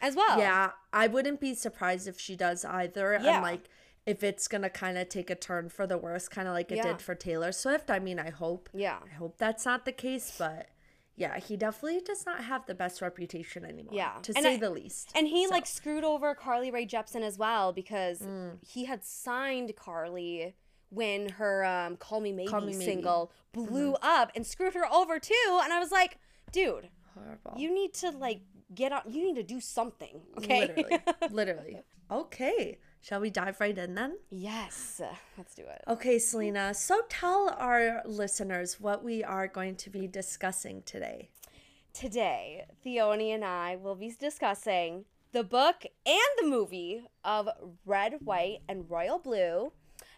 as 0.00 0.16
well. 0.16 0.38
Yeah, 0.38 0.72
I 0.92 1.06
wouldn't 1.08 1.40
be 1.40 1.54
surprised 1.54 2.08
if 2.08 2.18
she 2.20 2.36
does 2.36 2.64
either. 2.64 3.18
Yeah. 3.22 3.34
And 3.36 3.42
like 3.42 3.68
if 4.06 4.22
it's 4.22 4.48
gonna 4.48 4.70
kind 4.70 4.98
of 4.98 5.08
take 5.08 5.30
a 5.30 5.34
turn 5.34 5.68
for 5.68 5.86
the 5.86 5.96
worse, 5.98 6.28
kind 6.28 6.46
of 6.48 6.54
like 6.54 6.70
it 6.70 6.76
Yeah. 6.76 6.82
did 6.88 7.00
for 7.02 7.14
Taylor 7.14 7.52
Swift. 7.52 7.90
I 7.90 7.98
mean, 7.98 8.18
I 8.18 8.30
hope. 8.30 8.68
Yeah. 8.74 8.98
I 9.04 9.14
hope 9.14 9.38
that's 9.38 9.64
not 9.64 9.84
the 9.84 9.92
case, 9.92 10.34
but 10.38 10.68
yeah, 11.16 11.38
he 11.38 11.56
definitely 11.56 12.00
does 12.00 12.26
not 12.26 12.44
have 12.44 12.66
the 12.66 12.74
best 12.74 13.00
reputation 13.00 13.64
anymore. 13.64 13.94
Yeah. 13.94 14.18
to 14.22 14.32
And 14.36 14.42
say 14.44 14.54
I- 14.54 14.58
the 14.58 14.70
least. 14.70 15.12
And 15.14 15.28
he 15.28 15.46
So- 15.46 15.50
like 15.52 15.66
screwed 15.66 16.04
over 16.04 16.34
Carly 16.34 16.70
Rae 16.70 16.86
Jepsen 16.86 17.22
as 17.22 17.38
well 17.38 17.72
because 17.72 18.18
Mm. 18.20 18.58
he 18.66 18.84
had 18.84 19.04
signed 19.04 19.74
Carly 19.76 20.54
when 20.90 21.28
her 21.30 21.64
um, 21.64 21.96
"Call 21.96 22.20
Me 22.20 22.32
Maybe" 22.32 22.48
Call 22.48 22.60
Me 22.60 22.66
Maybe. 22.66 22.76
Mm-hmm. 22.78 22.84
single 22.84 23.32
blew 23.52 23.94
up 24.02 24.32
and 24.36 24.46
screwed 24.46 24.74
her 24.74 24.86
over 24.92 25.18
too. 25.18 25.60
And 25.62 25.72
I 25.72 25.78
was 25.78 25.90
like, 25.90 26.18
dude, 26.52 26.90
horrible. 27.14 27.54
you 27.56 27.72
need 27.72 27.94
to 27.94 28.10
like 28.10 28.42
get 28.74 28.92
on. 28.92 29.02
You 29.08 29.24
need 29.24 29.36
to 29.36 29.42
do 29.44 29.60
something, 29.60 30.20
okay? 30.38 30.66
Literally, 30.76 31.00
literally. 31.30 31.80
Okay, 32.10 32.78
shall 33.04 33.20
we 33.20 33.28
dive 33.28 33.60
right 33.60 33.76
in 33.76 33.94
then? 33.94 34.16
yes, 34.30 35.00
let's 35.36 35.54
do 35.54 35.62
it. 35.62 35.84
Okay, 35.86 36.18
Selena. 36.18 36.72
So 36.72 37.02
tell 37.08 37.54
our 37.58 38.02
listeners 38.06 38.80
what 38.80 39.04
we 39.04 39.22
are 39.22 39.46
going 39.46 39.76
to 39.76 39.90
be 39.90 40.06
discussing 40.06 40.82
today. 40.82 41.28
Today, 41.92 42.64
Theoni 42.84 43.34
and 43.34 43.44
I 43.44 43.76
will 43.76 43.94
be 43.94 44.12
discussing 44.18 45.04
the 45.32 45.44
book 45.44 45.84
and 46.06 46.16
the 46.38 46.46
movie 46.46 47.06
of 47.24 47.48
Red, 47.84 48.14
White, 48.24 48.60
and 48.68 48.88
Royal 48.88 49.18
Blue. 49.18 49.72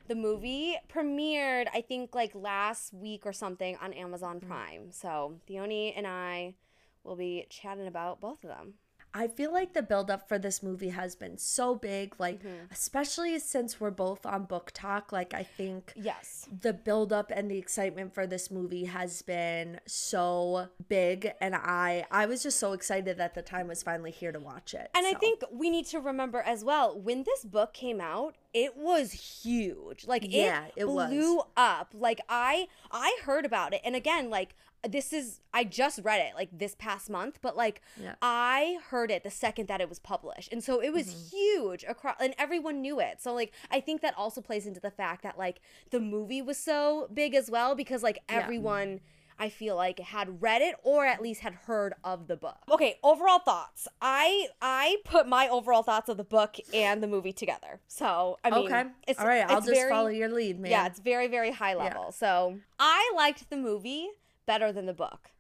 The 0.07 0.15
movie 0.15 0.77
premiered, 0.89 1.67
I 1.75 1.81
think, 1.81 2.15
like 2.15 2.35
last 2.35 2.95
week 2.95 3.27
or 3.27 3.33
something 3.33 3.77
on 3.83 3.93
Amazon 3.93 4.39
Prime. 4.39 4.93
So, 4.93 5.41
Theoni 5.51 5.93
and 5.97 6.07
I 6.07 6.55
will 7.03 7.17
be 7.17 7.47
chatting 7.51 7.89
about 7.89 8.21
both 8.21 8.45
of 8.45 8.51
them. 8.51 8.75
I 9.17 9.29
feel 9.29 9.51
like 9.51 9.73
the 9.73 9.83
buildup 9.83 10.29
for 10.29 10.39
this 10.39 10.63
movie 10.63 10.91
has 10.91 11.17
been 11.17 11.39
so 11.39 11.75
big, 11.75 12.15
like, 12.19 12.41
mm-hmm. 12.41 12.71
especially 12.71 13.39
since 13.39 13.81
we're 13.81 13.91
both 13.91 14.27
on 14.27 14.47
BookTok. 14.47 15.11
Like, 15.11 15.33
I 15.33 15.43
think 15.43 15.95
Yes. 15.97 16.47
the 16.61 16.75
buildup 16.75 17.33
and 17.35 17.51
the 17.51 17.57
excitement 17.57 18.13
for 18.13 18.27
this 18.27 18.51
movie 18.51 18.85
has 18.85 19.23
been 19.23 19.81
so 19.87 20.69
big. 20.89 21.33
And 21.41 21.55
I, 21.57 22.05
I 22.11 22.27
was 22.27 22.43
just 22.43 22.61
so 22.61 22.75
excited 22.75 23.17
that 23.17 23.35
the 23.35 23.41
time 23.41 23.69
was 23.69 23.83
finally 23.83 24.11
here 24.11 24.33
to 24.33 24.39
watch 24.39 24.75
it. 24.75 24.91
And 24.95 25.07
I 25.07 25.15
think 25.15 25.41
we 25.51 25.71
need 25.71 25.87
to 25.87 25.99
remember 26.01 26.41
as 26.41 26.63
well 26.63 27.01
when 27.01 27.23
this 27.23 27.43
book 27.43 27.73
came 27.73 28.03
out, 28.03 28.35
it 28.53 28.77
was 28.77 29.13
huge. 29.13 30.07
Like 30.07 30.25
Yeah, 30.27 30.67
it, 30.77 30.83
it 30.83 30.89
was. 30.89 31.11
blew 31.11 31.41
up. 31.57 31.93
Like 31.95 32.21
I 32.29 32.69
I 32.91 33.19
heard 33.25 33.45
about 33.47 33.73
it. 33.73 33.81
And 33.85 33.97
again, 33.97 34.31
like 34.31 34.55
this 34.89 35.13
is 35.13 35.41
I 35.53 35.65
just 35.65 36.01
read 36.05 36.21
it 36.21 36.35
like 36.35 36.51
this 36.53 36.75
past 36.77 37.11
month, 37.11 37.39
but 37.43 37.57
like 37.57 37.83
Yeah. 38.01 38.15
I 38.23 38.79
heard 38.91 39.11
it 39.11 39.25
the 39.25 39.31
second 39.31 39.69
that 39.69 39.81
it 39.81 39.89
was 39.89 39.99
published. 39.99 40.53
And 40.53 40.63
so 40.63 40.81
it 40.81 40.93
was 40.93 41.07
Mm-hmm. 41.07 41.37
huge 41.37 41.85
across 41.89 42.17
and 42.21 42.35
everyone 42.39 42.81
knew 42.83 43.01
it. 43.01 43.21
So 43.21 43.35
like 43.35 43.53
I 43.71 43.81
think 43.81 44.01
that 44.03 44.15
also 44.17 44.41
plays 44.41 44.67
into 44.67 44.81
the 44.81 44.91
fact 44.91 45.23
that 45.23 45.39
like 45.39 45.61
the 45.91 46.01
movie 46.01 46.43
was 46.43 46.59
so 46.59 47.09
big 47.13 47.35
as 47.35 47.51
well 47.51 47.75
because 47.75 48.03
like 48.03 48.19
everyone 48.29 49.01
I 49.39 49.51
feel 49.51 49.77
like 49.77 49.99
had 50.01 50.41
read 50.41 50.63
it 50.63 50.77
or 50.83 51.05
at 51.05 51.21
least 51.21 51.41
had 51.43 51.53
heard 51.53 51.93
of 52.03 52.27
the 52.27 52.37
book. 52.37 52.57
Okay, 52.71 52.99
overall 53.05 53.39
thoughts. 53.39 53.87
I 54.01 54.47
I 54.63 54.97
put 55.05 55.27
my 55.29 55.47
overall 55.49 55.83
thoughts 55.83 56.09
of 56.09 56.17
the 56.17 56.25
book 56.25 56.57
and 56.73 57.03
the 57.03 57.07
movie 57.07 57.35
together. 57.35 57.81
So 57.87 58.39
I 58.45 58.51
mean, 58.51 58.73
okay. 58.73 58.85
it's 59.07 59.21
All 59.21 59.27
right. 59.27 59.45
I'll 59.47 59.61
just 59.61 59.75
very- 59.75 59.91
follow 59.91 60.09
your 60.09 60.29
lead, 60.31 60.59
man. 60.59 60.71
Yeah, 60.71 60.87
it's 60.87 61.01
very 61.01 61.27
very 61.29 61.51
high 61.51 61.75
level. 61.75 62.13
So 62.13 62.59
I 62.79 63.13
liked 63.15 63.51
the 63.51 63.57
movie 63.59 64.09
better 64.47 64.73
than 64.73 64.87
the 64.87 64.95
book, 64.95 65.31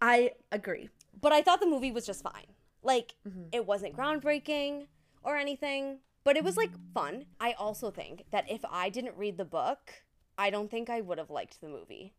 I 0.00 0.32
agree. 0.52 0.90
but 1.20 1.32
I 1.32 1.42
thought 1.42 1.60
the 1.60 1.66
movie 1.66 1.92
was 1.92 2.06
just 2.06 2.22
fine. 2.22 2.46
Like 2.82 3.14
Mm-hmm. 3.26 3.48
it 3.52 3.66
wasn't 3.66 3.96
groundbreaking 3.96 4.86
or 5.22 5.36
anything, 5.36 6.00
but 6.24 6.36
it 6.36 6.44
was 6.44 6.56
like 6.56 6.72
fun. 6.94 7.26
I 7.40 7.52
also 7.52 7.90
think 7.90 8.24
that 8.30 8.50
if 8.50 8.64
I 8.70 8.88
didn't 8.90 9.16
read 9.16 9.38
the 9.38 9.44
book, 9.44 10.02
I 10.38 10.50
don't 10.50 10.70
think 10.70 10.90
I 10.90 11.00
would 11.00 11.18
have 11.18 11.30
liked 11.30 11.60
the 11.60 11.68
movie. 11.68 12.14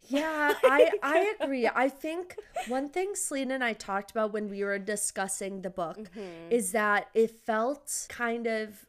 Yeah, 0.00 0.54
I 0.64 0.92
I 1.02 1.34
agree. 1.40 1.68
I 1.68 1.88
think 1.88 2.36
one 2.64 2.88
thing 2.88 3.14
Selena 3.14 3.54
and 3.54 3.64
I 3.64 3.72
talked 3.72 4.10
about 4.10 4.32
when 4.32 4.48
we 4.48 4.62
were 4.64 4.78
discussing 4.78 5.62
the 5.62 5.70
book 5.70 6.10
Mm-hmm. 6.16 6.50
is 6.50 6.72
that 6.72 7.08
it 7.14 7.30
felt 7.44 8.06
kind 8.08 8.46
of 8.46 8.86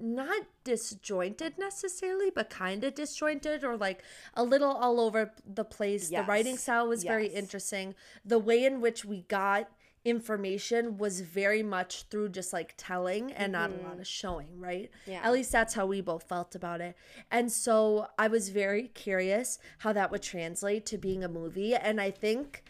not 0.00 0.42
disjointed 0.64 1.58
necessarily, 1.58 2.30
but 2.30 2.50
kind 2.50 2.84
of 2.84 2.94
disjointed 2.94 3.64
or 3.64 3.76
like 3.76 4.02
a 4.34 4.44
little 4.44 4.70
all 4.70 5.00
over 5.00 5.32
the 5.46 5.64
place. 5.64 6.08
The 6.08 6.22
writing 6.22 6.56
style 6.56 6.88
was 6.88 7.04
very 7.04 7.28
interesting. 7.28 7.94
The 8.24 8.38
way 8.38 8.64
in 8.64 8.80
which 8.80 9.04
we 9.04 9.22
got 9.22 9.70
information 10.04 10.96
was 10.96 11.20
very 11.20 11.62
much 11.62 12.04
through 12.04 12.30
just 12.30 12.52
like 12.52 12.74
telling 12.76 13.32
and 13.32 13.52
not 13.52 13.70
a 13.70 13.86
lot 13.86 13.98
of 13.98 14.06
showing, 14.06 14.58
right? 14.58 14.90
Mm-hmm. 15.02 15.10
Yeah. 15.10 15.20
At 15.22 15.32
least 15.32 15.52
that's 15.52 15.74
how 15.74 15.86
we 15.86 16.00
both 16.00 16.22
felt 16.22 16.54
about 16.54 16.80
it. 16.80 16.96
And 17.30 17.52
so 17.52 18.06
I 18.18 18.28
was 18.28 18.48
very 18.48 18.88
curious 18.88 19.58
how 19.78 19.92
that 19.92 20.10
would 20.10 20.22
translate 20.22 20.86
to 20.86 20.98
being 20.98 21.22
a 21.22 21.28
movie. 21.28 21.74
And 21.74 22.00
I 22.00 22.10
think 22.10 22.64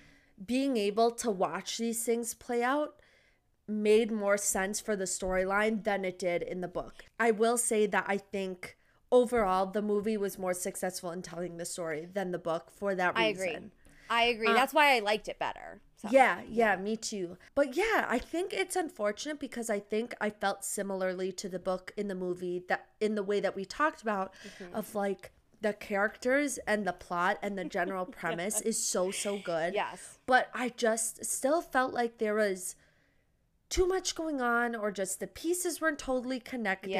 being 0.44 0.76
able 0.76 1.10
to 1.12 1.30
watch 1.30 1.78
these 1.78 2.04
things 2.04 2.34
play 2.34 2.62
out 2.62 2.99
made 3.70 4.10
more 4.10 4.36
sense 4.36 4.80
for 4.80 4.96
the 4.96 5.04
storyline 5.04 5.84
than 5.84 6.04
it 6.04 6.18
did 6.18 6.42
in 6.42 6.60
the 6.60 6.68
book. 6.68 7.04
I 7.18 7.30
will 7.30 7.56
say 7.56 7.86
that 7.86 8.04
I 8.08 8.18
think 8.18 8.76
overall 9.12 9.66
the 9.66 9.82
movie 9.82 10.16
was 10.16 10.38
more 10.38 10.54
successful 10.54 11.10
in 11.10 11.22
telling 11.22 11.56
the 11.56 11.64
story 11.64 12.06
than 12.12 12.30
the 12.32 12.38
book 12.38 12.70
for 12.70 12.94
that 12.94 13.16
reason. 13.16 13.46
I 13.48 13.50
agree. 13.50 13.70
I 14.12 14.22
agree. 14.24 14.52
That's 14.52 14.74
why 14.74 14.96
I 14.96 14.98
liked 14.98 15.28
it 15.28 15.38
better. 15.38 15.80
So. 15.96 16.08
Yeah, 16.10 16.40
yeah, 16.48 16.76
me 16.76 16.96
too. 16.96 17.36
But 17.54 17.76
yeah, 17.76 18.06
I 18.08 18.18
think 18.18 18.52
it's 18.52 18.74
unfortunate 18.74 19.38
because 19.38 19.70
I 19.70 19.78
think 19.78 20.14
I 20.20 20.30
felt 20.30 20.64
similarly 20.64 21.30
to 21.32 21.48
the 21.48 21.58
book 21.58 21.92
in 21.96 22.08
the 22.08 22.14
movie 22.14 22.64
that 22.68 22.86
in 23.00 23.14
the 23.14 23.22
way 23.22 23.38
that 23.40 23.54
we 23.54 23.64
talked 23.64 24.02
about 24.02 24.32
Mm-hmm. 24.60 24.74
of 24.74 24.94
like 24.94 25.32
the 25.60 25.74
characters 25.74 26.58
and 26.66 26.86
the 26.86 26.92
plot 26.92 27.38
and 27.42 27.56
the 27.58 27.64
general 27.64 28.06
premise 28.20 28.60
is 28.62 28.84
so 28.84 29.10
so 29.10 29.38
good. 29.38 29.74
Yes. 29.74 30.18
But 30.26 30.48
I 30.54 30.70
just 30.70 31.24
still 31.24 31.60
felt 31.60 31.92
like 31.92 32.18
there 32.18 32.34
was 32.34 32.76
too 33.70 33.86
much 33.86 34.14
going 34.14 34.40
on 34.40 34.74
or 34.74 34.90
just 34.90 35.20
the 35.20 35.26
pieces 35.26 35.80
weren't 35.80 35.98
totally 35.98 36.40
connected 36.40 36.90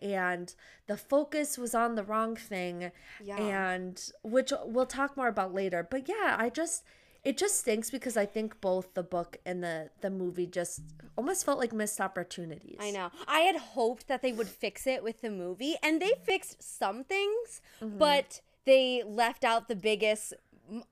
Yeah. 0.00 0.30
and 0.30 0.54
the 0.86 0.96
focus 0.96 1.58
was 1.58 1.74
on 1.74 1.96
the 1.96 2.04
wrong 2.04 2.36
thing 2.36 2.92
Yeah. 3.22 3.36
and 3.36 4.02
which 4.22 4.52
we'll 4.64 4.86
talk 4.86 5.16
more 5.16 5.28
about 5.28 5.52
later 5.52 5.86
but 5.90 6.08
yeah 6.08 6.36
i 6.38 6.48
just 6.48 6.84
it 7.24 7.36
just 7.36 7.58
stinks 7.60 7.90
because 7.90 8.16
i 8.16 8.24
think 8.24 8.60
both 8.60 8.94
the 8.94 9.02
book 9.02 9.36
and 9.44 9.62
the 9.62 9.90
the 10.00 10.08
movie 10.10 10.46
just 10.46 10.80
almost 11.16 11.44
felt 11.44 11.58
like 11.58 11.72
missed 11.72 12.00
opportunities 12.00 12.78
I 12.80 12.90
know. 12.92 13.10
I 13.26 13.40
had 13.40 13.56
hoped 13.56 14.06
that 14.08 14.22
they 14.22 14.32
would 14.32 14.48
fix 14.48 14.86
it 14.86 15.02
with 15.02 15.20
the 15.20 15.30
movie, 15.30 15.74
and 15.82 16.00
they 16.00 16.12
fixed 16.22 16.62
some 16.62 17.04
things, 17.04 17.60
Mm-hmm. 17.82 17.98
but 17.98 18.40
they 18.64 19.02
left 19.04 19.42
out 19.44 19.68
the 19.68 19.74
biggest, 19.76 20.32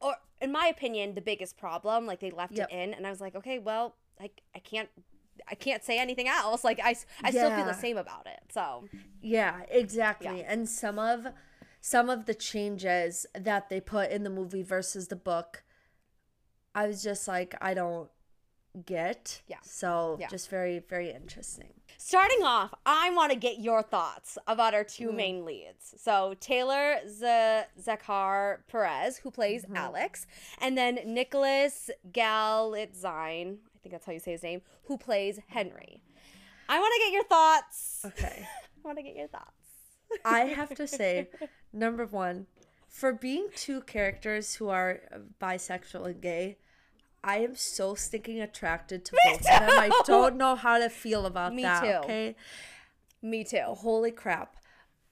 or 0.01 0.17
in 0.43 0.51
my 0.53 0.67
opinion, 0.67 1.15
the 1.15 1.23
biggest 1.23 1.57
problem. 1.57 2.05
Like 2.07 2.21
they 2.21 2.31
left 2.31 2.53
Yep. 2.59 2.69
it 2.71 2.75
in, 2.75 2.93
and 2.95 3.07
I 3.07 3.11
was 3.11 3.21
like, 3.23 3.35
okay, 3.37 3.59
well, 3.59 3.95
like 4.21 4.43
I 4.55 4.59
can't, 4.59 4.89
I 5.51 5.55
can't 5.55 5.83
say 5.85 5.99
anything 5.99 6.29
else. 6.29 6.65
Like 6.65 6.81
I, 6.83 6.95
I 7.23 7.31
still 7.31 7.51
feel 7.55 7.65
the 7.67 7.73
same 7.75 7.97
about 7.97 8.27
it. 8.27 8.41
So 8.53 8.85
Yeah, 9.21 9.61
exactly. 9.71 10.39
Yeah. 10.41 10.53
And 10.53 10.69
some 10.69 10.99
of 10.99 11.27
some 11.81 12.11
of 12.11 12.27
the 12.27 12.35
changes 12.35 13.25
that 13.35 13.69
they 13.69 13.81
put 13.81 14.11
in 14.11 14.25
the 14.25 14.31
movie 14.31 14.63
versus 14.63 15.09
the 15.09 15.17
book, 15.17 15.63
I 16.75 16.87
was 16.89 17.03
just 17.03 17.29
like, 17.29 17.55
I 17.61 17.73
don't 17.75 18.11
get. 18.85 19.43
Yeah. 19.49 19.57
So 19.63 20.17
Yeah. 20.21 20.29
just 20.29 20.51
very, 20.51 20.81
very 20.81 21.11
interesting. 21.11 21.73
Starting 21.97 22.43
off, 22.45 22.75
I 22.87 23.11
want 23.11 23.33
to 23.33 23.39
get 23.39 23.59
your 23.59 23.83
thoughts 23.83 24.39
about 24.47 24.75
our 24.75 24.85
Mm. 24.85 24.95
two 24.95 25.13
main 25.13 25.45
leads. 25.45 25.95
So 25.99 26.35
Taylor 26.39 26.99
Z- 27.09 27.65
Zakhar 27.81 28.59
Perez, 28.69 29.19
who 29.19 29.31
plays 29.31 29.63
Mm-hmm. 29.65 29.77
Alex, 29.77 30.27
and 30.61 30.77
then 30.79 31.01
Nicholas 31.07 31.91
Galitzine, 32.13 33.59
I 33.79 33.81
think 33.81 33.93
that's 33.93 34.07
how 34.07 34.13
you 34.13 34.19
say 34.19 34.33
his 34.33 34.43
name, 34.43 34.63
who 34.85 34.99
plays 34.99 35.39
Henry. 35.47 36.03
I 36.69 36.81
want 36.81 36.93
to 36.97 37.01
get 37.07 37.13
your 37.13 37.25
thoughts. 37.25 38.03
Okay. 38.05 38.47
I 38.85 38.87
want 38.87 38.99
to 38.99 39.05
get 39.05 39.15
your 39.15 39.29
thoughts. 39.29 39.53
I 40.25 40.41
have 40.41 40.75
to 40.75 40.89
say, 40.89 41.29
number 41.73 42.05
one, 42.07 42.47
for 42.89 43.13
being 43.13 43.49
two 43.55 43.83
characters 43.83 44.55
who 44.57 44.69
are 44.69 45.03
uh, 45.13 45.19
bisexual 45.41 46.07
and 46.07 46.21
gay, 46.21 46.57
I 47.23 47.39
am 47.39 47.55
so 47.55 47.95
stinking 47.95 48.41
attracted 48.41 49.05
to 49.05 49.17
both 49.25 49.39
of 49.41 49.45
them. 49.45 49.71
I 49.71 49.91
don't 50.07 50.37
know 50.37 50.57
how 50.57 50.79
to 50.79 50.89
feel 50.89 51.25
about 51.27 51.55
Me 51.55 51.63
that. 51.63 51.83
too. 51.83 52.05
Okay. 52.05 52.35
Me 53.23 53.45
too. 53.45 53.63
Holy 53.67 54.11
crap. 54.11 54.57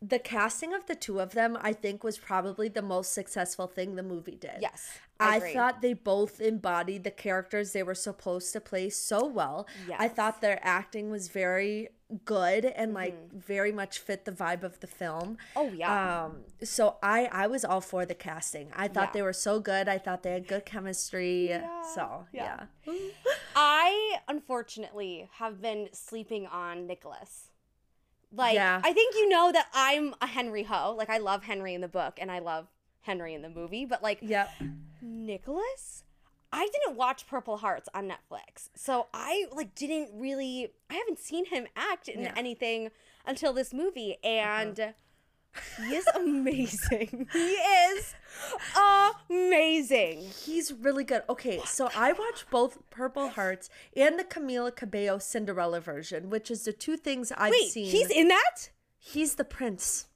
The 0.09 0.18
casting 0.18 0.72
of 0.74 0.86
the 0.86 0.94
two 0.94 1.20
of 1.20 1.32
them, 1.32 1.57
I 1.61 1.72
think, 1.72 2.04
was 2.04 2.18
probably 2.18 2.68
the 2.68 2.82
most 2.82 3.12
successful 3.12 3.66
thing 3.66 3.96
the 3.96 4.02
movie 4.02 4.36
did. 4.36 4.59
Yes. 4.61 4.98
I 5.18 5.36
agree. 5.38 5.54
thought 5.54 5.80
they 5.80 5.94
both 5.94 6.40
embodied 6.40 7.02
the 7.04 7.11
characters 7.11 7.72
they 7.72 7.82
were 7.82 7.94
supposed 7.94 8.52
to 8.52 8.61
play 8.61 8.90
so 8.90 9.26
well. 9.26 9.66
I 9.98 10.09
thought 10.09 10.40
their 10.42 10.61
acting 10.62 11.11
was 11.11 11.28
very 11.28 11.88
good 12.24 12.64
and 12.66 12.94
like 12.94 13.16
very 13.32 13.72
much 13.72 13.98
fit 13.98 14.26
the 14.26 14.30
vibe 14.32 14.62
of 14.62 14.78
the 14.80 14.86
film. 14.86 15.38
Mm-hmm. 15.57 15.59
Oh, 15.59 15.72
yeah. 15.74 16.24
Um 16.26 16.32
so 16.62 16.98
I 17.02 17.28
I 17.32 17.46
was 17.48 17.64
all 17.64 17.80
for 17.80 18.04
the 18.07 18.14
casting. 18.14 18.68
I 18.76 18.86
thought 18.88 19.09
Yeah. 19.09 19.12
they 19.14 19.22
were 19.22 19.32
so 19.32 19.59
good. 19.59 19.88
I 19.88 19.98
thought 19.98 20.22
they 20.22 20.32
had 20.32 20.46
good 20.46 20.66
chemistry. 20.66 21.48
so, 21.94 22.26
yeah. 22.32 22.66
yeah. 22.86 22.92
I 23.57 24.18
unfortunately 24.28 25.28
have 25.38 25.61
been 25.61 25.88
sleeping 25.92 26.46
on 26.46 26.86
Nicholas. 26.86 27.48
Like 28.33 28.55
Yeah. 28.55 28.81
I 28.85 28.93
think 28.93 29.14
you 29.14 29.29
know 29.29 29.53
that 29.53 29.68
I'm 29.72 30.14
a 30.20 30.27
Henry 30.27 30.64
Ho. 30.64 30.95
Like 30.97 31.11
I 31.11 31.18
love 31.18 31.45
Henry 31.45 31.74
in 31.74 31.81
the 31.81 31.89
book 31.89 32.18
and 32.20 32.31
I 32.31 32.39
love 32.41 32.66
Henry 33.03 33.35
in 33.35 33.43
the 33.43 33.49
movie, 33.49 33.85
but 33.85 34.03
like 34.03 34.18
Yep. 34.22 34.51
Nicholas 35.03 36.05
I 36.53 36.68
didn't 36.72 36.97
watch 36.97 37.27
Purple 37.27 37.59
Hearts 37.59 37.89
on 37.93 38.09
Netflix. 38.09 38.70
So 38.77 39.09
I 39.12 39.47
like 39.53 39.74
didn't 39.74 40.11
really 40.18 40.72
I 40.91 40.95
haven't 40.95 41.18
seen 41.18 41.47
him 41.47 41.66
act 41.77 42.09
in 42.09 42.22
Yeah. 42.22 42.33
anything 42.37 42.91
until 43.27 43.53
this 43.53 43.72
movie 43.74 44.16
and 44.22 44.79
uh-huh. 44.79 44.93
He 45.78 45.94
is 45.94 46.07
amazing. 46.14 47.28
he 47.32 47.38
is 47.38 48.14
amazing. 49.28 50.30
He's 50.44 50.72
really 50.72 51.04
good. 51.04 51.22
Okay, 51.28 51.61
so 51.64 51.88
I 51.96 52.12
watched 52.12 52.50
both 52.50 52.78
Purple 52.90 53.30
Hearts 53.30 53.68
and 53.96 54.18
the 54.18 54.24
Camila 54.24 54.74
Cabello 54.74 55.18
Cinderella 55.18 55.80
version, 55.80 56.30
which 56.30 56.50
is 56.50 56.64
the 56.64 56.72
two 56.72 56.96
things 56.96 57.32
I've 57.36 57.50
Wait, 57.50 57.70
seen. 57.70 57.90
he's 57.90 58.11
in 58.11 58.28
that? 58.28 58.70
He's 58.98 59.34
the 59.36 59.44
prince. 59.44 60.07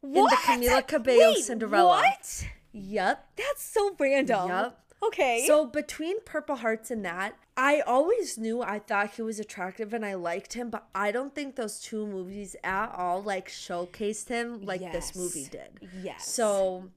What? 0.00 0.30
the 0.30 0.36
Camila 0.36 0.86
Cabello 0.86 1.32
Wait, 1.32 1.44
Cinderella. 1.44 1.88
What? 1.88 2.46
Yep. 2.72 3.28
That's 3.36 3.62
so 3.62 3.96
random. 3.98 4.48
Yep. 4.48 4.78
Okay. 5.02 5.44
So 5.46 5.66
between 5.66 6.20
Purple 6.24 6.56
Hearts 6.56 6.90
and 6.90 7.04
that, 7.04 7.36
I 7.56 7.80
always 7.80 8.38
knew 8.38 8.62
I 8.62 8.78
thought 8.78 9.12
he 9.12 9.22
was 9.22 9.38
attractive 9.38 9.92
and 9.94 10.04
I 10.04 10.14
liked 10.14 10.54
him, 10.54 10.70
but 10.70 10.86
I 10.94 11.12
don't 11.12 11.34
think 11.34 11.56
those 11.56 11.80
two 11.80 12.06
movies 12.06 12.56
at 12.64 12.92
all 12.96 13.22
like 13.22 13.48
showcased 13.48 14.28
him 14.28 14.64
like 14.64 14.80
this 14.92 15.14
movie 15.14 15.48
did. 15.50 15.88
yes. 16.02 16.26
So 16.28 16.90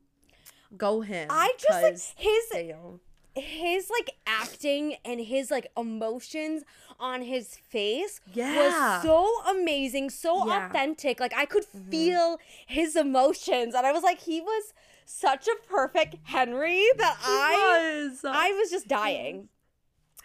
go 0.77 1.01
him. 1.01 1.27
I 1.29 1.53
just 1.57 1.83
like 1.83 1.93
his 2.17 2.45
damn. 2.51 2.99
his 3.35 3.89
like 3.89 4.11
acting 4.25 4.95
and 5.05 5.19
his 5.19 5.51
like 5.51 5.67
emotions 5.77 6.63
on 6.99 7.21
his 7.21 7.55
face 7.55 8.19
Yeah. 8.33 8.55
was 8.55 9.03
so 9.03 9.27
amazing, 9.51 10.09
so 10.09 10.45
Yeah. 10.47 10.53
Mm-hmm. 10.59 10.65
authentic. 10.75 11.19
Like 11.19 11.33
I 11.35 11.45
could 11.45 11.65
feel 11.65 12.39
his 12.67 12.95
emotions 12.95 13.75
and 13.75 13.85
I 13.85 13.91
was 13.91 14.03
like 14.03 14.19
he 14.21 14.41
was 14.41 14.73
such 15.09 15.47
a 15.47 15.67
perfect 15.67 16.17
Henry 16.23 16.85
that 16.97 17.17
I 17.23 18.09
was. 18.11 18.23
I 18.23 18.51
was 18.51 18.69
just 18.69 18.87
dying. 18.87 19.49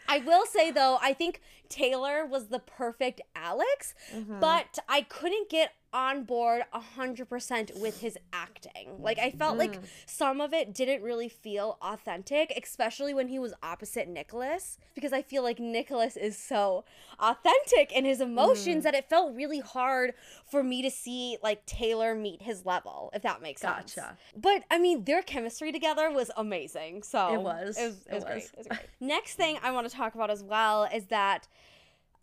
I 0.07 0.19
will 0.19 0.45
say 0.45 0.71
though, 0.71 0.99
I 1.01 1.15
think 1.15 1.41
Taylor 1.69 2.25
was 2.27 2.49
the 2.49 2.59
perfect 2.59 3.21
Alex, 3.35 3.95
Mm-hmm. 4.15 4.41
but 4.41 4.79
I 4.89 5.03
couldn't 5.03 5.49
get 5.49 5.73
on 5.93 6.25
board 6.25 6.65
100% 6.75 7.79
with 7.79 8.01
his 8.01 8.19
acting. 8.33 8.97
Like 9.01 9.19
I 9.21 9.31
felt 9.31 9.57
like 9.57 9.81
Mm. 9.81 9.85
some 10.07 10.41
of 10.41 10.53
it 10.53 10.75
didn't 10.75 11.03
really 11.03 11.29
feel 11.29 11.79
authentic, 11.81 12.53
especially 12.61 13.15
when 13.15 13.29
he 13.29 13.39
was 13.39 13.55
opposite 13.63 14.09
Nicholas, 14.09 14.77
because 14.97 15.13
I 15.13 15.23
feel 15.23 15.45
like 15.45 15.61
Nicholas 15.61 16.17
is 16.17 16.37
so 16.37 16.85
authentic 17.21 17.93
in 17.93 18.05
his 18.05 18.21
emotions 18.21 18.81
Mm. 18.81 18.83
that 18.85 18.95
it 18.97 19.09
felt 19.09 19.35
really 19.37 19.61
hard 19.61 20.15
for 20.51 20.65
me 20.65 20.83
to 20.83 20.91
see 20.91 21.39
like 21.45 21.65
Taylor 21.65 22.17
meet 22.17 22.43
his 22.43 22.67
level, 22.67 23.11
if 23.15 23.23
that 23.23 23.41
makes 23.41 23.61
sense. 23.61 23.95
Gotcha. 23.95 24.19
But 24.37 24.65
I 24.73 24.79
mean, 24.79 25.05
their 25.05 25.23
chemistry 25.23 25.71
together 25.71 26.11
was 26.11 26.29
amazing. 26.37 27.05
So 27.05 27.35
It 27.35 27.41
was. 27.41 27.79
It 27.79 27.87
was, 27.87 27.97
it 28.07 28.11
It 28.11 28.15
was 28.15 28.25
great. 28.25 28.35
was. 28.35 28.45
It 28.51 28.59
was 28.59 28.67
great. 28.67 28.81
Next 29.01 29.35
thing 29.37 29.59
I 29.63 29.71
want 29.71 29.89
to 29.89 29.95
talk 29.95 30.17
about 30.17 30.31
as 30.31 30.43
well 30.43 30.85
is 30.93 31.07
that 31.07 31.47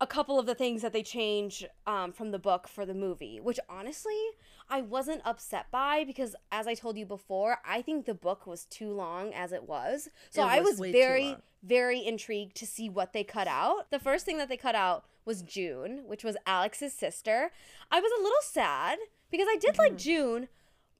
a 0.02 0.06
couple 0.06 0.36
of 0.38 0.46
the 0.46 0.54
things 0.54 0.82
that 0.82 0.92
they 0.92 1.02
change 1.02 1.64
um, 1.86 2.12
from 2.12 2.32
the 2.32 2.38
book 2.38 2.66
for 2.66 2.84
the 2.84 2.92
movie, 2.94 3.38
which 3.40 3.60
honestly 3.68 4.20
I 4.68 4.80
wasn't 4.82 5.22
upset 5.24 5.66
by 5.70 6.02
because, 6.04 6.34
as 6.50 6.66
I 6.66 6.74
told 6.74 6.96
you 6.98 7.06
before, 7.06 7.58
I 7.64 7.82
think 7.82 8.04
the 8.04 8.14
book 8.14 8.46
was 8.46 8.64
too 8.64 8.90
long 8.90 9.32
as 9.32 9.52
it 9.52 9.68
was. 9.68 10.08
So 10.30 10.42
It 10.42 10.46
I 10.46 10.60
was 10.60 10.70
was 10.72 10.80
way 10.80 10.92
too 10.92 10.98
very, 10.98 11.36
very 11.62 12.04
intrigued 12.04 12.56
to 12.56 12.66
see 12.66 12.88
what 12.88 13.12
they 13.12 13.22
cut 13.22 13.46
out. 13.46 13.90
The 13.90 14.00
first 14.00 14.26
thing 14.26 14.38
that 14.38 14.48
they 14.48 14.56
cut 14.56 14.74
out 14.74 15.04
was 15.24 15.42
June, 15.42 16.02
which 16.06 16.24
was 16.24 16.36
Alex's 16.46 16.92
sister. 16.92 17.52
I 17.90 18.00
was 18.00 18.10
a 18.18 18.22
little 18.22 18.42
sad 18.42 18.98
because 19.30 19.46
I 19.48 19.56
did 19.56 19.74
Mm-hmm. 19.74 19.82
like 19.82 19.96
June, 19.98 20.48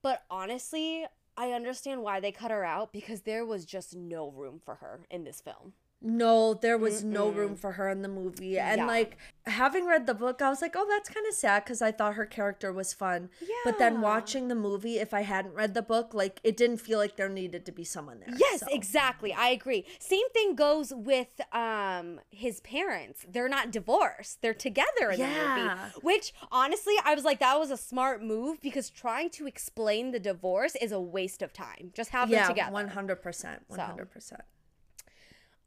but 0.02 0.22
honestly, 0.30 1.06
I 1.36 1.50
understand 1.52 2.02
why 2.02 2.20
they 2.20 2.30
cut 2.30 2.50
her 2.52 2.64
out 2.64 2.92
because 2.92 3.22
there 3.22 3.44
was 3.44 3.64
just 3.64 3.96
no 3.96 4.30
room 4.30 4.60
for 4.64 4.76
her 4.76 5.00
in 5.10 5.24
this 5.24 5.40
film. 5.40 5.72
No, 6.04 6.54
there 6.54 6.76
was 6.76 7.04
no 7.04 7.28
room 7.30 7.54
for 7.54 7.72
her 7.72 7.88
in 7.88 8.02
the 8.02 8.08
movie. 8.08 8.58
And 8.58 8.78
Yeah. 8.80 8.86
like 8.86 9.16
having 9.46 9.86
read 9.86 10.06
the 10.06 10.14
book, 10.14 10.42
I 10.42 10.48
was 10.48 10.60
like, 10.60 10.74
oh, 10.76 10.86
that's 10.88 11.08
kind 11.08 11.26
of 11.26 11.34
sad 11.34 11.64
because 11.64 11.80
I 11.80 11.92
thought 11.92 12.14
her 12.14 12.26
character 12.26 12.72
was 12.72 12.92
fun. 12.92 13.30
Yeah. 13.40 13.54
But 13.64 13.78
then 13.78 14.00
watching 14.00 14.48
the 14.48 14.54
movie, 14.54 14.98
if 14.98 15.14
I 15.14 15.20
hadn't 15.22 15.54
read 15.54 15.74
the 15.74 15.82
book, 15.82 16.12
like 16.14 16.40
it 16.42 16.56
didn't 16.56 16.78
feel 16.78 16.98
like 16.98 17.16
there 17.16 17.28
needed 17.28 17.64
to 17.66 17.72
be 17.72 17.84
someone 17.84 18.20
there. 18.20 18.34
Yes, 18.36 18.60
so. 18.60 18.66
exactly. 18.70 19.32
I 19.32 19.48
agree. 19.48 19.84
Same 20.00 20.28
thing 20.30 20.54
goes 20.56 20.92
with 20.94 21.40
um 21.52 22.20
his 22.30 22.60
parents. 22.60 23.24
They're 23.28 23.48
not 23.48 23.70
divorced. 23.70 24.42
They're 24.42 24.54
together 24.54 25.10
in 25.10 25.20
the 25.20 25.26
Yeah. 25.26 25.56
movie. 25.56 26.00
Which 26.02 26.34
honestly, 26.50 26.94
I 27.04 27.14
was 27.14 27.24
like 27.24 27.38
that 27.40 27.58
was 27.58 27.70
a 27.70 27.76
smart 27.76 28.22
move 28.22 28.60
because 28.60 28.90
trying 28.90 29.30
to 29.30 29.46
explain 29.46 30.10
the 30.10 30.20
divorce 30.20 30.74
is 30.76 30.90
a 30.92 31.00
waste 31.00 31.42
of 31.42 31.52
time. 31.52 31.92
Just 31.94 32.10
have 32.10 32.28
them 32.28 32.38
Yeah, 32.38 32.48
together. 32.48 32.72
one 32.72 32.88
hundred 32.88 33.22
percent, 33.22 33.62
one 33.68 33.78
hundred 33.78 34.10
percent. 34.10 34.42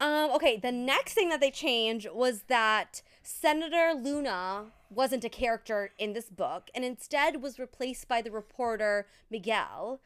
Um, 0.00 0.30
okay, 0.32 0.56
the 0.58 0.72
next 0.72 1.14
thing 1.14 1.30
that 1.30 1.40
they 1.40 1.50
changed 1.50 2.08
was 2.12 2.42
that 2.48 3.00
Senator 3.22 3.92
Luna 3.94 4.66
wasn't 4.90 5.24
a 5.24 5.28
character 5.28 5.92
in 5.98 6.12
this 6.12 6.28
book 6.28 6.68
and 6.74 6.84
instead 6.84 7.40
was 7.42 7.58
replaced 7.58 8.06
by 8.06 8.20
the 8.22 8.30
reporter 8.30 9.06
Miguel, 9.30 10.00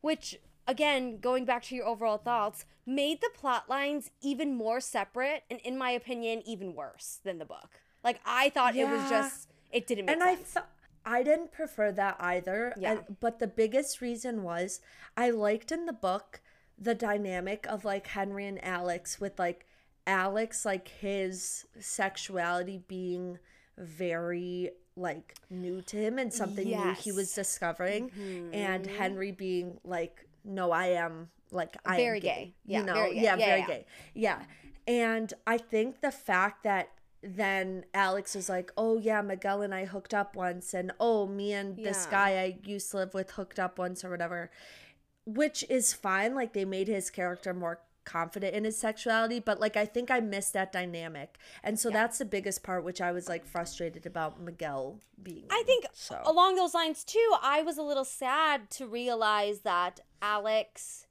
which, 0.00 0.38
again, 0.66 1.18
going 1.18 1.44
back 1.44 1.62
to 1.64 1.74
your 1.74 1.86
overall 1.86 2.16
thoughts, 2.18 2.64
made 2.86 3.20
the 3.20 3.30
plot 3.34 3.68
lines 3.68 4.10
even 4.22 4.54
more 4.56 4.80
separate 4.80 5.42
and, 5.50 5.60
in 5.60 5.76
my 5.76 5.90
opinion, 5.90 6.42
even 6.46 6.74
worse 6.74 7.18
than 7.22 7.38
the 7.38 7.44
book. 7.44 7.80
Like, 8.02 8.20
I 8.24 8.48
thought 8.50 8.74
it 8.74 8.88
was 8.88 9.08
just, 9.10 9.48
it 9.70 9.86
didn't 9.86 10.06
make 10.06 10.14
And 10.14 10.22
I 10.24 10.36
sense. 10.36 10.48
thought 10.48 10.70
I 11.04 11.22
didn't 11.22 11.52
prefer 11.52 11.92
that 11.92 12.16
either. 12.18 12.72
Yeah. 12.78 12.92
and- 12.92 13.16
but 13.20 13.38
the 13.38 13.46
biggest 13.46 14.00
reason 14.00 14.42
was 14.42 14.80
I 15.16 15.30
liked 15.30 15.70
in 15.70 15.86
the 15.86 15.92
book 15.92 16.40
the 16.78 16.94
dynamic 16.94 17.66
of 17.68 17.84
like 17.84 18.06
Henry 18.08 18.46
and 18.46 18.62
Alex 18.64 19.20
with 19.20 19.38
like 19.38 19.66
Alex 20.06 20.64
like 20.64 20.88
his 20.88 21.64
sexuality 21.80 22.82
being 22.86 23.38
very 23.78 24.70
like 24.96 25.34
new 25.50 25.82
to 25.82 25.96
him 25.96 26.18
and 26.18 26.32
something 26.32 26.66
new 26.68 26.92
he 26.94 27.12
was 27.12 27.28
Yes. 27.28 27.34
discovering 27.34 28.10
mm-hmm. 28.10 28.54
and 28.54 28.86
Henry 28.86 29.32
being 29.32 29.78
like 29.84 30.26
no 30.44 30.70
I 30.70 30.86
am 30.88 31.28
like 31.50 31.76
I 31.84 31.96
Very 31.96 32.18
am 32.18 32.22
gay, 32.22 32.28
gay. 32.28 32.54
Yeah, 32.64 32.78
you 32.80 32.84
know 32.86 32.94
very 32.94 33.14
gay. 33.14 33.22
yeah, 33.22 33.36
Yeah, 33.36 33.46
very 33.46 33.60
yeah. 33.60 33.66
gay 33.66 33.86
yeah 34.14 34.42
and 34.86 35.32
I 35.46 35.58
think 35.58 36.00
the 36.00 36.10
fact 36.12 36.62
that 36.64 36.90
then 37.22 37.84
Alex 37.92 38.36
was 38.36 38.48
like, 38.48 38.70
"Oh 38.76 38.98
yeah, 38.98 39.20
Miguel 39.20 39.62
and 39.62 39.74
I 39.74 39.84
hooked 39.84 40.14
up 40.14 40.36
once, 40.36 40.72
and 40.72 40.92
oh 41.00 41.26
me 41.26 41.52
and 41.54 41.76
this 41.76 42.06
guy 42.06 42.38
I 42.38 42.58
used 42.62 42.92
to 42.92 42.98
live 42.98 43.14
with 43.14 43.32
hooked 43.32 43.58
up 43.58 43.78
once 43.80 44.04
or 44.04 44.10
whatever," 44.10 44.48
which 45.26 45.64
is 45.68 45.92
fine. 45.92 46.34
Like 46.34 46.52
they 46.52 46.64
made 46.64 46.88
his 46.88 47.10
character 47.10 47.52
more 47.52 47.80
confident 48.06 48.54
in 48.54 48.64
his 48.64 48.78
sexuality, 48.78 49.40
but 49.40 49.60
like 49.60 49.76
I 49.76 49.84
think 49.84 50.10
I 50.10 50.20
missed 50.20 50.54
that 50.54 50.72
dynamic, 50.72 51.36
and 51.62 51.78
so 51.78 51.90
that's 51.90 52.18
the 52.18 52.24
biggest 52.24 52.62
part, 52.62 52.84
which 52.84 53.02
I 53.02 53.12
was 53.12 53.28
like 53.28 53.44
frustrated 53.44 54.06
about 54.06 54.40
Miguel 54.40 55.00
being. 55.22 55.44
I 55.50 55.62
think 55.66 55.86
so. 55.92 56.22
along 56.24 56.54
those 56.54 56.72
lines 56.72 57.04
too, 57.04 57.34
I 57.42 57.62
was 57.62 57.76
a 57.76 57.82
little 57.82 58.04
sad 58.04 58.70
to 58.70 58.86
realize 58.86 59.60
that 59.60 60.00
Alex 60.22 61.06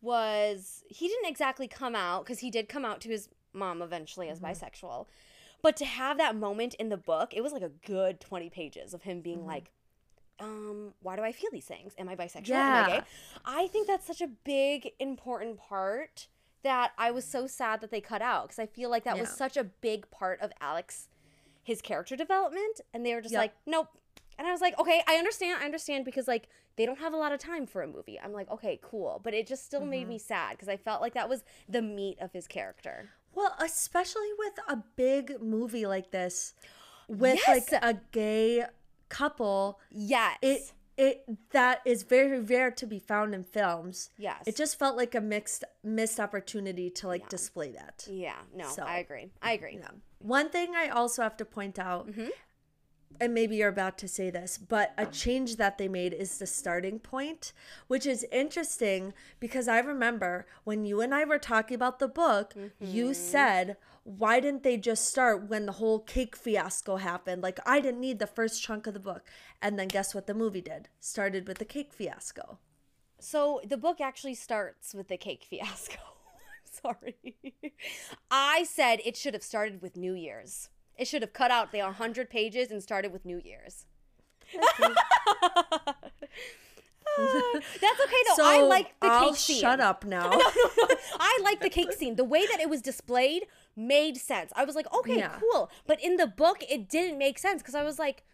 was 0.00 0.82
he 0.88 1.08
didn't 1.08 1.28
exactly 1.28 1.68
come 1.68 1.94
out 1.94 2.24
because 2.24 2.38
he 2.38 2.50
did 2.50 2.68
come 2.68 2.86
out 2.86 3.02
to 3.02 3.08
his 3.10 3.28
mom 3.52 3.82
eventually 3.82 4.28
as 4.30 4.40
mm-hmm. 4.40 4.46
bisexual. 4.46 5.06
But 5.62 5.76
to 5.76 5.84
have 5.84 6.16
that 6.16 6.36
moment 6.36 6.74
in 6.74 6.88
the 6.88 6.96
book, 6.96 7.34
it 7.34 7.42
was 7.42 7.52
like 7.52 7.62
a 7.62 7.68
good 7.68 8.18
20 8.18 8.48
pages 8.48 8.94
of 8.94 9.02
him 9.02 9.20
being 9.20 9.40
mm-hmm. 9.40 9.48
like 9.48 9.70
um, 10.40 10.94
why 11.02 11.16
do 11.16 11.22
I 11.22 11.32
feel 11.32 11.50
these 11.52 11.66
things? 11.66 11.94
Am 11.98 12.08
I 12.08 12.16
bisexual? 12.16 12.50
Am 12.50 12.74
I 12.74 12.80
Yeah. 12.80 12.86
gay? 12.86 13.02
I 13.44 13.66
think 13.68 13.86
that's 13.86 14.06
such 14.06 14.20
a 14.20 14.28
big, 14.28 14.92
important 14.98 15.58
part 15.58 16.28
that 16.62 16.92
I 16.98 17.10
was 17.10 17.24
so 17.24 17.46
sad 17.46 17.80
that 17.80 17.90
they 17.90 18.00
cut 18.00 18.20
out 18.22 18.44
because 18.48 18.58
I 18.58 18.66
feel 18.66 18.90
like 18.90 19.04
that 19.04 19.18
was 19.18 19.30
such 19.30 19.56
a 19.56 19.64
big 19.64 20.10
part 20.10 20.40
of 20.40 20.52
Alex, 20.60 21.08
his 21.62 21.80
character 21.80 22.16
development, 22.16 22.80
and 22.92 23.04
they 23.04 23.14
were 23.14 23.20
just 23.22 23.32
Yep. 23.32 23.40
like, 23.40 23.52
nope, 23.66 23.88
And 24.38 24.46
I 24.48 24.52
was 24.52 24.60
like, 24.62 24.78
okay, 24.78 25.02
I 25.06 25.16
understand. 25.16 25.58
I 25.62 25.66
understand 25.66 26.04
because 26.06 26.26
like 26.26 26.48
they 26.76 26.86
don't 26.86 26.98
have 26.98 27.12
a 27.12 27.16
lot 27.18 27.32
of 27.32 27.38
time 27.40 27.66
for 27.66 27.82
a 27.82 27.86
movie. 27.86 28.18
I'm 28.18 28.32
like, 28.32 28.50
okay, 28.50 28.78
cool. 28.82 29.20
But 29.22 29.34
it 29.34 29.46
just 29.46 29.66
still 29.66 29.84
made 29.84 30.08
me 30.08 30.18
sad 30.18 30.52
because 30.52 30.68
I 30.68 30.78
felt 30.78 31.02
like 31.02 31.12
that 31.14 31.28
was 31.28 31.42
the 31.68 31.82
meat 31.82 32.16
of 32.22 32.32
his 32.32 32.46
character. 32.46 33.10
Well, 33.34 33.54
especially 33.60 34.30
with 34.38 34.54
a 34.66 34.82
big 34.96 35.42
movie 35.42 35.84
like 35.86 36.10
this, 36.10 36.54
with 37.06 37.38
Yes. 37.46 37.70
like 37.70 37.82
a 37.82 38.00
gay 38.12 38.64
couple, 39.10 39.78
Yes. 39.90 40.38
it 40.40 40.72
it 40.96 41.24
that 41.50 41.80
is 41.86 42.02
very 42.02 42.38
rare 42.40 42.70
to 42.70 42.86
be 42.86 42.98
found 42.98 43.34
in 43.34 43.42
films. 43.42 44.10
Yes. 44.18 44.42
It 44.46 44.54
just 44.56 44.78
felt 44.78 44.96
like 44.96 45.14
a 45.14 45.20
mixed 45.20 45.64
missed 45.82 46.18
opportunity 46.20 46.90
to 46.90 47.06
like 47.08 47.28
display 47.28 47.70
that. 47.72 48.06
yeah, 48.10 48.36
no, 48.54 48.68
So- 48.68 48.82
I 48.84 48.98
agree. 48.98 49.30
I 49.42 49.52
agree. 49.52 49.78
Yeah. 49.80 49.90
One 50.18 50.48
thing 50.50 50.74
I 50.74 50.88
also 50.88 51.22
have 51.22 51.36
to 51.38 51.44
point 51.46 51.78
out, 51.78 52.06
Mm-hmm. 52.08 52.28
and 53.18 53.32
maybe 53.34 53.56
you're 53.56 53.68
about 53.68 53.96
to 53.98 54.08
say 54.08 54.28
this, 54.30 54.58
but 54.58 54.92
a 54.98 55.06
change 55.06 55.56
that 55.56 55.78
they 55.78 55.88
made 55.88 56.12
is 56.12 56.36
the 56.38 56.46
starting 56.46 56.98
point, 56.98 57.52
which 57.88 58.04
is 58.06 58.24
interesting 58.30 59.12
because 59.40 59.68
I 59.68 59.78
remember 59.78 60.46
when 60.64 60.84
you 60.84 61.00
and 61.00 61.14
I 61.14 61.24
were 61.24 61.38
talking 61.38 61.74
about 61.74 61.98
the 61.98 62.08
book, 62.08 62.54
you 62.78 63.06
Mm-hmm. 63.06 63.12
said, 63.14 63.76
why 64.18 64.40
didn't 64.40 64.62
they 64.62 64.76
just 64.76 65.06
start 65.06 65.48
when 65.48 65.66
the 65.66 65.72
whole 65.72 66.00
cake 66.00 66.36
fiasco 66.36 66.96
happened? 66.96 67.42
Like, 67.42 67.60
I 67.66 67.80
didn't 67.80 68.00
need 68.00 68.18
the 68.18 68.26
first 68.26 68.62
chunk 68.62 68.86
of 68.86 68.94
the 68.94 69.00
book. 69.00 69.22
And 69.62 69.78
then 69.78 69.88
guess 69.88 70.14
what 70.14 70.26
the 70.26 70.34
movie 70.34 70.60
did? 70.60 70.88
Started 71.00 71.46
with 71.46 71.58
the 71.58 71.64
cake 71.64 71.92
fiasco. 71.92 72.58
So 73.18 73.60
the 73.66 73.76
book 73.76 74.00
actually 74.00 74.34
starts 74.34 74.94
with 74.94 75.08
the 75.08 75.16
cake 75.16 75.44
fiasco. 75.48 75.98
I'm 75.98 76.94
sorry. 76.94 77.36
I 78.30 78.64
said 78.64 79.00
it 79.04 79.16
should 79.16 79.34
have 79.34 79.42
started 79.42 79.82
with 79.82 79.96
New 79.96 80.14
Year's. 80.14 80.70
It 80.96 81.06
should 81.06 81.22
have 81.22 81.32
cut 81.32 81.50
out 81.50 81.72
the 81.72 81.80
100 81.80 82.28
pages 82.30 82.70
and 82.70 82.82
started 82.82 83.12
with 83.12 83.24
New 83.24 83.40
Year's. 83.42 83.86
That's 87.16 88.00
okay 88.00 88.22
though. 88.28 88.34
So 88.36 88.44
I 88.44 88.62
like 88.62 88.98
the 89.00 89.08
I'll 89.08 89.28
cake 89.30 89.36
scene. 89.36 89.60
shut 89.60 89.80
up 89.80 90.04
now. 90.04 90.30
no, 90.30 90.38
no, 90.38 90.70
no. 90.78 90.86
I 91.18 91.38
like 91.42 91.60
the 91.60 91.68
cake 91.68 91.92
scene. 91.92 92.16
The 92.16 92.24
way 92.24 92.46
that 92.46 92.60
it 92.60 92.68
was 92.68 92.82
displayed 92.82 93.46
made 93.76 94.16
sense. 94.16 94.52
I 94.56 94.64
was 94.64 94.74
like, 94.74 94.92
okay, 94.92 95.18
Yeah. 95.18 95.38
cool. 95.40 95.70
But 95.86 96.02
in 96.02 96.16
the 96.16 96.26
book, 96.26 96.62
it 96.68 96.88
didn't 96.88 97.18
make 97.18 97.38
sense 97.38 97.62
because 97.62 97.74
I 97.74 97.82
was 97.82 97.98
like, 97.98 98.24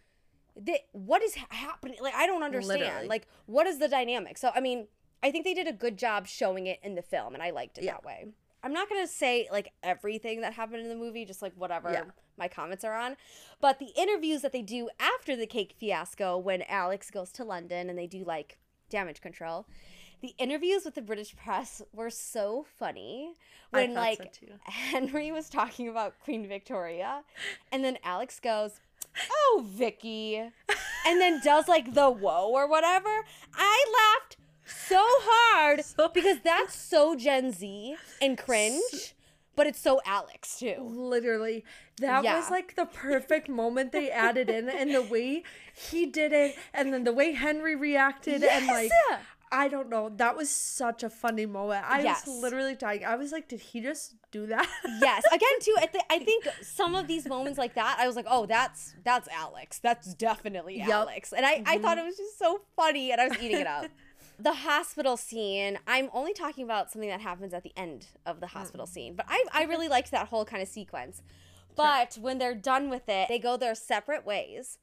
what 0.91 1.21
is 1.21 1.35
happening? 1.49 1.97
Like, 2.01 2.15
I 2.15 2.25
don't 2.25 2.43
understand. 2.43 2.79
Literally. 2.81 3.07
Like, 3.07 3.27
what 3.45 3.67
is 3.67 3.77
the 3.79 3.87
dynamic? 3.87 4.37
So, 4.37 4.51
I 4.55 4.59
mean, 4.59 4.87
I 5.21 5.31
think 5.31 5.45
they 5.45 5.53
did 5.53 5.67
a 5.67 5.73
good 5.73 5.97
job 5.97 6.27
showing 6.27 6.67
it 6.67 6.79
in 6.83 6.95
the 6.95 7.01
film, 7.01 7.33
and 7.33 7.43
I 7.43 7.51
liked 7.51 7.77
it 7.77 7.83
Yeah. 7.83 7.93
that 7.93 8.03
way. 8.03 8.27
I'm 8.63 8.73
not 8.73 8.89
gonna 8.89 9.07
say 9.07 9.47
like 9.51 9.71
everything 9.83 10.41
that 10.41 10.53
happened 10.53 10.81
in 10.81 10.89
the 10.89 10.95
movie, 10.95 11.25
just 11.25 11.41
like 11.43 11.53
whatever 11.53 11.91
Yeah. 11.91 12.03
my 12.37 12.47
comments 12.47 12.83
are 12.83 12.93
on. 12.93 13.15
But 13.61 13.77
the 13.79 13.93
interviews 13.95 14.41
that 14.41 14.51
they 14.51 14.63
do 14.63 14.89
after 14.99 15.35
the 15.35 15.45
cake 15.47 15.75
fiasco, 15.79 16.37
when 16.37 16.63
Alex 16.63 17.11
goes 17.11 17.31
to 17.33 17.43
London 17.45 17.87
and 17.89 17.97
they 17.97 18.07
do 18.07 18.23
like 18.25 18.57
damage 18.89 19.21
control, 19.21 19.67
the 20.21 20.33
interviews 20.37 20.83
with 20.85 20.95
the 20.95 21.01
British 21.01 21.35
press 21.35 21.81
were 21.93 22.09
so 22.09 22.65
funny. 22.79 23.33
When 23.69 23.93
so, 23.93 23.99
like 23.99 24.33
too. 24.33 24.47
Henry 24.63 25.31
was 25.31 25.49
talking 25.49 25.87
about 25.89 26.13
Queen 26.23 26.47
Victoria, 26.47 27.23
and 27.71 27.83
then 27.83 27.97
Alex 28.03 28.39
goes, 28.39 28.79
"Oh, 29.31 29.65
Vicky," 29.67 30.37
and 30.37 31.21
then 31.21 31.41
does 31.43 31.67
like 31.67 31.93
the 31.93 32.09
whoa 32.09 32.49
or 32.49 32.67
whatever. 32.69 33.25
I 33.55 33.85
laughed 34.15 34.37
so 34.65 35.01
hard 35.01 35.83
So- 35.85 36.07
because 36.09 36.39
that's 36.43 36.75
so 36.75 37.15
Gen 37.15 37.51
Z 37.51 37.95
and 38.21 38.37
cringe, 38.45 39.15
but 39.55 39.67
it's 39.67 39.79
so 39.81 39.99
Alex 40.05 40.57
too. 40.59 40.75
Literally, 40.79 41.65
that 41.99 42.23
Yeah. 42.23 42.37
was 42.37 42.49
like 42.49 42.75
the 42.75 42.85
perfect 42.85 43.49
moment 43.49 43.91
they 43.91 44.09
added 44.09 44.49
in, 44.49 44.69
and 44.69 44.95
the 44.95 45.01
way 45.01 45.43
he 45.75 46.05
did 46.05 46.31
it, 46.31 46.55
and 46.73 46.93
then 46.93 47.03
the 47.03 47.13
way 47.13 47.33
Henry 47.33 47.75
reacted, 47.75 48.43
and 48.43 48.65
like, 48.67 48.91
Yes! 49.09 49.19
I 49.51 49.67
don't 49.67 49.89
know, 49.89 50.09
that 50.17 50.35
was 50.35 50.49
such 50.49 51.03
a 51.03 51.09
funny 51.09 51.45
moment. 51.45 51.85
I 51.87 52.01
Yes. 52.01 52.25
was 52.27 52.41
literally 52.41 52.75
dying. 52.75 53.05
I 53.05 53.15
was 53.15 53.31
like, 53.31 53.47
did 53.47 53.61
he 53.61 53.81
just 53.81 54.15
do 54.31 54.45
that? 54.47 54.67
yes 55.01 55.23
again 55.31 55.49
too 55.61 55.75
I, 55.77 55.85
th- 55.85 56.03
I 56.09 56.19
think 56.19 56.47
some 56.61 56.95
of 56.95 57.07
these 57.07 57.27
moments 57.27 57.57
like 57.57 57.75
that 57.75 57.97
i 57.99 58.07
was 58.07 58.15
like 58.15 58.25
oh 58.29 58.45
that's 58.45 58.93
that's 59.03 59.27
alex 59.29 59.79
that's 59.79 60.13
definitely 60.13 60.77
Yup. 60.77 60.89
alex 60.89 61.33
and 61.33 61.45
I, 61.45 61.51
I 61.51 61.55
mm-hmm. 61.55 61.83
thought 61.83 61.97
it 61.97 62.05
was 62.05 62.17
just 62.17 62.37
so 62.37 62.61
funny 62.75 63.11
and 63.11 63.21
i 63.21 63.27
was 63.27 63.37
eating 63.41 63.59
it 63.59 63.67
up 63.67 63.85
the 64.39 64.53
hospital 64.53 65.17
scene 65.17 65.79
i'm 65.87 66.09
only 66.13 66.33
talking 66.33 66.63
about 66.63 66.91
something 66.91 67.09
that 67.09 67.21
happens 67.21 67.53
at 67.53 67.63
the 67.63 67.71
end 67.75 68.07
of 68.25 68.39
the 68.39 68.47
hospital 68.47 68.85
mm. 68.85 68.89
scene 68.89 69.15
but 69.15 69.25
i, 69.29 69.43
I 69.53 69.63
really 69.63 69.87
liked 69.87 70.11
that 70.11 70.27
whole 70.27 70.45
kind 70.45 70.61
of 70.61 70.67
sequence 70.67 71.21
but 71.75 72.17
when 72.19 72.37
they're 72.37 72.55
done 72.55 72.89
with 72.89 73.07
it 73.07 73.27
they 73.29 73.39
go 73.39 73.57
their 73.57 73.75
separate 73.75 74.25
ways 74.25 74.77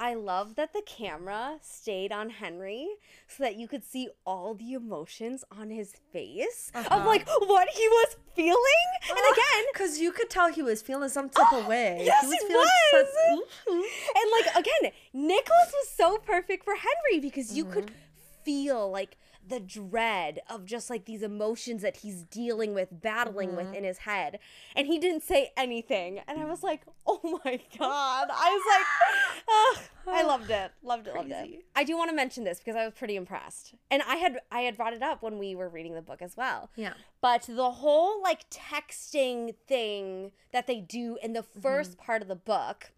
I 0.00 0.14
love 0.14 0.54
that 0.54 0.72
the 0.72 0.82
camera 0.86 1.58
stayed 1.60 2.12
on 2.12 2.30
Henry 2.30 2.86
so 3.26 3.42
that 3.42 3.56
you 3.56 3.66
could 3.66 3.84
see 3.84 4.08
all 4.24 4.54
the 4.54 4.72
emotions 4.74 5.44
on 5.50 5.70
his 5.70 5.94
face 6.12 6.70
of 6.74 6.86
Uh-huh. 6.86 7.04
like 7.06 7.28
what 7.40 7.68
he 7.68 7.88
was 7.88 8.16
feeling. 8.36 8.88
And 9.10 9.18
uh, 9.18 9.32
again, 9.32 9.64
because 9.72 9.98
you 9.98 10.12
could 10.12 10.30
tell 10.30 10.52
he 10.52 10.62
was 10.62 10.82
feeling 10.82 11.08
some 11.08 11.28
type 11.28 11.52
of 11.52 11.66
way. 11.74 12.02
yes, 12.04 12.22
he 12.22 12.28
was 12.28 12.38
he 12.46 12.54
was. 12.54 12.70
such- 12.92 13.38
Ooh. 13.38 13.44
Mm-hmm. 13.72 14.18
and 14.18 14.30
like 14.36 14.56
again, 14.64 14.92
Nicholas 15.12 15.72
was 15.72 15.88
so 15.88 16.18
perfect 16.18 16.64
for 16.64 16.74
Henry 16.74 17.20
because 17.20 17.56
you 17.56 17.64
could 17.64 17.86
mm-hmm. 17.86 18.44
feel 18.44 18.90
like 18.90 19.16
the 19.48 19.60
dread 19.60 20.40
of 20.48 20.64
just 20.64 20.90
like 20.90 21.04
these 21.04 21.22
emotions 21.22 21.82
that 21.82 21.98
he's 21.98 22.22
dealing 22.22 22.74
with, 22.74 22.88
battling 23.00 23.56
with 23.56 23.74
in 23.74 23.84
his 23.84 23.98
head. 23.98 24.38
And 24.76 24.86
he 24.86 24.98
didn't 24.98 25.22
say 25.22 25.52
anything. 25.56 26.20
And 26.26 26.40
I 26.40 26.44
was 26.44 26.62
like, 26.62 26.82
oh 27.06 27.40
my 27.44 27.60
God. 27.78 28.28
I 28.30 28.50
was 28.50 28.62
like, 28.76 29.76
ugh, 29.76 30.14
I 30.14 30.22
loved 30.22 30.50
it. 30.50 30.72
Loved 30.82 31.06
it, 31.06 31.14
loved 31.14 31.30
it. 31.30 31.64
I 31.74 31.84
do 31.84 31.96
want 31.96 32.10
to 32.10 32.16
mention 32.16 32.44
this 32.44 32.58
because 32.58 32.76
I 32.76 32.84
was 32.84 32.94
pretty 32.94 33.16
impressed. 33.16 33.74
And 33.90 34.02
I 34.02 34.16
had 34.16 34.40
I 34.50 34.60
had 34.60 34.76
brought 34.76 34.92
it 34.92 35.02
up 35.02 35.22
when 35.22 35.38
we 35.38 35.54
were 35.54 35.68
reading 35.68 35.94
the 35.94 36.02
book 36.02 36.22
as 36.22 36.36
well. 36.36 36.70
Yeah. 36.76 36.94
But 37.20 37.42
the 37.48 37.70
whole 37.70 38.22
like 38.22 38.48
texting 38.50 39.54
thing 39.66 40.32
that 40.52 40.66
they 40.66 40.80
do 40.80 41.18
in 41.22 41.32
the 41.32 41.44
1st 41.60 41.98
part 41.98 42.22
of 42.22 42.28
the 42.28 42.36
book, 42.36 42.92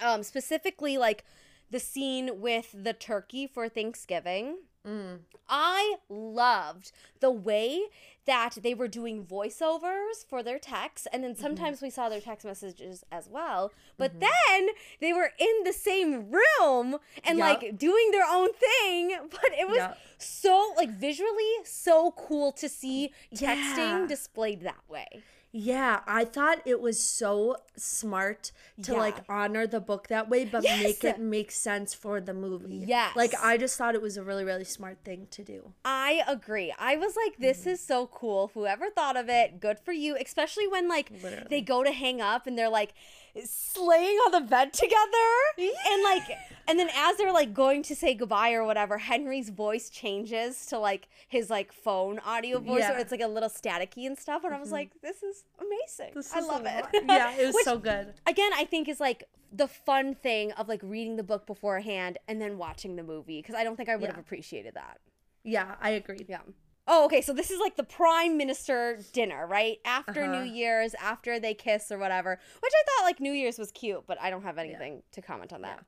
um, 0.00 0.22
specifically 0.22 0.98
like 0.98 1.24
the 1.70 1.80
scene 1.80 2.40
with 2.40 2.74
the 2.74 2.92
turkey 2.92 3.46
for 3.46 3.68
Thanksgiving. 3.68 4.58
I 5.48 5.96
loved 6.08 6.92
the 7.20 7.30
way 7.30 7.84
that 8.26 8.56
they 8.62 8.74
were 8.74 8.88
doing 8.88 9.24
voiceovers 9.24 10.24
for 10.28 10.42
their 10.42 10.58
texts, 10.58 11.06
and 11.12 11.22
then 11.22 11.32
mm-hmm. 11.32 11.42
sometimes 11.42 11.82
we 11.82 11.90
saw 11.90 12.08
their 12.08 12.20
text 12.20 12.46
messages 12.46 13.04
as 13.12 13.28
well. 13.28 13.72
But 13.98 14.18
mm-hmm. 14.18 14.20
then 14.20 14.68
they 15.00 15.12
were 15.12 15.32
in 15.38 15.64
the 15.64 15.72
same 15.72 16.30
room 16.30 16.98
and 17.22 17.38
Yup. 17.38 17.62
like 17.62 17.78
doing 17.78 18.10
their 18.12 18.26
own 18.28 18.48
thing. 18.52 19.18
But 19.30 19.52
it 19.58 19.68
was 19.68 19.78
Yup. 19.78 19.98
So 20.24 20.72
like 20.76 20.90
visually 20.90 21.52
so 21.64 22.12
cool 22.12 22.52
to 22.52 22.68
see 22.68 23.12
Yeah. 23.30 23.54
texting 23.54 24.08
displayed 24.08 24.62
that 24.62 24.82
way. 24.88 25.22
Yeah, 25.56 26.00
I 26.08 26.24
thought 26.24 26.58
it 26.66 26.80
was 26.80 26.98
so 26.98 27.58
smart 27.76 28.50
to 28.82 28.94
like 28.94 29.18
honor 29.28 29.68
the 29.68 29.78
book 29.78 30.08
that 30.08 30.28
way, 30.28 30.44
but 30.44 30.64
make 30.64 31.04
it 31.04 31.20
make 31.20 31.52
sense 31.52 31.94
for 31.94 32.20
the 32.20 32.34
movie. 32.34 32.82
Yes. 32.84 33.14
Like 33.14 33.34
I 33.40 33.56
just 33.56 33.78
thought 33.78 33.94
it 33.94 34.02
was 34.02 34.16
a 34.16 34.24
really, 34.24 34.42
really 34.42 34.64
smart 34.64 34.98
thing 35.04 35.28
to 35.30 35.44
do. 35.44 35.72
I 35.84 36.22
agree. 36.26 36.74
I 36.76 36.96
was 36.96 37.14
like, 37.14 37.36
this 37.36 37.66
mm. 37.66 37.68
is 37.68 37.80
so 37.80 38.08
cool. 38.08 38.50
Whoever 38.52 38.90
thought 38.90 39.16
of 39.16 39.28
it, 39.28 39.60
good 39.60 39.78
for 39.78 39.92
you. 39.92 40.16
Especially 40.20 40.66
when 40.66 40.88
like 40.88 41.12
Literally. 41.22 41.46
they 41.48 41.60
go 41.60 41.84
to 41.84 41.92
hang 41.92 42.20
up 42.20 42.48
and 42.48 42.58
they're 42.58 42.68
like 42.68 42.92
slaying 43.44 44.16
on 44.18 44.32
the 44.32 44.40
bed 44.48 44.72
together. 44.72 45.28
And 45.58 46.02
like 46.02 46.24
and 46.66 46.78
then 46.78 46.88
as 46.94 47.16
they're 47.16 47.32
like 47.32 47.52
going 47.52 47.82
to 47.84 47.94
say 47.94 48.14
goodbye 48.14 48.52
or 48.52 48.64
whatever, 48.64 48.98
Henry's 48.98 49.50
voice 49.50 49.90
changes 49.90 50.66
to 50.66 50.78
like 50.78 51.08
his 51.28 51.50
like 51.50 51.72
phone 51.72 52.18
audio 52.20 52.58
voice 52.58 52.80
Yeah. 52.80 52.90
where 52.92 53.00
it's 53.00 53.10
like 53.12 53.20
a 53.20 53.26
little 53.28 53.50
staticky 53.50 54.06
and 54.06 54.16
stuff. 54.18 54.44
And 54.44 54.54
I 54.54 54.58
was 54.58 54.68
mm-hmm. 54.68 54.74
like, 54.74 54.90
this 55.02 55.22
is 55.22 55.44
amazing. 55.60 56.12
This 56.14 56.32
I 56.32 56.38
is 56.38 56.46
love 56.46 56.62
it. 56.66 56.86
Yeah, 57.06 57.32
it 57.36 57.46
was 57.46 57.54
Which, 57.54 57.64
so 57.64 57.78
good. 57.78 58.14
again 58.26 58.50
i 58.54 58.64
think 58.64 58.88
is 58.88 59.00
like 59.00 59.24
the 59.52 59.68
fun 59.68 60.14
thing 60.14 60.52
of 60.52 60.68
like 60.68 60.80
reading 60.82 61.16
the 61.16 61.22
book 61.22 61.46
beforehand 61.46 62.18
and 62.28 62.40
then 62.40 62.58
watching 62.58 62.96
the 62.96 63.02
movie 63.02 63.40
because 63.40 63.54
i 63.54 63.62
don't 63.64 63.76
think 63.76 63.88
i 63.88 63.96
would 63.96 64.08
have 64.08 64.18
appreciated 64.18 64.74
that 64.74 64.98
Yeah, 65.44 65.74
I 65.80 65.90
agree. 65.90 66.24
yeah 66.28 66.40
oh 66.86 67.04
okay 67.06 67.20
so 67.22 67.32
this 67.32 67.50
is 67.50 67.58
like 67.60 67.76
the 67.76 67.84
prime 67.84 68.36
minister 68.36 68.98
dinner 69.12 69.46
right 69.46 69.78
after 69.84 70.22
Uh-huh. 70.24 70.40
new 70.42 70.44
year's 70.50 70.94
after 70.94 71.40
they 71.40 71.54
kiss 71.54 71.90
or 71.90 71.98
whatever 71.98 72.38
which 72.60 72.72
i 72.74 72.82
thought 73.00 73.04
like 73.04 73.20
new 73.20 73.32
year's 73.32 73.58
was 73.58 73.70
cute 73.72 74.04
but 74.06 74.20
i 74.20 74.28
don't 74.30 74.42
have 74.42 74.58
anything 74.58 75.02
to 75.12 75.22
comment 75.22 75.52
on 75.52 75.62
that 75.62 75.84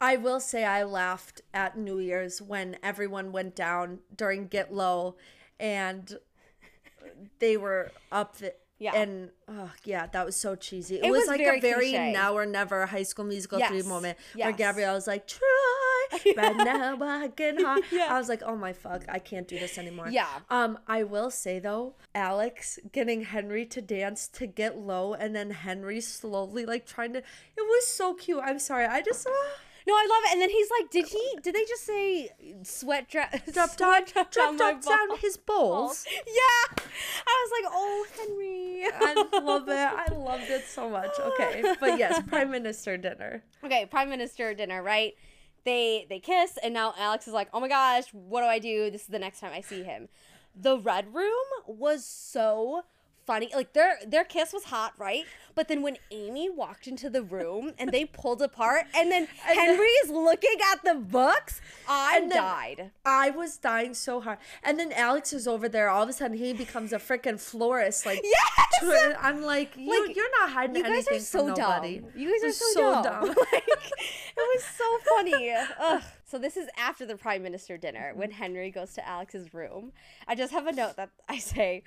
I 0.00 0.16
will 0.16 0.40
say 0.40 0.64
I 0.64 0.82
laughed 0.82 1.40
at 1.54 1.78
New 1.78 2.00
Year's 2.00 2.42
when 2.42 2.76
everyone 2.82 3.30
went 3.30 3.54
down 3.54 4.00
during 4.16 4.48
Get 4.48 4.74
Low 4.74 5.14
and 5.60 6.12
they 7.38 7.56
were 7.56 7.92
up 8.10 8.38
the, 8.38 8.54
Yeah. 8.78 8.96
And 8.96 9.30
oh, 9.46 9.70
yeah, 9.84 10.08
that 10.08 10.26
was 10.26 10.34
so 10.34 10.56
cheesy. 10.56 10.96
It, 10.96 11.04
It 11.04 11.10
was, 11.12 11.20
was 11.20 11.28
like 11.28 11.38
very 11.38 11.58
a 11.58 11.60
very 11.60 11.90
cliche. 11.90 12.12
now 12.12 12.34
or 12.36 12.44
never 12.44 12.86
high 12.86 13.04
school 13.04 13.24
musical 13.24 13.60
three 13.60 13.78
Yes. 13.78 13.86
moment 13.86 14.18
where 14.34 14.48
Yes. 14.48 14.58
Gabrielle 14.58 14.94
was 14.94 15.06
like, 15.06 15.28
try, 15.28 15.83
but 16.34 16.56
now 16.56 16.96
I 17.00 17.28
can 17.28 17.62
hard. 17.62 17.84
Yeah. 17.92 18.08
I 18.10 18.18
was 18.18 18.28
like, 18.28 18.42
oh 18.44 18.56
my 18.56 18.72
fuck, 18.72 19.04
I 19.08 19.18
can't 19.18 19.46
do 19.48 19.58
this 19.58 19.78
anymore. 19.78 20.08
Yeah. 20.10 20.26
Um, 20.50 20.78
I 20.86 21.02
will 21.02 21.30
say 21.30 21.58
though, 21.58 21.94
Alex 22.14 22.78
getting 22.92 23.22
Henry 23.24 23.64
to 23.66 23.80
dance 23.82 24.28
to 24.28 24.46
get 24.46 24.78
low 24.78 25.14
and 25.14 25.34
then 25.34 25.50
Henry 25.50 26.00
slowly 26.00 26.66
like 26.66 26.86
trying 26.86 27.12
to 27.14 27.18
it 27.18 27.24
was 27.56 27.86
so 27.86 28.14
cute. 28.14 28.40
I'm 28.42 28.58
sorry. 28.58 28.86
I 28.86 29.00
just 29.02 29.26
uh, 29.26 29.30
No, 29.86 29.92
I 29.94 30.06
love 30.08 30.22
it. 30.30 30.32
And 30.32 30.40
then 30.42 30.50
he's 30.50 30.68
like, 30.80 30.90
"Did 30.90 31.06
he? 31.08 31.38
Did 31.42 31.54
they 31.54 31.64
just 31.64 31.84
say 31.84 32.30
sweat 32.62 33.08
drop 33.08 33.30
Drop 33.52 33.76
down, 33.76 34.04
drop 34.04 34.30
down, 34.32 34.56
down 34.56 35.18
his 35.20 35.36
balls. 35.36 36.06
Yeah, 36.26 36.84
I 37.26 37.34
was 37.42 37.50
like, 37.56 37.72
"Oh, 37.72 38.06
Henry." 38.16 38.84
I 38.94 39.38
love 39.40 39.68
it. 39.68 39.72
I 39.74 40.06
loved 40.14 40.50
it 40.50 40.64
so 40.66 40.88
much. 40.88 41.10
Okay, 41.20 41.62
but 41.80 41.98
yes, 41.98 42.22
prime 42.28 42.50
minister 42.50 42.96
dinner. 42.96 43.42
okay, 43.64 43.86
prime 43.86 44.08
minister 44.08 44.54
dinner, 44.54 44.82
right? 44.82 45.14
They 45.64 46.06
they 46.08 46.20
kiss, 46.20 46.58
and 46.62 46.74
now 46.74 46.94
Alex 46.98 47.26
is 47.26 47.34
like, 47.34 47.48
"Oh 47.52 47.60
my 47.60 47.68
gosh, 47.68 48.04
what 48.12 48.42
do 48.42 48.46
I 48.46 48.58
do? 48.58 48.90
This 48.90 49.02
is 49.02 49.06
the 49.08 49.18
next 49.18 49.40
time 49.40 49.52
I 49.52 49.60
see 49.60 49.82
him." 49.82 50.08
The 50.54 50.78
red 50.78 51.14
room 51.14 51.44
was 51.66 52.04
so 52.04 52.84
funny. 53.26 53.50
Like 53.54 53.72
their 53.72 53.98
their 54.06 54.24
kiss 54.24 54.52
was 54.52 54.64
hot, 54.64 54.92
right? 54.98 55.24
But 55.54 55.68
then 55.68 55.82
when 55.82 55.98
Amy 56.10 56.50
walked 56.50 56.88
into 56.88 57.08
the 57.08 57.22
room 57.22 57.72
and 57.78 57.92
they 57.92 58.04
pulled 58.04 58.42
apart, 58.42 58.86
and 58.94 59.10
then 59.10 59.28
And 59.48 59.56
then- 59.58 59.66
Henry 59.66 59.86
is 59.86 60.10
looking 60.10 60.56
at 60.72 60.82
the 60.84 60.94
books, 60.94 61.60
I 61.88 62.26
died. 62.28 62.90
I 63.04 63.30
was 63.30 63.56
dying 63.56 63.94
so 63.94 64.20
hard. 64.20 64.38
And 64.64 64.78
then 64.80 64.90
Alex 64.92 65.32
is 65.32 65.46
over 65.46 65.68
there. 65.68 65.88
All 65.88 66.02
of 66.02 66.08
a 66.08 66.12
sudden, 66.12 66.36
he 66.36 66.52
becomes 66.52 66.92
a 66.92 66.98
freaking 66.98 67.38
florist. 67.40 68.04
Like, 68.04 68.20
Yes! 68.82 69.16
I'm 69.20 69.42
like, 69.42 69.76
you, 69.76 70.06
Like, 70.06 70.16
you're 70.16 70.30
not 70.40 70.50
hiding 70.50 70.76
You 70.76 70.82
guys 70.82 70.92
anything 70.92 71.18
are 71.18 71.20
so 71.20 71.46
nobody. 71.46 71.98
dumb. 72.00 72.10
You 72.16 72.30
guys 72.30 72.42
It 72.42 72.44
are 72.44 72.48
was 72.48 72.74
so, 72.74 73.02
dumb. 73.02 73.28
like, 73.52 73.68
it 73.68 74.36
was 74.36 74.64
so 74.64 74.98
funny. 75.14 75.54
Ugh. 75.80 76.02
So 76.24 76.38
this 76.38 76.56
is 76.56 76.68
after 76.76 77.06
the 77.06 77.16
prime 77.16 77.42
minister 77.44 77.76
dinner 77.78 78.12
when 78.16 78.30
mm-hmm. 78.30 78.42
Henry 78.42 78.70
goes 78.72 78.94
to 78.94 79.06
Alex's 79.06 79.54
room. 79.54 79.92
I 80.26 80.34
just 80.34 80.52
have 80.52 80.66
a 80.66 80.72
note 80.72 80.96
that 80.96 81.10
I 81.28 81.38
say 81.38 81.84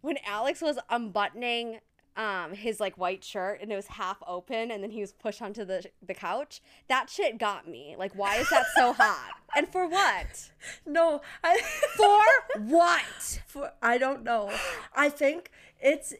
when 0.00 0.16
Alex 0.26 0.60
was 0.60 0.78
unbuttoning 0.88 1.80
um 2.16 2.52
his 2.52 2.80
like 2.80 2.98
white 2.98 3.22
shirt 3.22 3.60
and 3.62 3.70
it 3.70 3.76
was 3.76 3.86
half 3.86 4.20
open 4.26 4.72
and 4.72 4.82
then 4.82 4.90
he 4.90 5.00
was 5.00 5.12
pushed 5.12 5.40
onto 5.40 5.64
the 5.64 5.84
the 6.06 6.14
couch. 6.14 6.60
That 6.88 7.08
shit 7.08 7.38
got 7.38 7.68
me. 7.68 7.94
Like 7.98 8.12
why 8.14 8.36
is 8.36 8.50
that 8.50 8.64
so 8.76 8.92
hot? 8.92 9.32
And 9.56 9.66
for 9.68 9.88
what? 9.88 10.50
No, 10.86 11.22
I, 11.42 11.60
For 11.96 12.60
what? 12.60 13.42
for 13.48 13.72
I 13.82 13.98
don't 13.98 14.22
know. 14.22 14.52
I 14.94 15.08
think 15.08 15.50
it's 15.80 16.14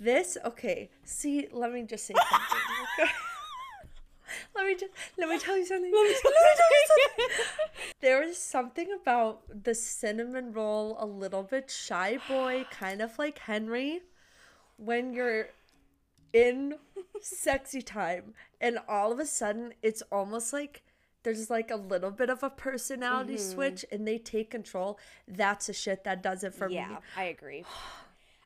this. 0.00 0.38
Okay, 0.46 0.88
see, 1.04 1.48
let 1.52 1.72
me 1.72 1.82
just 1.82 2.06
say 2.06 2.14
something. 2.14 3.14
let 4.54 4.66
me 4.66 4.74
just 4.74 4.92
let 5.18 5.28
me 5.28 5.38
tell 5.38 5.56
you 5.56 5.66
something. 5.66 5.92
Let 5.92 6.08
me 6.08 6.14
tell 6.22 6.32
you 6.32 6.86
something. 6.88 7.36
There 8.00 8.22
is 8.22 8.36
something 8.38 8.88
about 9.00 9.64
the 9.64 9.74
cinnamon 9.74 10.52
roll, 10.52 10.96
a 11.00 11.06
little 11.06 11.42
bit 11.42 11.70
shy 11.70 12.18
boy, 12.28 12.66
kind 12.70 13.00
of 13.00 13.18
like 13.18 13.38
Henry, 13.38 14.00
when 14.76 15.12
you're 15.14 15.48
in 16.32 16.74
sexy 17.20 17.80
time, 17.80 18.34
and 18.60 18.78
all 18.88 19.12
of 19.12 19.18
a 19.18 19.26
sudden 19.26 19.72
it's 19.82 20.02
almost 20.12 20.52
like 20.52 20.82
there's 21.22 21.48
like 21.48 21.70
a 21.70 21.76
little 21.76 22.10
bit 22.10 22.28
of 22.28 22.42
a 22.42 22.50
personality 22.50 23.34
Mm-hmm. 23.34 23.52
switch, 23.52 23.84
and 23.90 24.06
they 24.06 24.18
take 24.18 24.50
control. 24.50 24.98
That's 25.26 25.68
a 25.70 25.72
shit 25.72 26.04
that 26.04 26.22
does 26.22 26.44
it 26.44 26.52
for 26.54 26.68
me. 26.68 26.74
Yeah, 26.74 26.98
I 27.16 27.24
agree. 27.24 27.64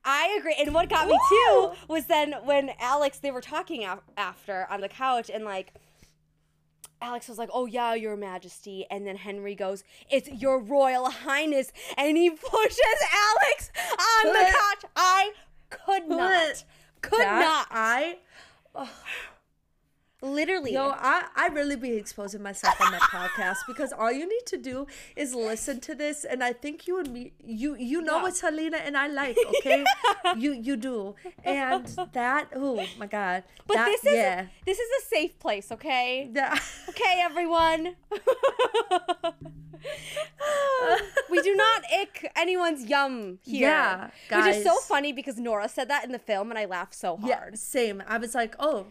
I 0.08 0.36
agree. 0.38 0.54
And 0.58 0.72
what 0.72 0.88
got 0.88 1.06
me 1.06 1.18
too 1.28 1.72
was 1.86 2.06
then 2.06 2.34
when 2.44 2.70
Alex, 2.80 3.18
they 3.18 3.30
were 3.30 3.42
talking 3.42 3.84
af- 3.84 4.00
after 4.16 4.66
on 4.70 4.80
the 4.80 4.88
couch, 4.88 5.30
and 5.32 5.44
like, 5.44 5.74
Alex 7.02 7.28
was 7.28 7.36
like, 7.36 7.50
"Oh 7.52 7.66
yeah, 7.66 7.92
Your 7.92 8.16
Majesty," 8.16 8.86
and 8.90 9.06
then 9.06 9.16
Henry 9.16 9.54
goes, 9.54 9.84
"It's 10.10 10.26
Your 10.28 10.60
Royal 10.60 11.10
Highness," 11.10 11.72
and 11.98 12.16
he 12.16 12.30
pushes 12.50 12.80
Alex 13.12 13.70
on 14.24 14.32
the 14.32 14.50
couch. 14.50 14.90
I 14.96 15.32
could 15.68 16.08
not, 16.08 16.64
could 17.02 17.20
That 17.20 17.40
not, 17.40 17.66
I 17.70 18.16
literally. 20.22 20.72
Yo, 20.72 20.92
I, 20.96 21.24
I 21.36 21.48
really 21.48 21.76
be 21.76 21.92
exposing 21.92 22.42
myself 22.42 22.80
on 22.80 22.92
that 22.92 23.02
podcast 23.02 23.58
because 23.66 23.92
all 23.92 24.10
you 24.12 24.28
need 24.28 24.46
to 24.46 24.56
do 24.56 24.86
is 25.16 25.34
listen 25.34 25.80
to 25.80 25.94
this 25.94 26.24
and 26.24 26.42
I 26.42 26.52
think 26.52 26.86
you 26.86 26.98
and 26.98 27.12
me 27.12 27.32
you 27.44 27.76
you 27.76 28.00
know 28.02 28.16
Yeah. 28.16 28.22
what 28.22 28.36
Selena 28.36 28.78
and 28.78 28.96
I 28.96 29.08
like, 29.08 29.36
okay? 29.58 29.84
You 30.36 30.52
you 30.52 30.76
do. 30.76 31.14
And 31.44 31.86
that 32.12 32.48
oh 32.54 32.84
my 32.98 33.06
god. 33.06 33.44
but 33.66 33.74
that, 33.74 33.86
this 33.86 34.04
is 34.04 34.14
yeah. 34.14 34.46
this 34.66 34.78
is 34.78 34.88
a 35.02 35.06
safe 35.06 35.38
place, 35.38 35.70
okay? 35.72 36.28
That- 36.32 36.60
Okay, 36.88 37.20
everyone. 37.22 37.94
we 41.30 41.40
do 41.42 41.54
not 41.54 41.82
ick 42.00 42.30
anyone's 42.36 42.84
yum 42.88 43.38
here. 43.42 43.68
Yeah, 43.68 44.10
Which 44.32 44.56
is 44.56 44.64
so 44.64 44.76
funny 44.80 45.12
because 45.12 45.38
Nora 45.38 45.68
said 45.68 45.88
that 45.88 46.04
in 46.04 46.12
the 46.12 46.18
film 46.18 46.50
and 46.50 46.58
I 46.58 46.64
laughed 46.64 46.94
so 46.94 47.18
yeah, 47.24 47.36
hard. 47.36 47.58
same. 47.58 48.02
I 48.06 48.18
was 48.18 48.34
like, 48.34 48.54
"Oh, 48.58 48.86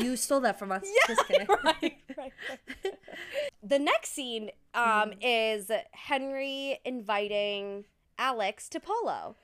you 0.00 0.16
stole 0.16 0.40
that 0.40 0.58
from 0.58 0.72
us." 0.72 0.86
Just 1.06 1.26
kidding. 1.26 1.46
right, 1.64 1.98
right. 2.16 2.32
the 3.62 3.78
next 3.78 4.12
scene 4.12 4.50
um, 4.74 5.12
is 5.20 5.70
Henry 5.92 6.78
inviting 6.84 7.84
Alex 8.18 8.68
to 8.70 8.80
polo. 8.80 9.36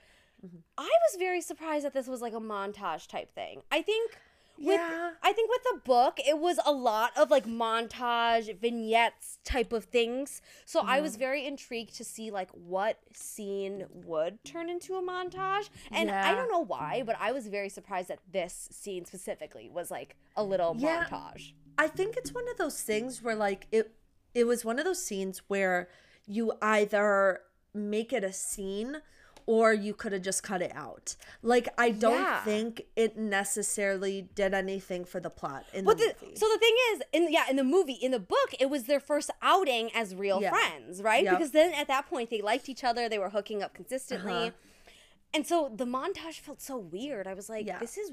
I 0.77 0.83
was 0.83 1.17
very 1.19 1.41
surprised 1.41 1.87
that 1.87 1.95
this 1.95 2.07
was 2.07 2.21
like 2.21 2.35
a 2.35 2.41
montage 2.41 3.07
type 3.07 3.35
thing. 3.35 3.63
I 3.73 3.81
think 3.81 4.19
with 4.59 4.77
Yeah. 4.77 5.13
I 5.23 5.33
think 5.33 5.51
with 5.51 5.63
the 5.65 5.81
book 5.85 6.19
it 6.27 6.39
was 6.39 6.59
a 6.65 6.73
lot 6.73 7.13
of 7.17 7.31
like 7.31 7.47
montage 7.47 8.59
vignettes 8.59 9.39
type 9.45 9.73
of 9.73 9.85
things. 9.85 10.41
So 10.65 10.81
I 10.81 11.01
was 11.01 11.13
mm-hmm. 11.13 11.21
very 11.21 11.47
intrigued 11.47 11.95
to 11.97 12.05
see 12.05 12.31
like 12.31 12.51
what 12.51 12.99
scene 13.13 13.87
would 13.93 14.43
turn 14.45 14.69
into 14.69 14.95
a 14.97 15.03
montage. 15.03 15.71
And 15.91 16.11
I 16.11 16.35
don't 16.35 16.51
know 16.51 16.65
why, 16.65 17.03
but 17.05 17.17
I 17.21 17.33
was 17.33 17.49
very 17.49 17.69
surprised 17.69 18.09
that 18.09 18.21
this 18.31 18.69
scene 18.71 19.05
specifically 19.05 19.69
was 19.69 19.91
like 19.91 20.17
a 20.37 20.45
little 20.45 20.77
Yeah. 20.79 21.05
montage. 21.05 21.53
I 21.77 21.89
think 21.89 22.17
it's 22.17 22.33
one 22.33 22.49
of 22.49 22.57
those 22.57 22.81
things 22.83 23.23
where 23.23 23.35
like 23.35 23.67
it 23.73 23.95
it 24.35 24.45
was 24.45 24.65
one 24.65 24.79
of 24.79 24.85
those 24.85 25.03
scenes 25.05 25.43
where 25.49 25.89
you 26.27 26.53
either 26.61 27.41
make 27.73 28.13
it 28.13 28.25
a 28.25 28.33
scene 28.33 29.03
or 29.47 29.73
you 29.73 29.93
could 29.95 30.13
have 30.13 30.23
just 30.23 30.43
cut 30.43 30.63
it 30.63 30.73
out. 30.75 31.17
Like 31.43 31.69
I 31.79 31.91
don't 31.91 32.15
Yeah. 32.23 32.43
think 32.45 32.83
it 32.97 33.17
necessarily 33.17 34.23
did 34.35 34.55
anything 34.55 35.05
for 35.05 35.21
the 35.21 35.31
plot 35.31 35.65
in 35.73 35.85
the 35.85 35.93
movie. 35.95 36.35
so 36.37 36.49
the 36.49 36.59
thing 36.59 36.75
is, 36.93 37.03
in 37.13 37.33
yeah, 37.33 37.45
in 37.51 37.57
the 37.57 37.65
movie, 37.65 37.93
in 37.93 38.11
the 38.13 38.19
book, 38.19 38.55
it 38.59 38.71
was 38.71 38.85
their 38.85 39.01
first 39.01 39.31
outing 39.43 39.91
as 39.95 40.15
real 40.15 40.41
Yeah. 40.41 40.51
friends, 40.51 41.03
right? 41.03 41.25
Yep. 41.25 41.33
Because 41.39 41.51
then 41.53 41.73
at 41.75 41.89
that 41.89 42.07
point 42.07 42.31
they 42.31 42.41
liked 42.41 42.69
each 42.69 42.85
other, 42.85 43.09
they 43.09 43.19
were 43.19 43.31
hooking 43.31 43.63
up 43.63 43.75
consistently. 43.75 44.33
Uh-huh. 44.33 44.51
And 45.33 45.47
so 45.47 45.71
the 45.75 45.85
montage 45.85 46.39
felt 46.41 46.63
so 46.63 46.77
weird. 46.79 47.27
I 47.27 47.35
was 47.35 47.49
like, 47.49 47.67
Yeah. 47.67 47.79
this 47.79 47.99
is 47.99 48.13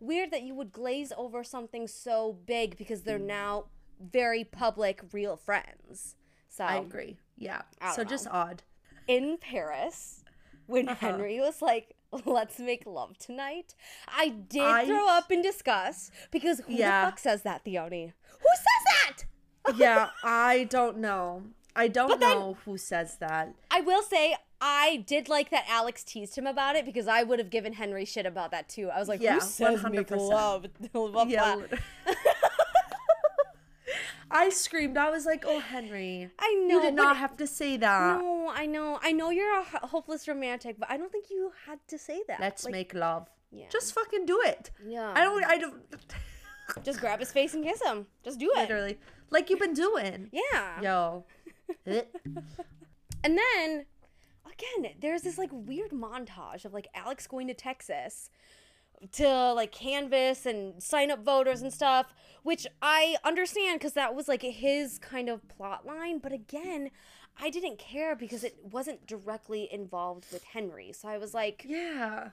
weird 0.00 0.30
that 0.30 0.42
you 0.42 0.54
would 0.54 0.70
glaze 0.70 1.12
over 1.16 1.42
something 1.42 1.88
so 1.88 2.34
big 2.44 2.76
because 2.76 3.02
they're 3.02 3.18
now 3.18 3.64
very 4.00 4.44
public, 4.44 5.00
real 5.12 5.36
friends. 5.36 6.14
So 6.50 6.64
I 6.64 6.76
agree. 6.76 7.18
Yeah. 7.36 7.62
I 7.80 7.92
So 7.92 8.02
don't 8.02 8.10
just 8.10 8.26
odd. 8.28 8.62
in 9.06 9.38
Paris, 9.38 10.17
when 10.68 10.88
Uh-huh. 10.88 11.06
Henry 11.08 11.40
was 11.40 11.60
like, 11.60 11.96
let's 12.24 12.58
make 12.60 12.84
love 12.86 13.18
tonight, 13.18 13.74
I 14.06 14.28
did 14.28 14.62
I- 14.62 14.86
throw 14.86 15.08
up 15.08 15.32
in 15.32 15.42
disgust 15.42 16.12
because 16.30 16.60
who 16.60 16.72
Yeah. 16.74 17.04
the 17.04 17.10
fuck 17.10 17.18
says 17.18 17.42
that, 17.42 17.64
Theoni? 17.64 18.12
Who 18.40 18.48
says 18.54 18.84
that? 18.92 19.24
Yeah, 19.76 20.10
I 20.24 20.64
don't 20.70 20.98
know. 20.98 21.42
I 21.76 21.88
don't 21.88 22.18
then- 22.20 22.30
know 22.38 22.56
who 22.64 22.78
says 22.78 23.16
that. 23.18 23.54
I 23.70 23.80
will 23.82 24.02
say 24.02 24.36
I 24.60 25.04
did 25.06 25.28
like 25.28 25.50
that 25.50 25.64
Alex 25.68 26.02
teased 26.02 26.36
him 26.36 26.46
about 26.46 26.74
it 26.74 26.84
because 26.84 27.06
I 27.06 27.22
would 27.22 27.38
have 27.38 27.50
given 27.50 27.74
Henry 27.74 28.04
shit 28.04 28.26
about 28.26 28.50
that 28.50 28.68
too. 28.68 28.88
I 28.90 28.98
was 28.98 29.08
like, 29.08 29.20
Yeah, 29.20 29.34
who 29.34 29.40
says 29.40 29.82
make 29.84 30.08
100%. 30.08 30.16
love? 30.30 30.66
Blah, 30.92 31.08
blah, 31.08 31.22
Yeah. 31.24 31.56
I 34.30 34.50
screamed. 34.50 34.96
I 34.96 35.10
was 35.10 35.24
like, 35.26 35.44
"Oh, 35.46 35.60
Henry, 35.60 36.30
I 36.38 36.54
know. 36.66 36.76
you 36.76 36.82
did 36.82 36.94
not 36.94 37.16
have 37.16 37.36
to 37.38 37.46
say 37.46 37.76
that. 37.76 38.18
No, 38.20 38.50
I 38.54 38.66
know. 38.66 38.98
I 39.02 39.12
know 39.12 39.30
you're 39.30 39.58
a 39.60 39.64
hopeless 39.86 40.28
romantic, 40.28 40.78
but 40.78 40.90
I 40.90 40.96
don't 40.96 41.10
think 41.10 41.26
you 41.30 41.52
had 41.66 41.78
to 41.88 41.98
say 41.98 42.22
that. 42.28 42.40
Let's 42.40 42.64
Like, 42.64 42.72
make 42.72 42.94
love. 42.94 43.28
Yeah. 43.50 43.66
Just 43.70 43.94
fucking 43.94 44.26
do 44.26 44.40
it. 44.44 44.70
Yeah. 44.86 45.12
I 45.14 45.24
don't. 45.24 45.44
I 45.44 45.56
don't. 45.58 45.82
just 46.84 47.00
grab 47.00 47.20
his 47.20 47.32
face 47.32 47.54
and 47.54 47.64
kiss 47.64 47.80
him. 47.82 48.06
Just 48.22 48.38
do 48.38 48.50
it. 48.54 48.58
Literally, 48.58 48.98
like 49.30 49.48
you've 49.50 49.60
been 49.60 49.74
doing. 49.74 50.30
Yeah. 50.32 50.80
Yo. 50.82 51.24
Eh. 51.86 52.00
And 53.24 53.36
then 53.38 53.84
again, 54.46 54.92
there's 55.00 55.20
this 55.22 55.36
like 55.36 55.50
weird 55.52 55.90
montage 55.90 56.64
of 56.64 56.72
like 56.72 56.88
Alex 56.94 57.26
going 57.26 57.46
to 57.48 57.54
Texas 57.54 58.30
to 59.12 59.52
like 59.52 59.72
canvas 59.72 60.46
and 60.46 60.82
sign 60.82 61.10
up 61.10 61.24
voters 61.24 61.62
and 61.62 61.72
stuff, 61.72 62.14
which 62.42 62.66
I 62.82 63.16
understand 63.24 63.78
because 63.78 63.92
that 63.94 64.14
was 64.14 64.28
like 64.28 64.42
his 64.42 64.98
kind 64.98 65.28
of 65.28 65.46
plot 65.48 65.86
line. 65.86 66.18
But 66.18 66.32
again, 66.32 66.90
I 67.40 67.50
didn't 67.50 67.78
care 67.78 68.16
because 68.16 68.42
it 68.42 68.56
wasn't 68.62 69.06
directly 69.06 69.68
involved 69.72 70.26
with 70.32 70.42
Henry. 70.44 70.92
So 70.92 71.08
I 71.08 71.18
was 71.18 71.34
like, 71.34 71.64
yeah. 71.68 72.30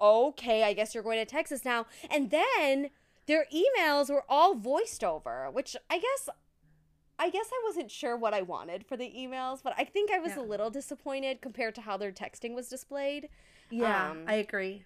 okay, 0.00 0.62
I 0.62 0.72
guess 0.72 0.94
you're 0.94 1.02
going 1.02 1.18
to 1.18 1.24
Texas 1.24 1.64
now. 1.64 1.86
And 2.10 2.30
then 2.30 2.90
their 3.26 3.46
emails 3.52 4.08
were 4.08 4.24
all 4.28 4.54
voiced 4.54 5.02
over, 5.02 5.50
which 5.50 5.76
I 5.90 5.98
guess 5.98 6.28
I 7.18 7.30
guess 7.30 7.46
I 7.50 7.62
wasn't 7.66 7.90
sure 7.90 8.14
what 8.14 8.34
I 8.34 8.42
wanted 8.42 8.84
for 8.86 8.96
the 8.96 9.10
emails, 9.16 9.62
but 9.64 9.72
I 9.78 9.84
think 9.84 10.10
I 10.12 10.18
was 10.18 10.32
Yeah. 10.36 10.42
a 10.42 10.44
little 10.44 10.68
disappointed 10.68 11.40
compared 11.40 11.74
to 11.76 11.80
how 11.80 11.96
their 11.96 12.12
texting 12.12 12.54
was 12.54 12.68
displayed. 12.68 13.30
Yeah. 13.70 14.10
Um, 14.10 14.24
I 14.28 14.34
agree. 14.34 14.84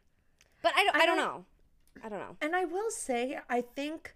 But 0.62 0.72
I 0.76 0.84
don't 0.84 0.96
I, 0.96 1.06
don't 1.06 1.16
know. 1.16 1.44
I 2.04 2.08
don't 2.08 2.18
know. 2.18 2.36
And 2.40 2.54
I 2.54 2.64
will 2.64 2.90
say, 2.90 3.38
I 3.48 3.60
think 3.60 4.14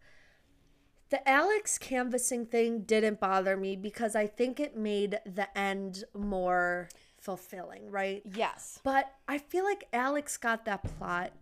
The 1.11 1.27
Alex 1.29 1.79
canvassing 1.79 2.47
thing 2.47 2.81
didn't 2.83 3.21
bother 3.21 3.57
me 3.57 3.77
because 3.77 4.17
I 4.17 4.27
think 4.27 4.59
it 4.59 4.77
made 4.77 5.21
the 5.25 5.57
end 5.57 6.05
more 6.15 6.89
fulfilling, 7.21 7.91
right? 7.91 8.23
Yes. 8.35 8.81
But 8.83 9.13
I 9.29 9.39
feel 9.39 9.65
like 9.65 9.85
Alex 9.93 10.37
got 10.37 10.65
that 10.65 10.83
plot, 10.99 11.33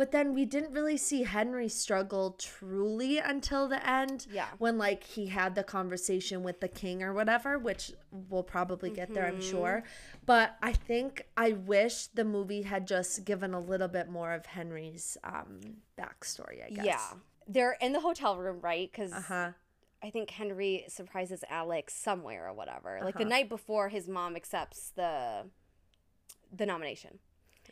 but 0.00 0.12
then 0.12 0.32
we 0.32 0.44
didn't 0.46 0.72
really 0.72 0.96
see 0.96 1.22
Henry 1.24 1.68
struggle 1.68 2.26
truly 2.38 3.18
until 3.18 3.68
the 3.68 3.80
end. 3.88 4.26
Yeah. 4.32 4.46
When 4.56 4.78
like 4.78 5.04
he 5.04 5.26
had 5.26 5.54
the 5.54 5.62
conversation 5.62 6.42
with 6.42 6.58
the 6.60 6.68
king 6.68 7.02
or 7.02 7.12
whatever, 7.12 7.58
which 7.58 7.92
we'll 8.10 8.42
probably 8.56 8.88
get 8.90 9.12
there, 9.12 9.24
Mm-hmm. 9.24 9.36
I'm 9.36 9.42
sure. 9.54 9.82
But 10.24 10.56
I 10.62 10.72
think 10.72 11.26
I 11.36 11.52
wish 11.52 12.06
the 12.18 12.24
movie 12.24 12.62
had 12.62 12.86
just 12.86 13.24
given 13.26 13.52
a 13.52 13.60
little 13.60 13.88
bit 13.88 14.08
more 14.08 14.32
of 14.32 14.46
Henry's 14.46 15.18
um 15.22 15.60
backstory, 16.00 16.58
I 16.66 16.70
guess. 16.70 16.86
Yeah. 16.86 17.06
They're 17.46 17.76
in 17.80 17.92
the 17.92 18.00
hotel 18.00 18.38
room, 18.38 18.58
right? 18.62 18.90
Because 18.90 19.12
Uh-huh. 19.12 19.50
I 20.02 20.08
think 20.08 20.30
Henry 20.30 20.84
surprises 20.88 21.44
Alex 21.50 21.92
somewhere 21.94 22.48
or 22.48 22.54
whatever. 22.54 23.00
Like 23.04 23.16
the 23.16 23.20
Uh-huh. 23.20 23.28
night 23.36 23.48
before 23.50 23.90
his 23.90 24.08
mom 24.08 24.34
accepts 24.34 24.80
the 24.96 25.44
the 26.60 26.64
nomination. 26.64 27.18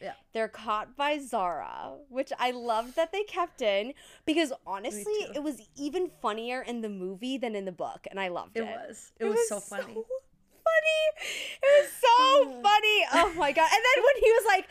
Yeah. 0.01 0.13
They're 0.33 0.49
caught 0.49 0.97
by 0.97 1.19
Zara, 1.19 1.95
which 2.09 2.33
I 2.39 2.53
loved 2.53 2.95
that 2.97 3.11
they 3.13 3.25
kept 3.25 3.63
in 3.63 3.95
because 4.27 4.53
honestly, 4.67 5.13
it 5.35 5.43
was 5.43 5.61
even 5.77 6.11
funnier 6.23 6.63
in 6.63 6.81
the 6.83 6.89
movie 6.89 7.37
than 7.39 7.55
in 7.57 7.65
the 7.65 7.73
book, 7.73 8.07
and 8.11 8.21
I 8.21 8.29
loved 8.29 8.57
it. 8.57 8.61
It 8.61 8.67
was. 8.67 9.13
It, 9.19 9.25
was, 9.25 9.49
so 9.49 9.59
funny. 9.61 9.83
funny. 9.83 9.95
It 11.63 11.83
was 11.83 11.91
so 12.01 12.63
funny. 12.63 13.05
Oh 13.15 13.33
my 13.37 13.53
god! 13.53 13.69
And 13.73 13.83
then 13.95 14.05
when 14.05 14.23
he 14.23 14.31
was 14.33 14.45
like. 14.47 14.69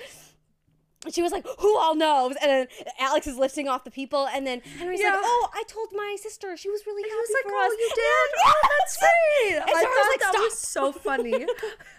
She 1.12 1.22
was 1.22 1.32
like, 1.32 1.46
"Who 1.60 1.78
all 1.78 1.96
knows?" 1.96 2.36
And 2.42 2.50
then 2.50 2.68
Alex 3.00 3.28
is 3.28 3.38
lifting 3.38 3.68
off 3.70 3.84
the 3.86 3.92
people, 3.92 4.28
and 4.28 4.46
then 4.46 4.62
Henry's 4.80 5.00
Yeah. 5.00 5.12
like, 5.12 5.22
"Oh, 5.24 5.50
I 5.54 5.64
told 5.68 5.90
my 5.94 6.18
sister. 6.20 6.58
She 6.58 6.70
was 6.70 6.86
really 6.88 7.04
He 7.04 7.10
happy 7.10 7.20
was 7.22 7.30
like, 7.34 7.44
for 7.44 7.52
"Oh, 7.56 7.66
us." 7.66 7.72
you 7.72 7.90
did? 7.96 7.98
then- 8.36 8.46
Oh, 8.46 8.68
that's 8.80 8.98
great!" 8.98 9.56
And 9.56 9.64
I 9.64 9.82
Zara 9.82 9.86
was 9.86 9.96
thought 9.96 10.10
like, 10.12 10.20
that 10.20 10.40
was 10.42 10.60
so 10.60 10.92
funny. 10.92 11.48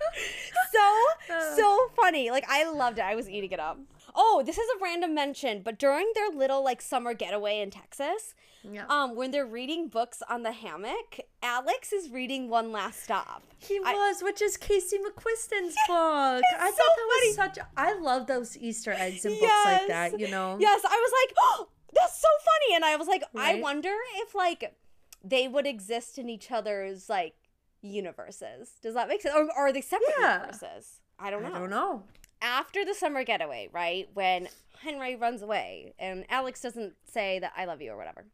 so 0.72 1.34
Uh. 1.34 1.56
so 1.56 1.88
funny. 1.96 2.30
Like 2.30 2.44
I 2.48 2.68
loved 2.70 2.98
it. 2.98 3.04
I 3.04 3.14
was 3.14 3.28
eating 3.28 3.50
it 3.52 3.60
up. 3.60 3.78
Oh, 4.14 4.42
this 4.44 4.58
is 4.58 4.68
a 4.76 4.82
random 4.82 5.14
mention, 5.14 5.62
but 5.62 5.78
during 5.78 6.10
their 6.14 6.30
little 6.30 6.64
like 6.64 6.82
summer 6.82 7.14
getaway 7.14 7.60
in 7.60 7.70
Texas, 7.70 8.34
yeah. 8.68 8.84
um, 8.88 9.14
when 9.14 9.30
they're 9.30 9.46
reading 9.46 9.86
books 9.88 10.20
on 10.28 10.42
the 10.42 10.50
hammock, 10.50 11.20
Alex 11.44 11.92
is 11.92 12.10
reading 12.10 12.48
One 12.48 12.72
Last 12.72 13.04
Stop. 13.04 13.44
He 13.58 13.78
I- 13.84 13.94
was, 13.94 14.20
which 14.22 14.42
is 14.42 14.56
Casey 14.56 14.98
McQuiston's 14.98 15.76
book. 15.86 16.42
I 16.42 16.42
thought 16.42 16.76
so 16.76 16.82
that 16.96 17.20
was 17.26 17.34
such. 17.36 17.58
I 17.76 17.98
love 18.00 18.26
those 18.26 18.56
Easter 18.58 18.90
eggs 18.92 19.24
in 19.24 19.38
books 19.38 19.52
like 19.64 19.86
that. 19.86 20.18
You 20.18 20.28
know. 20.28 20.56
Yes, 20.58 20.82
I 20.84 20.88
was 20.96 21.12
like, 21.24 21.36
oh, 21.40 21.68
that's 21.94 22.20
so 22.20 22.28
funny, 22.44 22.74
and 22.76 22.84
I 22.84 22.96
was 22.96 23.06
like, 23.06 23.22
I 23.36 23.56
wonder 23.60 23.94
if 24.16 24.34
like 24.34 24.74
they 25.22 25.46
would 25.46 25.66
exist 25.68 26.18
in 26.18 26.28
each 26.28 26.50
other's 26.50 27.08
like 27.08 27.34
universes. 27.82 28.72
Does 28.82 28.94
that 28.94 29.08
make 29.08 29.22
sense? 29.22 29.34
Or, 29.34 29.44
or 29.44 29.68
are 29.68 29.72
they 29.72 29.80
separate 29.80 30.14
Yeah. 30.18 30.40
universes? 30.40 31.00
I 31.18 31.30
don't 31.30 31.42
know. 31.42 31.54
I 31.54 31.58
don't 31.58 31.70
know. 31.70 32.04
after 32.42 32.84
the 32.86 32.94
summer 32.94 33.22
getaway, 33.22 33.68
right? 33.70 34.08
When 34.14 34.48
Henry 34.82 35.14
runs 35.14 35.42
away 35.42 35.92
and 35.98 36.24
Alex 36.30 36.62
doesn't 36.62 36.94
say 37.04 37.38
that 37.38 37.52
I 37.56 37.66
love 37.66 37.82
you 37.82 37.92
or 37.92 37.98
whatever. 37.98 38.24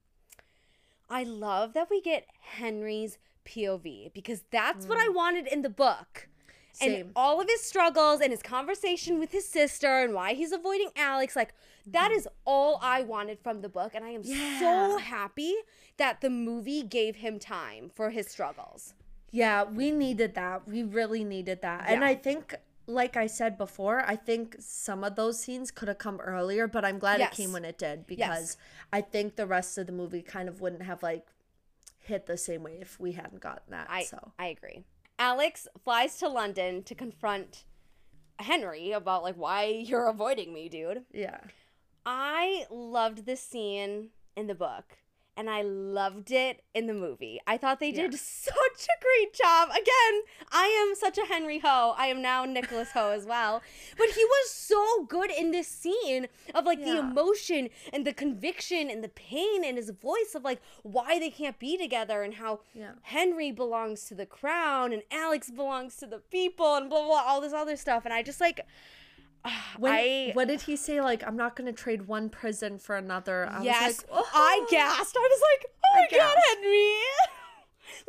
I 1.11 1.25
love 1.25 1.73
that 1.75 1.91
we 1.91 2.01
get 2.01 2.27
Henry's 2.41 3.19
POV 3.45 4.13
because 4.13 4.43
that's 4.51 4.87
what 4.87 4.99
I 4.99 5.09
mm. 5.09 5.15
wanted 5.15 5.47
in 5.47 5.63
the 5.63 5.71
book. 5.71 6.29
Same. 6.73 6.93
And 6.93 7.13
all 7.17 7.41
of 7.41 7.49
his 7.49 7.63
struggles 7.63 8.21
and 8.21 8.31
his 8.31 8.43
conversation 8.43 9.19
with 9.19 9.33
his 9.33 9.49
sister 9.49 10.05
and 10.05 10.13
why 10.13 10.35
he's 10.35 10.53
avoiding 10.53 10.91
Alex, 10.95 11.35
like 11.35 11.55
that 11.87 12.11
mm-hmm. 12.11 12.19
is 12.19 12.29
all 12.45 12.79
I 12.83 13.03
wanted 13.03 13.39
from 13.41 13.63
the 13.63 13.69
book. 13.69 13.93
And 13.95 14.05
I 14.05 14.11
am 14.11 14.23
so 14.23 14.99
happy 14.99 15.55
that 15.97 16.21
the 16.21 16.29
movie 16.29 16.83
gave 16.83 17.17
him 17.17 17.39
time 17.39 17.91
for 17.95 18.11
his 18.11 18.27
struggles. 18.27 18.93
Yeah, 19.31 19.65
we 19.65 19.91
needed 19.91 20.35
that. 20.35 20.67
We 20.67 20.83
really 20.83 21.25
needed 21.25 21.63
that. 21.63 21.85
And 21.89 22.05
I 22.05 22.15
think, 22.15 22.55
like 22.87 23.17
I 23.17 23.27
said 23.27 23.59
before, 23.59 24.03
I 24.07 24.17
think 24.17 24.57
some 24.61 25.03
of 25.05 25.17
those 25.17 25.41
scenes 25.41 25.71
could 25.71 25.89
have 25.89 25.99
come 25.99 26.21
earlier, 26.21 26.67
but 26.69 26.85
I'm 26.85 26.99
glad 26.99 27.19
Yes. 27.19 27.33
it 27.33 27.37
came 27.37 27.53
when 27.53 27.65
it 27.65 27.77
did 27.79 28.07
because 28.07 28.57
I 28.93 29.01
think 29.01 29.37
the 29.37 29.47
rest 29.47 29.77
of 29.79 29.87
the 29.87 29.93
movie 29.93 30.23
kind 30.23 30.49
of 30.49 30.61
wouldn't 30.61 30.83
have 30.83 31.03
like 31.03 31.27
hit 31.99 32.27
the 32.27 32.37
same 32.37 32.63
way 32.63 32.79
if 32.81 32.99
we 33.01 33.13
hadn't 33.13 33.41
gotten 33.41 33.71
that. 33.71 33.89
I 33.91 34.05
so 34.05 34.33
I 34.39 34.47
agree. 34.47 34.85
Alex 35.19 35.67
flies 35.83 36.17
to 36.19 36.29
London 36.29 36.83
to 36.85 36.95
confront 36.95 37.65
Henry 38.39 38.93
about 38.93 39.23
like 39.25 39.35
why 39.37 39.65
you're 39.65 40.09
avoiding 40.09 40.53
me, 40.55 40.69
dude. 40.69 41.05
yeah. 41.13 41.41
I 42.09 42.67
loved 42.71 43.27
this 43.27 43.41
scene 43.41 44.11
in 44.37 44.47
the 44.47 44.55
book 44.55 44.85
and 45.37 45.51
I 45.51 45.63
loved 45.63 46.31
it 46.31 46.63
in 46.75 46.87
the 46.87 46.95
movie. 46.95 47.41
I 47.47 47.57
thought 47.57 47.79
they 47.81 47.93
did 47.93 48.13
Yeah. 48.13 48.19
such 48.23 48.87
a 48.89 49.03
great 49.03 49.33
job. 49.35 49.69
Again, 49.71 50.23
I 50.51 50.67
am 50.89 50.95
such 50.95 51.19
a 51.19 51.27
Henry 51.27 51.59
Ho. 51.59 51.95
I 51.99 52.07
am 52.07 52.23
now 52.23 52.45
Nicholas 52.45 52.93
Ho 52.93 53.11
as 53.11 53.27
well. 53.27 53.63
But 53.99 54.11
he 54.11 54.25
was 54.25 54.51
so 54.51 55.05
good 55.05 55.31
in 55.31 55.51
this 55.51 55.69
scene 55.69 56.29
of 56.55 56.65
like 56.65 56.83
the 56.83 56.99
emotion 56.99 57.69
and 57.93 58.07
the 58.07 58.13
conviction 58.13 58.91
and 58.91 59.05
the 59.05 59.09
pain 59.09 59.65
in 59.65 59.77
his 59.77 59.91
voice 59.91 60.35
of 60.35 60.45
like 60.45 60.61
why 60.83 61.19
they 61.19 61.31
can't 61.31 61.59
be 61.59 61.77
together 61.77 62.23
and 62.23 62.35
how 62.35 62.61
Yeah. 62.75 62.93
Henry 63.03 63.53
belongs 63.53 64.05
to 64.07 64.15
the 64.15 64.27
crown 64.27 64.93
and 64.93 65.03
Alex 65.11 65.51
belongs 65.51 65.97
to 65.97 66.07
the 66.07 66.19
people 66.19 66.75
and 66.77 66.89
blah 66.89 67.01
blah, 67.01 67.09
blah 67.09 67.25
all 67.27 67.41
this 67.41 67.53
other 67.53 67.77
stuff. 67.77 68.05
And 68.05 68.15
I 68.15 68.23
just 68.23 68.41
like 68.41 68.61
When, 69.79 69.93
I 69.93 70.31
what 70.35 70.49
did 70.49 70.63
he 70.63 70.77
say? 70.77 71.01
Like, 71.01 71.27
I'm 71.27 71.37
not 71.37 71.55
going 71.57 71.67
to 71.67 71.73
trade 71.73 72.07
one 72.07 72.29
prison 72.31 72.79
for 72.79 72.97
another. 72.97 73.47
I 73.51 73.63
yes, 73.63 74.05
was 74.09 74.11
like, 74.11 74.25
I 74.35 74.59
"Oh." 74.63 74.67
gasped. 74.71 75.17
I 75.17 75.21
was 75.21 75.43
like, 75.53 75.67
"Oh 75.85 75.89
I 75.93 76.01
my 76.01 76.07
god, 76.19 76.35
gasped. 76.35 76.41
Henry!" 76.55 76.93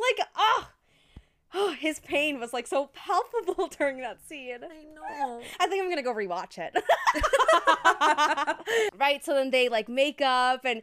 like, 0.00 0.28
oh, 0.36 0.68
oh, 1.54 1.72
his 1.78 2.00
pain 2.00 2.40
was 2.40 2.52
like 2.52 2.66
so 2.66 2.90
palpable 2.94 3.68
during 3.78 3.98
that 4.00 4.20
scene. 4.26 4.58
I 4.62 4.84
know. 4.94 5.40
I 5.60 5.66
think 5.66 5.82
I'm 5.82 5.88
gonna 5.88 6.02
go 6.02 6.14
rewatch 6.14 6.58
it. 6.58 6.74
right. 8.98 9.24
So 9.24 9.34
then 9.34 9.50
they 9.50 9.68
like 9.68 9.88
make 9.88 10.20
up 10.20 10.64
and. 10.64 10.82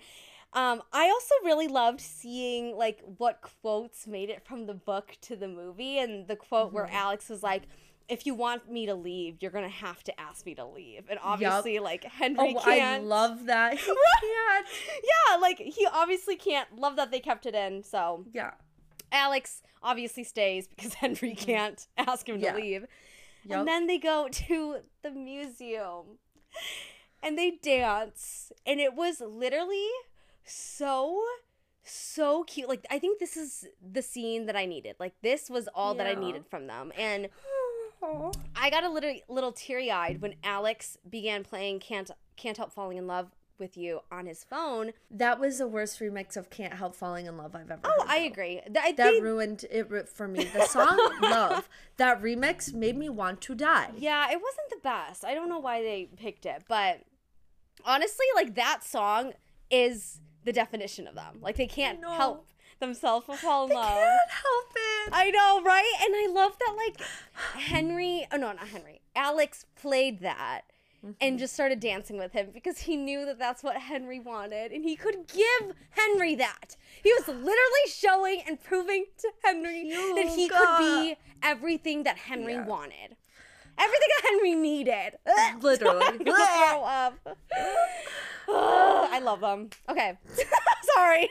Um, 0.53 0.81
I 0.93 1.09
also 1.09 1.35
really 1.43 1.67
loved 1.67 1.99
seeing 1.99 2.77
like 2.77 3.01
what 3.17 3.41
quotes 3.61 4.07
made 4.07 4.29
it 4.29 4.41
from 4.45 4.67
the 4.67 4.73
book 4.73 5.17
to 5.23 5.35
the 5.35 5.49
movie, 5.49 5.97
and 5.99 6.29
the 6.29 6.37
quote 6.37 6.71
where 6.71 6.85
Mm-hmm. 6.85 6.95
Alex 6.95 7.27
was 7.27 7.43
like, 7.43 7.63
"If 8.07 8.25
you 8.25 8.35
want 8.35 8.71
me 8.71 8.85
to 8.85 8.95
leave, 8.95 9.37
you're 9.41 9.51
gonna 9.51 9.69
have 9.69 10.03
to 10.05 10.19
ask 10.19 10.45
me 10.45 10.55
to 10.55 10.65
leave." 10.65 11.05
And 11.09 11.19
obviously, 11.21 11.79
like 11.79 12.03
Henry 12.03 12.55
Oh, 12.57 12.61
can't. 12.61 13.03
I 13.03 13.05
love 13.05 13.45
that. 13.45 13.73
He 13.73 13.85
can't. 14.21 14.67
yeah, 15.03 15.37
like 15.37 15.59
he 15.59 15.87
obviously 15.91 16.35
can't. 16.35 16.75
Love 16.77 16.95
that 16.95 17.11
they 17.11 17.19
kept 17.19 17.45
it 17.45 17.55
in. 17.55 17.83
So 17.83 18.25
Yeah. 18.33 18.51
Alex 19.11 19.61
obviously 19.81 20.23
stays 20.23 20.67
because 20.67 20.93
Henry 20.95 21.33
mm. 21.33 21.37
can't 21.37 21.87
ask 21.97 22.27
him. 22.27 22.39
Yeah. 22.39 22.51
to 22.51 22.57
leave. 22.57 22.85
Yup. 23.45 23.59
And 23.59 23.67
then 23.67 23.87
they 23.87 23.99
go 23.99 24.27
to 24.29 24.77
the 25.03 25.11
museum 25.11 26.17
and 27.21 27.37
they 27.37 27.51
dance. 27.61 28.51
And 28.65 28.79
it 28.79 28.95
was 28.95 29.21
literally 29.21 29.87
so, 30.43 31.23
so 31.83 32.43
cute. 32.43 32.67
Like, 32.67 32.85
I 32.89 32.97
think 32.97 33.19
this 33.19 33.37
is 33.37 33.67
the 33.81 34.01
scene 34.01 34.47
that 34.47 34.55
I 34.55 34.65
needed. 34.65 34.95
Like, 34.99 35.13
this 35.21 35.49
was 35.49 35.69
all 35.75 35.93
that 35.95 36.07
I 36.07 36.15
needed 36.15 36.45
from 36.49 36.67
them. 36.67 36.91
And 36.97 37.29
I 38.55 38.69
got 38.69 38.83
a 38.83 38.89
little, 38.89 39.13
little 39.27 39.51
teary 39.51 39.91
eyed 39.91 40.21
when 40.21 40.35
Alex 40.43 40.97
began 41.09 41.43
playing 41.43 41.79
Can't, 41.79 42.09
Can't 42.37 42.57
Help 42.57 42.71
Falling 42.71 42.97
in 42.97 43.07
Love 43.07 43.31
with 43.57 43.77
You 43.77 44.01
on 44.11 44.25
his 44.25 44.43
phone. 44.43 44.91
That 45.09 45.39
was 45.39 45.59
the 45.59 45.67
worst 45.67 45.99
remix 46.01 46.35
of 46.35 46.49
"Can't 46.49 46.73
Help 46.73 46.93
Falling 46.93 47.25
in 47.25 47.37
Love" 47.37 47.55
I've 47.55 47.71
ever. 47.71 47.79
Oh, 47.85 48.05
I 48.05 48.17
agree. 48.17 48.59
Th- 48.65 48.77
I 48.77 48.91
That 48.91 49.11
think- 49.11 49.23
ruined 49.23 49.63
it 49.71 50.09
for 50.09 50.27
me. 50.27 50.43
The 50.43 50.65
song 50.65 50.97
"Love" 51.21 51.69
that 51.95 52.21
remix 52.21 52.73
made 52.73 52.97
me 52.97 53.07
want 53.07 53.39
to 53.41 53.55
die. 53.55 53.91
Yeah, 53.97 54.25
it 54.29 54.41
wasn't 54.41 54.69
the 54.71 54.79
best. 54.83 55.23
I 55.23 55.33
don't 55.33 55.47
know 55.47 55.59
why 55.59 55.81
they 55.81 56.09
picked 56.17 56.45
it, 56.45 56.63
but 56.67 57.01
honestly, 57.85 58.25
like 58.35 58.55
that 58.55 58.83
song 58.83 59.33
is 59.71 60.19
the 60.43 60.51
definition 60.51 61.07
of 61.07 61.15
them. 61.15 61.37
Like 61.41 61.55
they 61.55 61.67
can't 61.67 62.03
help 62.03 62.47
themselves 62.79 63.25
but 63.27 63.37
fall 63.37 63.65
in 63.65 63.71
I 63.71 63.75
love. 63.75 63.93
can't 63.93 64.31
help 64.31 64.71
it. 64.75 65.13
I 65.13 65.31
know, 65.31 65.61
right? 65.63 65.93
And 66.03 66.15
I 66.15 66.27
love 66.33 66.57
that 66.59 66.75
like 66.75 67.01
Henry, 67.61 68.27
oh 68.31 68.37
no, 68.37 68.51
not 68.53 68.67
Henry. 68.67 69.01
Alex 69.15 69.65
played 69.75 70.19
that 70.21 70.61
and 71.03 71.15
mm-hmm. 71.21 71.37
just 71.37 71.53
started 71.53 71.79
dancing 71.79 72.17
with 72.17 72.31
him 72.33 72.49
because 72.53 72.79
he 72.79 72.95
knew 72.95 73.25
that 73.25 73.37
that's 73.37 73.63
what 73.63 73.77
Henry 73.77 74.19
wanted 74.19 74.71
and 74.71 74.83
he 74.83 74.95
could 74.95 75.27
give 75.27 75.75
Henry 75.91 76.35
that. 76.35 76.75
He 77.03 77.13
was 77.13 77.27
literally 77.27 77.87
showing 77.87 78.41
and 78.47 78.61
proving 78.61 79.05
to 79.19 79.29
Henry 79.43 79.89
that 79.89 80.33
he 80.35 80.49
could 80.49 80.77
be 80.79 81.15
everything 81.43 82.03
that 82.03 82.17
Henry 82.17 82.53
Yeah. 82.53 82.65
wanted. 82.65 83.15
Everything 83.77 84.07
that 84.21 84.29
Henry 84.29 84.55
needed. 84.55 85.13
Literally. 85.61 86.05
I'm 86.05 86.17
gonna 86.17 86.45
throw 86.45 86.83
up. 86.83 87.37
I 88.47 89.19
love 89.23 89.41
them. 89.41 89.69
Okay. 89.89 90.17
Sorry. 90.95 91.27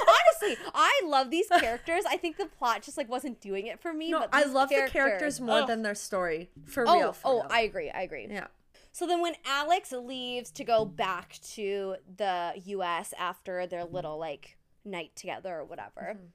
Honestly, 0.00 0.56
I 0.74 1.02
love 1.06 1.30
these 1.30 1.46
characters. 1.48 2.04
I 2.08 2.16
think 2.16 2.36
the 2.36 2.46
plot 2.46 2.82
just 2.82 2.96
like 2.96 3.08
wasn't 3.08 3.40
doing 3.40 3.66
it 3.66 3.80
for 3.80 3.92
me. 3.92 4.10
No, 4.10 4.20
but 4.20 4.30
I 4.32 4.44
these 4.44 4.52
love 4.52 4.68
the 4.68 4.86
characters 4.88 5.40
more 5.40 5.60
Ugh. 5.60 5.66
than 5.66 5.82
their 5.82 5.94
story. 5.94 6.50
For 6.66 6.84
Oh, 6.86 6.98
real. 6.98 7.12
For 7.12 7.26
oh, 7.28 7.34
real. 7.42 7.46
I 7.50 7.60
agree. 7.62 7.90
I 7.90 8.02
agree. 8.02 8.26
yeah. 8.30 8.46
So 8.92 9.06
then 9.06 9.20
when 9.20 9.34
Alex 9.44 9.92
leaves 9.92 10.50
to 10.52 10.64
go 10.64 10.84
back 10.86 11.38
to 11.54 11.96
the 12.16 12.52
US 12.66 13.12
after 13.18 13.66
their 13.66 13.84
little 13.84 14.16
like 14.18 14.56
night 14.84 15.10
together 15.16 15.54
or 15.56 15.64
whatever, 15.64 16.14
Mm-hmm. 16.16 16.26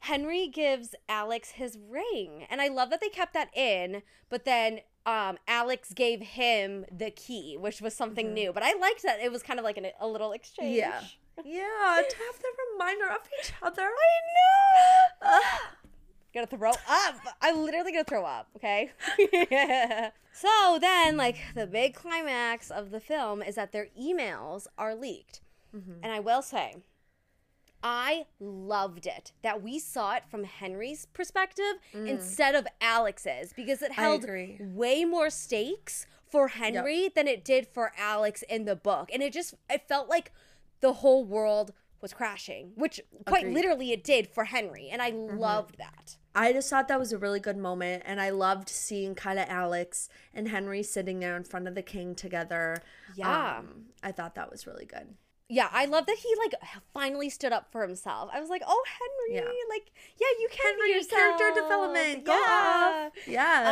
Henry 0.00 0.48
gives 0.48 0.94
Alex 1.08 1.52
his 1.52 1.78
ring. 1.88 2.46
And 2.50 2.60
I 2.60 2.68
love 2.68 2.90
that 2.90 3.00
they 3.00 3.08
kept 3.08 3.34
that 3.34 3.56
in, 3.56 4.02
but 4.28 4.44
then 4.44 4.80
um, 5.06 5.38
Alex 5.46 5.92
gave 5.92 6.20
him 6.20 6.84
the 6.90 7.10
key, 7.10 7.56
which 7.58 7.80
was 7.80 7.94
something 7.94 8.32
new. 8.34 8.52
But 8.52 8.62
I 8.62 8.74
liked 8.74 9.02
that 9.02 9.20
it 9.20 9.30
was 9.30 9.42
kind 9.42 9.58
of 9.58 9.64
like 9.64 9.76
an, 9.76 9.86
a 10.00 10.06
little 10.06 10.32
exchange. 10.32 10.76
Yeah. 10.76 11.00
Yeah, 11.42 12.02
to 12.06 12.16
have 12.16 12.38
the 12.38 12.48
reminder 12.74 13.06
of 13.08 13.20
each 13.40 13.52
other. 13.62 13.82
I 13.82 15.24
know. 15.24 15.40
Gonna 16.34 16.46
throw 16.46 16.70
up. 16.70 17.16
I'm 17.40 17.64
literally 17.64 17.90
gonna 17.92 18.04
throw 18.04 18.24
up, 18.24 18.48
okay? 18.56 18.92
so 20.32 20.78
then, 20.80 21.16
like, 21.16 21.36
the 21.56 21.66
big 21.66 21.94
climax 21.94 22.70
of 22.70 22.90
the 22.92 23.00
film 23.00 23.42
is 23.42 23.56
that 23.56 23.72
their 23.72 23.88
emails 24.00 24.66
are 24.78 24.94
leaked. 24.94 25.40
And 26.04 26.12
I 26.12 26.20
will 26.20 26.42
say, 26.42 26.76
I 27.82 28.26
loved 28.38 29.06
it 29.06 29.32
that 29.42 29.62
we 29.62 29.78
saw 29.78 30.14
it 30.14 30.24
from 30.30 30.44
Henry's 30.44 31.06
perspective 31.06 31.78
instead 31.94 32.54
of 32.54 32.66
Alex's 32.80 33.52
because 33.54 33.82
it 33.82 33.92
Mm. 33.92 33.94
Held 33.94 34.24
way 34.76 35.04
more 35.04 35.30
stakes 35.30 36.06
for 36.28 36.48
Henry 36.48 37.08
than 37.14 37.26
it 37.26 37.44
did 37.44 37.66
for 37.66 37.92
Alex 37.98 38.42
in 38.42 38.64
the 38.64 38.76
book. 38.76 39.10
And 39.12 39.22
it 39.22 39.32
just 39.32 39.54
it 39.68 39.88
felt 39.88 40.08
like 40.08 40.32
the 40.80 40.94
whole 40.94 41.24
world 41.24 41.72
was 42.00 42.14
crashing, 42.14 42.72
which 42.76 43.00
quite 43.26 43.42
Agreed. 43.42 43.54
literally 43.54 43.92
it 43.92 44.02
did 44.02 44.26
for 44.28 44.44
Henry, 44.44 44.88
and 44.90 45.02
I 45.02 45.10
loved 45.10 45.76
that. 45.76 46.16
I 46.34 46.52
just 46.52 46.70
thought 46.70 46.88
that 46.88 46.98
was 46.98 47.12
a 47.12 47.18
really 47.18 47.40
good 47.40 47.58
moment, 47.58 48.04
and 48.06 48.20
I 48.20 48.30
loved 48.30 48.70
seeing 48.70 49.14
kind 49.14 49.38
of 49.38 49.46
Alex 49.48 50.08
and 50.32 50.48
Henry 50.48 50.82
sitting 50.82 51.20
there 51.20 51.36
in 51.36 51.44
front 51.44 51.68
of 51.68 51.74
the 51.74 51.82
king 51.82 52.14
together. 52.14 52.82
Yeah. 53.16 53.58
Um, 53.58 53.86
I 54.02 54.12
thought 54.12 54.34
that 54.36 54.50
was 54.50 54.66
really 54.66 54.86
good. 54.86 55.14
Yeah, 55.52 55.68
I 55.72 55.84
love 55.86 56.06
that 56.06 56.16
he 56.18 56.32
like 56.36 56.54
finally 56.94 57.28
stood 57.28 57.52
up 57.52 57.72
for 57.72 57.82
himself. 57.82 58.30
I 58.32 58.40
was 58.40 58.48
like, 58.48 58.62
"Oh, 58.66 58.82
Henry, 58.86 59.42
Yeah. 59.44 59.50
like, 59.68 59.90
yeah, 60.20 60.28
you 60.38 60.48
can 60.50 60.74
be 60.82 60.90
yourself." 60.92 61.38
character 61.38 61.60
development, 61.60 62.24
go 62.24 62.32
yeah. 62.38 63.10
off. 63.16 63.26
Yes. 63.26 63.66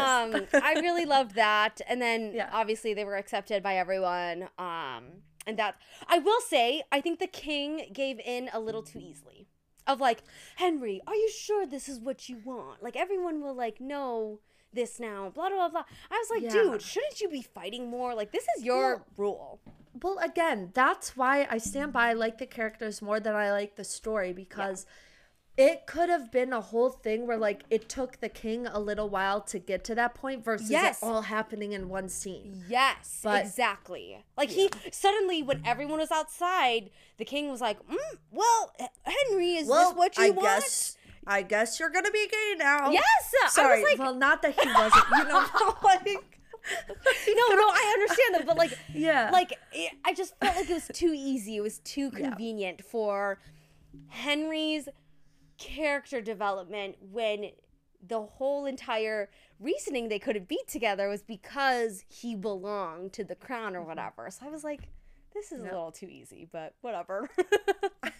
um 0.55 0.62
i 0.62 0.72
really 0.81 1.05
loved 1.16 1.35
that 1.37 1.81
and 1.89 2.03
then 2.03 2.33
Yeah. 2.35 2.51
obviously 2.53 2.95
they 2.95 3.05
were 3.05 3.16
accepted 3.16 3.62
by 3.62 3.76
everyone 3.76 4.49
um 4.59 5.05
and 5.47 5.57
that 5.59 5.76
i 6.09 6.18
will 6.18 6.41
say 6.41 6.83
i 6.91 7.01
think 7.01 7.18
the 7.20 7.26
king 7.29 7.91
gave 7.93 8.18
in 8.20 8.51
a 8.53 8.59
little 8.61 8.83
too 8.83 8.99
easily 8.99 9.47
of 9.87 10.01
like 10.01 10.22
henry 10.57 11.01
are 11.07 11.14
you 11.14 11.31
sure 11.31 11.66
this 11.66 11.89
is 11.89 11.99
what 12.01 12.29
you 12.29 12.39
want 12.45 12.83
like 12.83 12.97
everyone 12.97 13.41
will 13.43 13.55
like 13.55 13.81
know 13.81 14.41
this 14.72 14.99
now 15.01 15.31
blah 15.35 15.49
blah 15.49 15.68
blah 15.68 15.85
i 16.11 16.14
was 16.18 16.31
like 16.31 16.43
Yeah. 16.43 16.62
dude 16.62 16.83
shouldn't 16.83 17.20
you 17.20 17.29
be 17.29 17.43
fighting 17.43 17.89
more 17.89 18.14
like 18.14 18.33
this 18.33 18.47
is 18.57 18.64
your 18.64 18.97
Well, 18.97 19.07
rule 19.16 19.61
Well, 20.03 20.18
again, 20.18 20.70
that's 20.74 21.16
why 21.16 21.47
I 21.51 21.59
stand 21.59 21.93
by 21.93 22.11
I 22.11 22.12
like 22.14 22.39
the 22.39 22.47
characters 22.47 23.01
more 23.03 23.20
than 23.20 23.34
I 23.34 23.51
like 23.53 23.76
the 23.76 23.84
story 23.84 24.32
because 24.32 24.86
it 25.57 25.86
could 25.86 26.09
have 26.09 26.30
been 26.30 26.53
a 26.53 26.61
whole 26.61 26.91
thing 26.91 27.26
where 27.26 27.36
like 27.36 27.64
it 27.68 27.89
took 27.89 28.20
the 28.20 28.28
king 28.28 28.66
a 28.68 28.78
little 28.78 29.09
while 29.09 29.41
to 29.41 29.59
get 29.59 29.82
to 29.84 29.95
that 29.97 30.14
point 30.14 30.45
versus 30.45 30.70
Yes. 30.70 31.03
it 31.03 31.07
all 31.07 31.22
happening 31.22 31.72
in 31.72 31.89
one 31.89 32.09
scene. 32.09 32.64
Yes, 32.68 33.20
But- 33.24 33.45
exactly. 33.45 34.24
Like 34.36 34.51
he 34.51 34.70
suddenly, 34.93 35.43
when 35.43 35.62
everyone 35.66 35.99
was 35.99 36.12
outside, 36.12 36.91
the 37.16 37.24
king 37.24 37.51
was 37.51 37.61
like, 37.61 37.84
mm, 37.89 37.97
"Well, 38.30 38.72
Henry, 39.03 39.57
is 39.57 39.66
this 39.66 39.93
what 39.95 40.16
you 40.16 40.24
I 40.26 40.30
want?" 40.30 40.43
guess 40.43 40.97
I 41.26 41.43
guess 41.43 41.78
you're 41.80 41.91
gonna 41.91 42.11
be 42.12 42.26
gay 42.28 42.55
now. 42.57 42.91
Yes, 42.91 43.03
I 43.43 43.45
was 43.45 43.53
Sorry. 43.53 43.82
like- 43.84 43.99
well, 43.99 44.14
not 44.14 44.41
that 44.43 44.59
he 44.59 44.66
wasn't. 44.72 45.05
You 45.18 45.24
know, 45.24 45.47
like 45.82 46.38
no, 46.88 46.94
no, 47.54 47.68
I 47.68 47.94
understand 47.98 48.34
that, 48.34 48.46
but 48.46 48.56
like, 48.56 48.78
Yeah. 48.94 49.30
like 49.32 49.58
I 50.04 50.14
just 50.14 50.38
felt 50.38 50.56
like 50.56 50.70
it 50.70 50.74
was 50.74 50.90
too 50.92 51.12
easy. 51.14 51.56
It 51.56 51.62
was 51.62 51.78
too 51.80 52.10
convenient 52.10 52.84
for 52.84 53.38
Henry's 54.08 54.88
character 55.58 56.20
development 56.20 56.96
when 57.00 57.50
the 58.06 58.22
whole 58.22 58.66
entire 58.66 59.28
reasoning 59.58 60.08
they 60.08 60.18
couldn't 60.18 60.48
be 60.48 60.60
together 60.68 61.08
was 61.08 61.22
because 61.22 62.04
he 62.08 62.36
belonged 62.36 63.12
to 63.12 63.24
the 63.24 63.34
crown 63.34 63.74
or 63.74 63.80
mm-hmm. 63.80 63.88
whatever. 63.88 64.30
So 64.30 64.46
I 64.46 64.50
was 64.50 64.64
like, 64.64 64.88
this 65.34 65.52
is 65.52 65.60
a 65.60 65.64
little 65.64 65.92
too 65.92 66.06
easy, 66.06 66.48
but 66.50 66.74
whatever. 66.80 67.28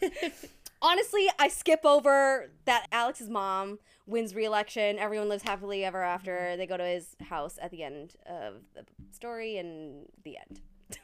Honestly, 0.81 1.29
I 1.39 1.49
skip 1.49 1.81
over 1.85 2.51
that 2.65 2.87
Alex's 2.93 3.29
mom 3.29 3.79
wins 4.07 4.35
re-election. 4.35 4.99
Everyone 4.99 5.29
lives 5.29 5.43
happily 5.43 5.85
ever 5.85 6.03
after. 6.03 6.37
Mm-hmm. 6.37 6.59
They 6.59 6.67
go 6.67 6.77
to 6.77 6.85
his 6.85 7.17
house 7.29 7.59
at 7.61 7.71
the 7.71 7.83
end 7.83 8.15
of 8.27 8.55
the 8.75 8.85
story, 9.11 9.57
and 9.59 10.07
the 10.25 10.37
end. 10.39 10.61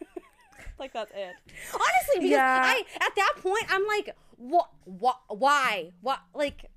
like 0.79 0.93
that's 0.93 1.11
it. 1.13 1.35
Honestly, 1.73 2.15
because 2.17 2.31
Yeah. 2.31 2.63
I 2.65 2.83
at 3.01 3.15
that 3.17 3.35
point 3.39 3.65
I'm 3.69 3.87
like, 3.87 4.15
what? 4.37 4.71
What? 4.85 5.19
Why? 5.29 5.91
What? 6.01 6.21
Like, 6.35 6.71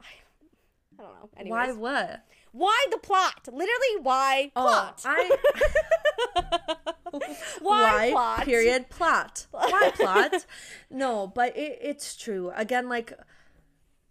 I, 0.00 0.06
I 0.98 1.02
don't 1.02 1.14
know. 1.14 1.28
Anyways, 1.36 1.50
why 1.50 1.72
what? 1.72 2.24
Why 2.52 2.86
the 2.90 2.98
plot? 2.98 3.46
Literally, 3.46 4.00
why 4.02 4.52
Oh, 4.56 4.62
plot? 4.62 5.02
I 5.04 5.36
why, 7.60 8.10
plot? 8.12 8.44
period 8.44 8.88
plot 8.88 9.46
why 9.50 9.90
plot 9.96 10.46
no 10.90 11.26
but 11.26 11.56
it, 11.56 11.78
it's 11.82 12.16
true 12.16 12.52
again 12.54 12.88
like 12.88 13.12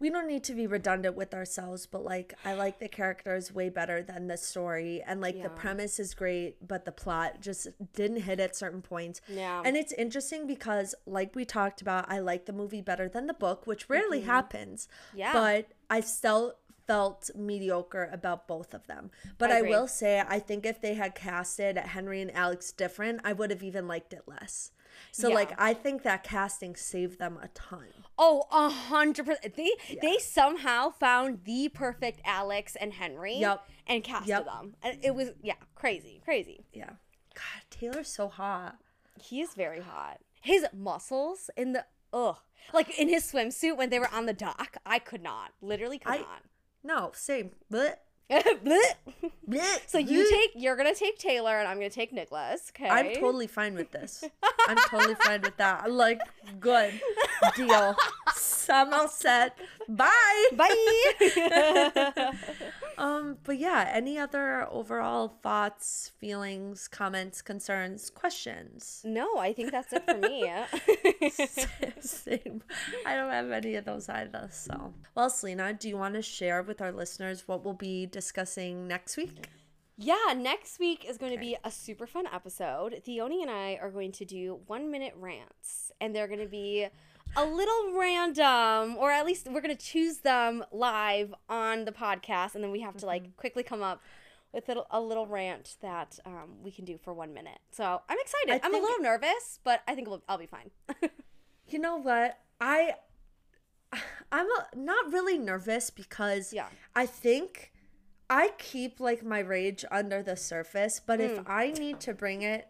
we 0.01 0.09
don't 0.09 0.27
need 0.27 0.43
to 0.45 0.53
be 0.53 0.65
redundant 0.67 1.15
with 1.15 1.33
ourselves 1.33 1.85
but 1.85 2.03
like 2.03 2.33
i 2.45 2.53
like 2.53 2.79
the 2.79 2.87
characters 2.87 3.53
way 3.53 3.69
better 3.69 4.01
than 4.01 4.27
the 4.27 4.37
story 4.37 5.01
and 5.05 5.21
like 5.21 5.41
the 5.41 5.49
premise 5.49 5.99
is 5.99 6.13
great 6.13 6.55
but 6.65 6.83
the 6.85 6.91
plot 6.91 7.39
just 7.41 7.67
didn't 7.93 8.21
hit 8.21 8.39
at 8.39 8.55
certain 8.55 8.81
points 8.81 9.21
Yeah. 9.27 9.61
and 9.65 9.77
it's 9.77 9.93
interesting 9.93 10.45
because 10.47 10.93
like 11.05 11.35
we 11.35 11.45
talked 11.45 11.81
about 11.81 12.05
i 12.11 12.19
like 12.19 12.45
the 12.45 12.53
movie 12.53 12.81
better 12.81 13.07
than 13.07 13.27
the 13.27 13.33
book 13.33 13.65
which 13.67 13.89
rarely 13.89 14.21
happens 14.21 14.87
Mm-hmm. 15.09 15.17
Yeah. 15.19 15.33
but 15.33 15.67
i 15.89 16.01
still 16.01 16.55
felt 16.89 17.29
mediocre 17.35 18.09
about 18.11 18.47
both 18.47 18.73
of 18.73 18.87
them 18.87 19.11
but 19.37 19.51
I 19.51 19.59
I, 19.59 19.61
will 19.61 19.87
say 19.87 20.23
i 20.27 20.39
think 20.39 20.65
if 20.65 20.81
they 20.81 20.95
had 20.95 21.13
casted 21.13 21.77
henry 21.77 22.19
and 22.21 22.31
alex 22.35 22.71
different 22.71 23.21
i 23.23 23.31
would 23.31 23.51
have 23.51 23.61
even 23.63 23.87
liked 23.87 24.11
it 24.13 24.23
less 24.27 24.71
so 25.11 25.29
Yeah. 25.29 25.35
like 25.35 25.51
i 25.69 25.73
think 25.73 26.01
that 26.03 26.23
casting 26.23 26.75
saved 26.75 27.19
them 27.19 27.37
a 27.41 27.47
ton 27.49 27.87
Oh, 28.21 28.43
a 28.51 28.67
hundred 28.69 29.27
percent. 29.27 29.55
They 29.55 29.71
they 30.01 30.17
somehow 30.17 30.89
found 30.89 31.45
the 31.45 31.69
perfect 31.69 32.19
Alex 32.25 32.75
and 32.75 32.91
Henry. 32.91 33.35
Yep. 33.37 33.63
And 33.87 34.03
casted 34.03 34.27
Yep. 34.27 34.45
them. 34.45 34.75
And 34.83 34.97
it 35.01 35.15
was 35.15 35.29
yeah, 35.41 35.53
crazy, 35.73 36.19
crazy. 36.25 36.65
yeah 36.73 36.93
god 37.33 37.61
taylor's 37.69 38.09
so 38.09 38.27
hot 38.27 38.75
He 39.21 39.39
is 39.39 39.53
very 39.53 39.79
hot. 39.79 40.17
His 40.41 40.65
muscles 40.73 41.49
in 41.55 41.71
the 41.71 41.85
ugh, 42.11 42.37
like 42.73 42.89
in 42.99 43.07
his 43.07 43.23
swimsuit 43.31 43.77
when 43.77 43.89
they 43.89 43.99
were 43.99 44.13
on 44.13 44.25
the 44.25 44.33
dock. 44.33 44.75
I 44.85 44.99
could 44.99 45.23
not, 45.23 45.51
literally 45.61 45.99
could 45.99 46.15
I- 46.15 46.17
not. 46.17 46.41
No 46.83 47.11
same. 47.13 47.51
But 47.69 48.03
so 49.87 49.97
you 49.97 50.29
take 50.29 50.51
you're 50.55 50.75
gonna 50.75 50.93
take 50.93 51.17
Taylor 51.17 51.57
and 51.57 51.67
I'm 51.67 51.77
gonna 51.77 51.89
take 51.89 52.13
Nicholas. 52.13 52.71
Okay. 52.71 52.87
i'm 52.87 53.15
totally 53.15 53.47
fine 53.47 53.73
with 53.73 53.91
this. 53.91 54.23
I'm 54.67 54.77
totally 54.87 55.15
fine 55.15 55.41
with 55.41 55.57
that. 55.57 55.81
I'm 55.83 55.93
like 55.93 56.21
good. 56.59 56.93
Deal. 57.55 57.95
I'm 58.69 58.93
all 58.93 59.07
set 59.07 59.57
bye. 59.87 60.47
Bye. 60.55 62.33
Um, 62.99 63.37
but 63.45 63.57
yeah, 63.57 63.89
any 63.93 64.19
other 64.19 64.67
overall 64.69 65.29
thoughts, 65.41 66.11
feelings, 66.19 66.89
comments, 66.89 67.41
concerns, 67.41 68.09
questions? 68.09 69.01
no, 69.05 69.37
I 69.37 69.53
think 69.53 69.71
that's 69.71 69.93
it 69.93 70.03
for 70.05 70.17
me. 70.17 70.51
Same. 72.01 72.61
I 73.05 73.15
don't 73.15 73.31
have 73.31 73.51
any 73.51 73.75
of 73.75 73.85
those 73.85 74.09
either. 74.09 74.49
So, 74.51 74.93
well, 75.15 75.29
Selena, 75.29 75.71
do 75.71 75.87
you 75.87 75.95
want 75.95 76.15
to 76.15 76.21
share 76.21 76.61
with 76.61 76.81
our 76.81 76.91
listeners 76.91 77.47
what 77.47 77.63
we'll 77.63 77.73
be 77.73 78.05
discussing 78.05 78.85
next 78.85 79.15
week? 79.15 79.47
Yeah, 79.97 80.33
next 80.35 80.79
week 80.79 81.05
is 81.07 81.17
going 81.17 81.33
to 81.33 81.39
be 81.39 81.55
a 81.63 81.71
super 81.71 82.05
fun 82.05 82.25
episode. 82.33 83.01
Theoni 83.07 83.41
and 83.41 83.51
I 83.51 83.77
are 83.81 83.91
going 83.91 84.11
to 84.13 84.25
do 84.25 84.59
one 84.67 84.91
minute 84.91 85.13
rants, 85.17 85.91
and 86.01 86.13
they're 86.13 86.27
going 86.27 86.39
to 86.39 86.47
be 86.47 86.87
a 87.35 87.45
little 87.45 87.93
random, 87.97 88.97
or 88.97 89.11
at 89.11 89.25
least 89.25 89.47
we're 89.49 89.61
going 89.61 89.75
to 89.75 89.81
choose 89.85 90.17
them 90.19 90.63
live 90.71 91.33
on 91.47 91.85
the 91.85 91.91
podcast, 91.91 92.55
and 92.55 92.63
then 92.63 92.71
we 92.71 92.81
have 92.81 92.97
to 92.97 93.05
like 93.05 93.35
quickly 93.37 93.63
come 93.63 93.81
up 93.81 94.01
with 94.51 94.67
a, 94.69 94.83
a 94.91 94.99
little 94.99 95.27
rant 95.27 95.75
that 95.81 96.17
um, 96.25 96.63
we 96.63 96.71
can 96.71 96.83
do 96.85 96.97
for 96.97 97.13
one 97.13 97.33
minute. 97.33 97.59
So 97.71 98.01
I'm 98.09 98.17
excited. 98.19 98.61
I 98.63 98.67
I'm 98.67 98.73
a 98.73 98.79
little 98.79 98.99
nervous, 98.99 99.59
but 99.63 99.81
I 99.87 99.93
think 99.95 100.07
we'll, 100.07 100.23
I'll 100.27 100.37
be 100.37 100.47
fine. 100.47 100.71
You 101.71 101.77
know 101.77 101.97
what? 101.97 102.39
I 102.59 102.95
I'm 104.31 104.47
a, 104.47 104.75
not 104.75 105.13
really 105.13 105.37
nervous 105.37 105.91
because 105.91 106.51
Yeah. 106.51 106.65
I 106.95 107.05
think 107.05 107.71
I 108.27 108.53
keep 108.57 108.99
like 108.99 109.23
my 109.23 109.37
rage 109.39 109.85
under 109.91 110.23
the 110.23 110.35
surface, 110.35 110.99
but 110.99 111.19
if 111.21 111.39
I 111.47 111.69
need 111.71 111.99
to 112.01 112.13
bring 112.15 112.41
it 112.41 112.67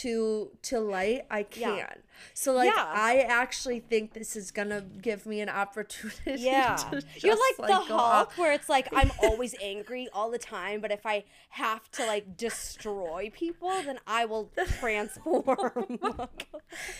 to 0.00 0.50
to 0.62 0.80
light, 0.80 1.26
I 1.30 1.46
Yeah. 1.54 1.76
can. 1.76 2.02
So 2.34 2.52
like 2.52 2.70
Yeah. 2.74 2.84
I 2.86 3.20
actually 3.28 3.80
think 3.80 4.12
this 4.14 4.36
is 4.36 4.50
gonna 4.50 4.80
give 4.80 5.26
me 5.26 5.40
an 5.40 5.48
opportunity. 5.48 6.20
Yeah. 6.42 6.76
to 6.76 7.02
You're 7.16 7.34
just, 7.36 7.58
like, 7.58 7.68
the 7.68 7.74
Hulk 7.74 7.90
off. 7.90 8.38
where 8.38 8.52
it's 8.52 8.68
like 8.68 8.88
I'm 8.92 9.10
always 9.22 9.54
angry 9.62 10.08
all 10.12 10.30
the 10.30 10.38
time, 10.38 10.80
but 10.80 10.90
if 10.92 11.04
I 11.04 11.24
have 11.50 11.90
to 11.92 12.06
like 12.06 12.36
destroy 12.36 13.30
people, 13.34 13.70
then 13.82 13.98
I 14.06 14.24
will 14.24 14.50
transform. 14.80 15.98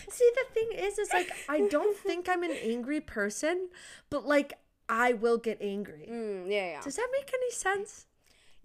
See, 0.09 0.29
the 0.39 0.45
thing 0.53 0.69
is, 0.75 0.99
is 0.99 1.11
like 1.13 1.31
I 1.49 1.61
don't 1.67 1.95
think 1.97 2.27
I'm 2.29 2.43
an 2.43 2.51
angry 2.63 3.01
person, 3.01 3.69
but 4.09 4.25
like 4.27 4.53
I 4.89 5.13
will 5.13 5.37
get 5.37 5.57
angry. 5.61 6.07
Mm, 6.11 6.47
yeah, 6.49 6.67
yeah. 6.71 6.81
Does 6.81 6.97
that 6.97 7.07
make 7.17 7.31
any 7.33 7.51
sense? 7.51 8.05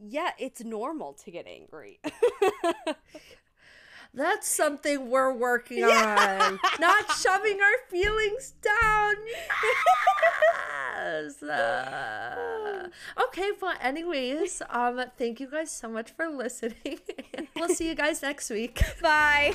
Yeah, 0.01 0.31
it's 0.39 0.63
normal 0.63 1.13
to 1.25 1.31
get 1.31 1.47
angry. 1.47 1.99
That's 4.15 4.49
something 4.49 5.11
we're 5.11 5.33
working 5.33 5.85
on. 5.85 6.59
Not 6.81 7.13
shoving 7.19 7.61
our 7.61 7.79
feelings 7.89 8.55
down. 8.63 9.15
Yes. 10.97 11.43
Uh, 11.49 12.89
okay, 13.27 13.51
well, 13.63 13.75
anyways, 13.81 14.63
um, 14.71 15.01
thank 15.17 15.41
you 15.41 15.49
guys 15.49 15.71
so 15.71 15.89
much 15.89 16.11
for 16.11 16.29
listening. 16.29 16.99
we'll 17.57 17.69
see 17.69 17.89
you 17.89 17.95
guys 17.95 18.21
next 18.23 18.51
week. 18.51 18.83
Bye. 19.01 19.55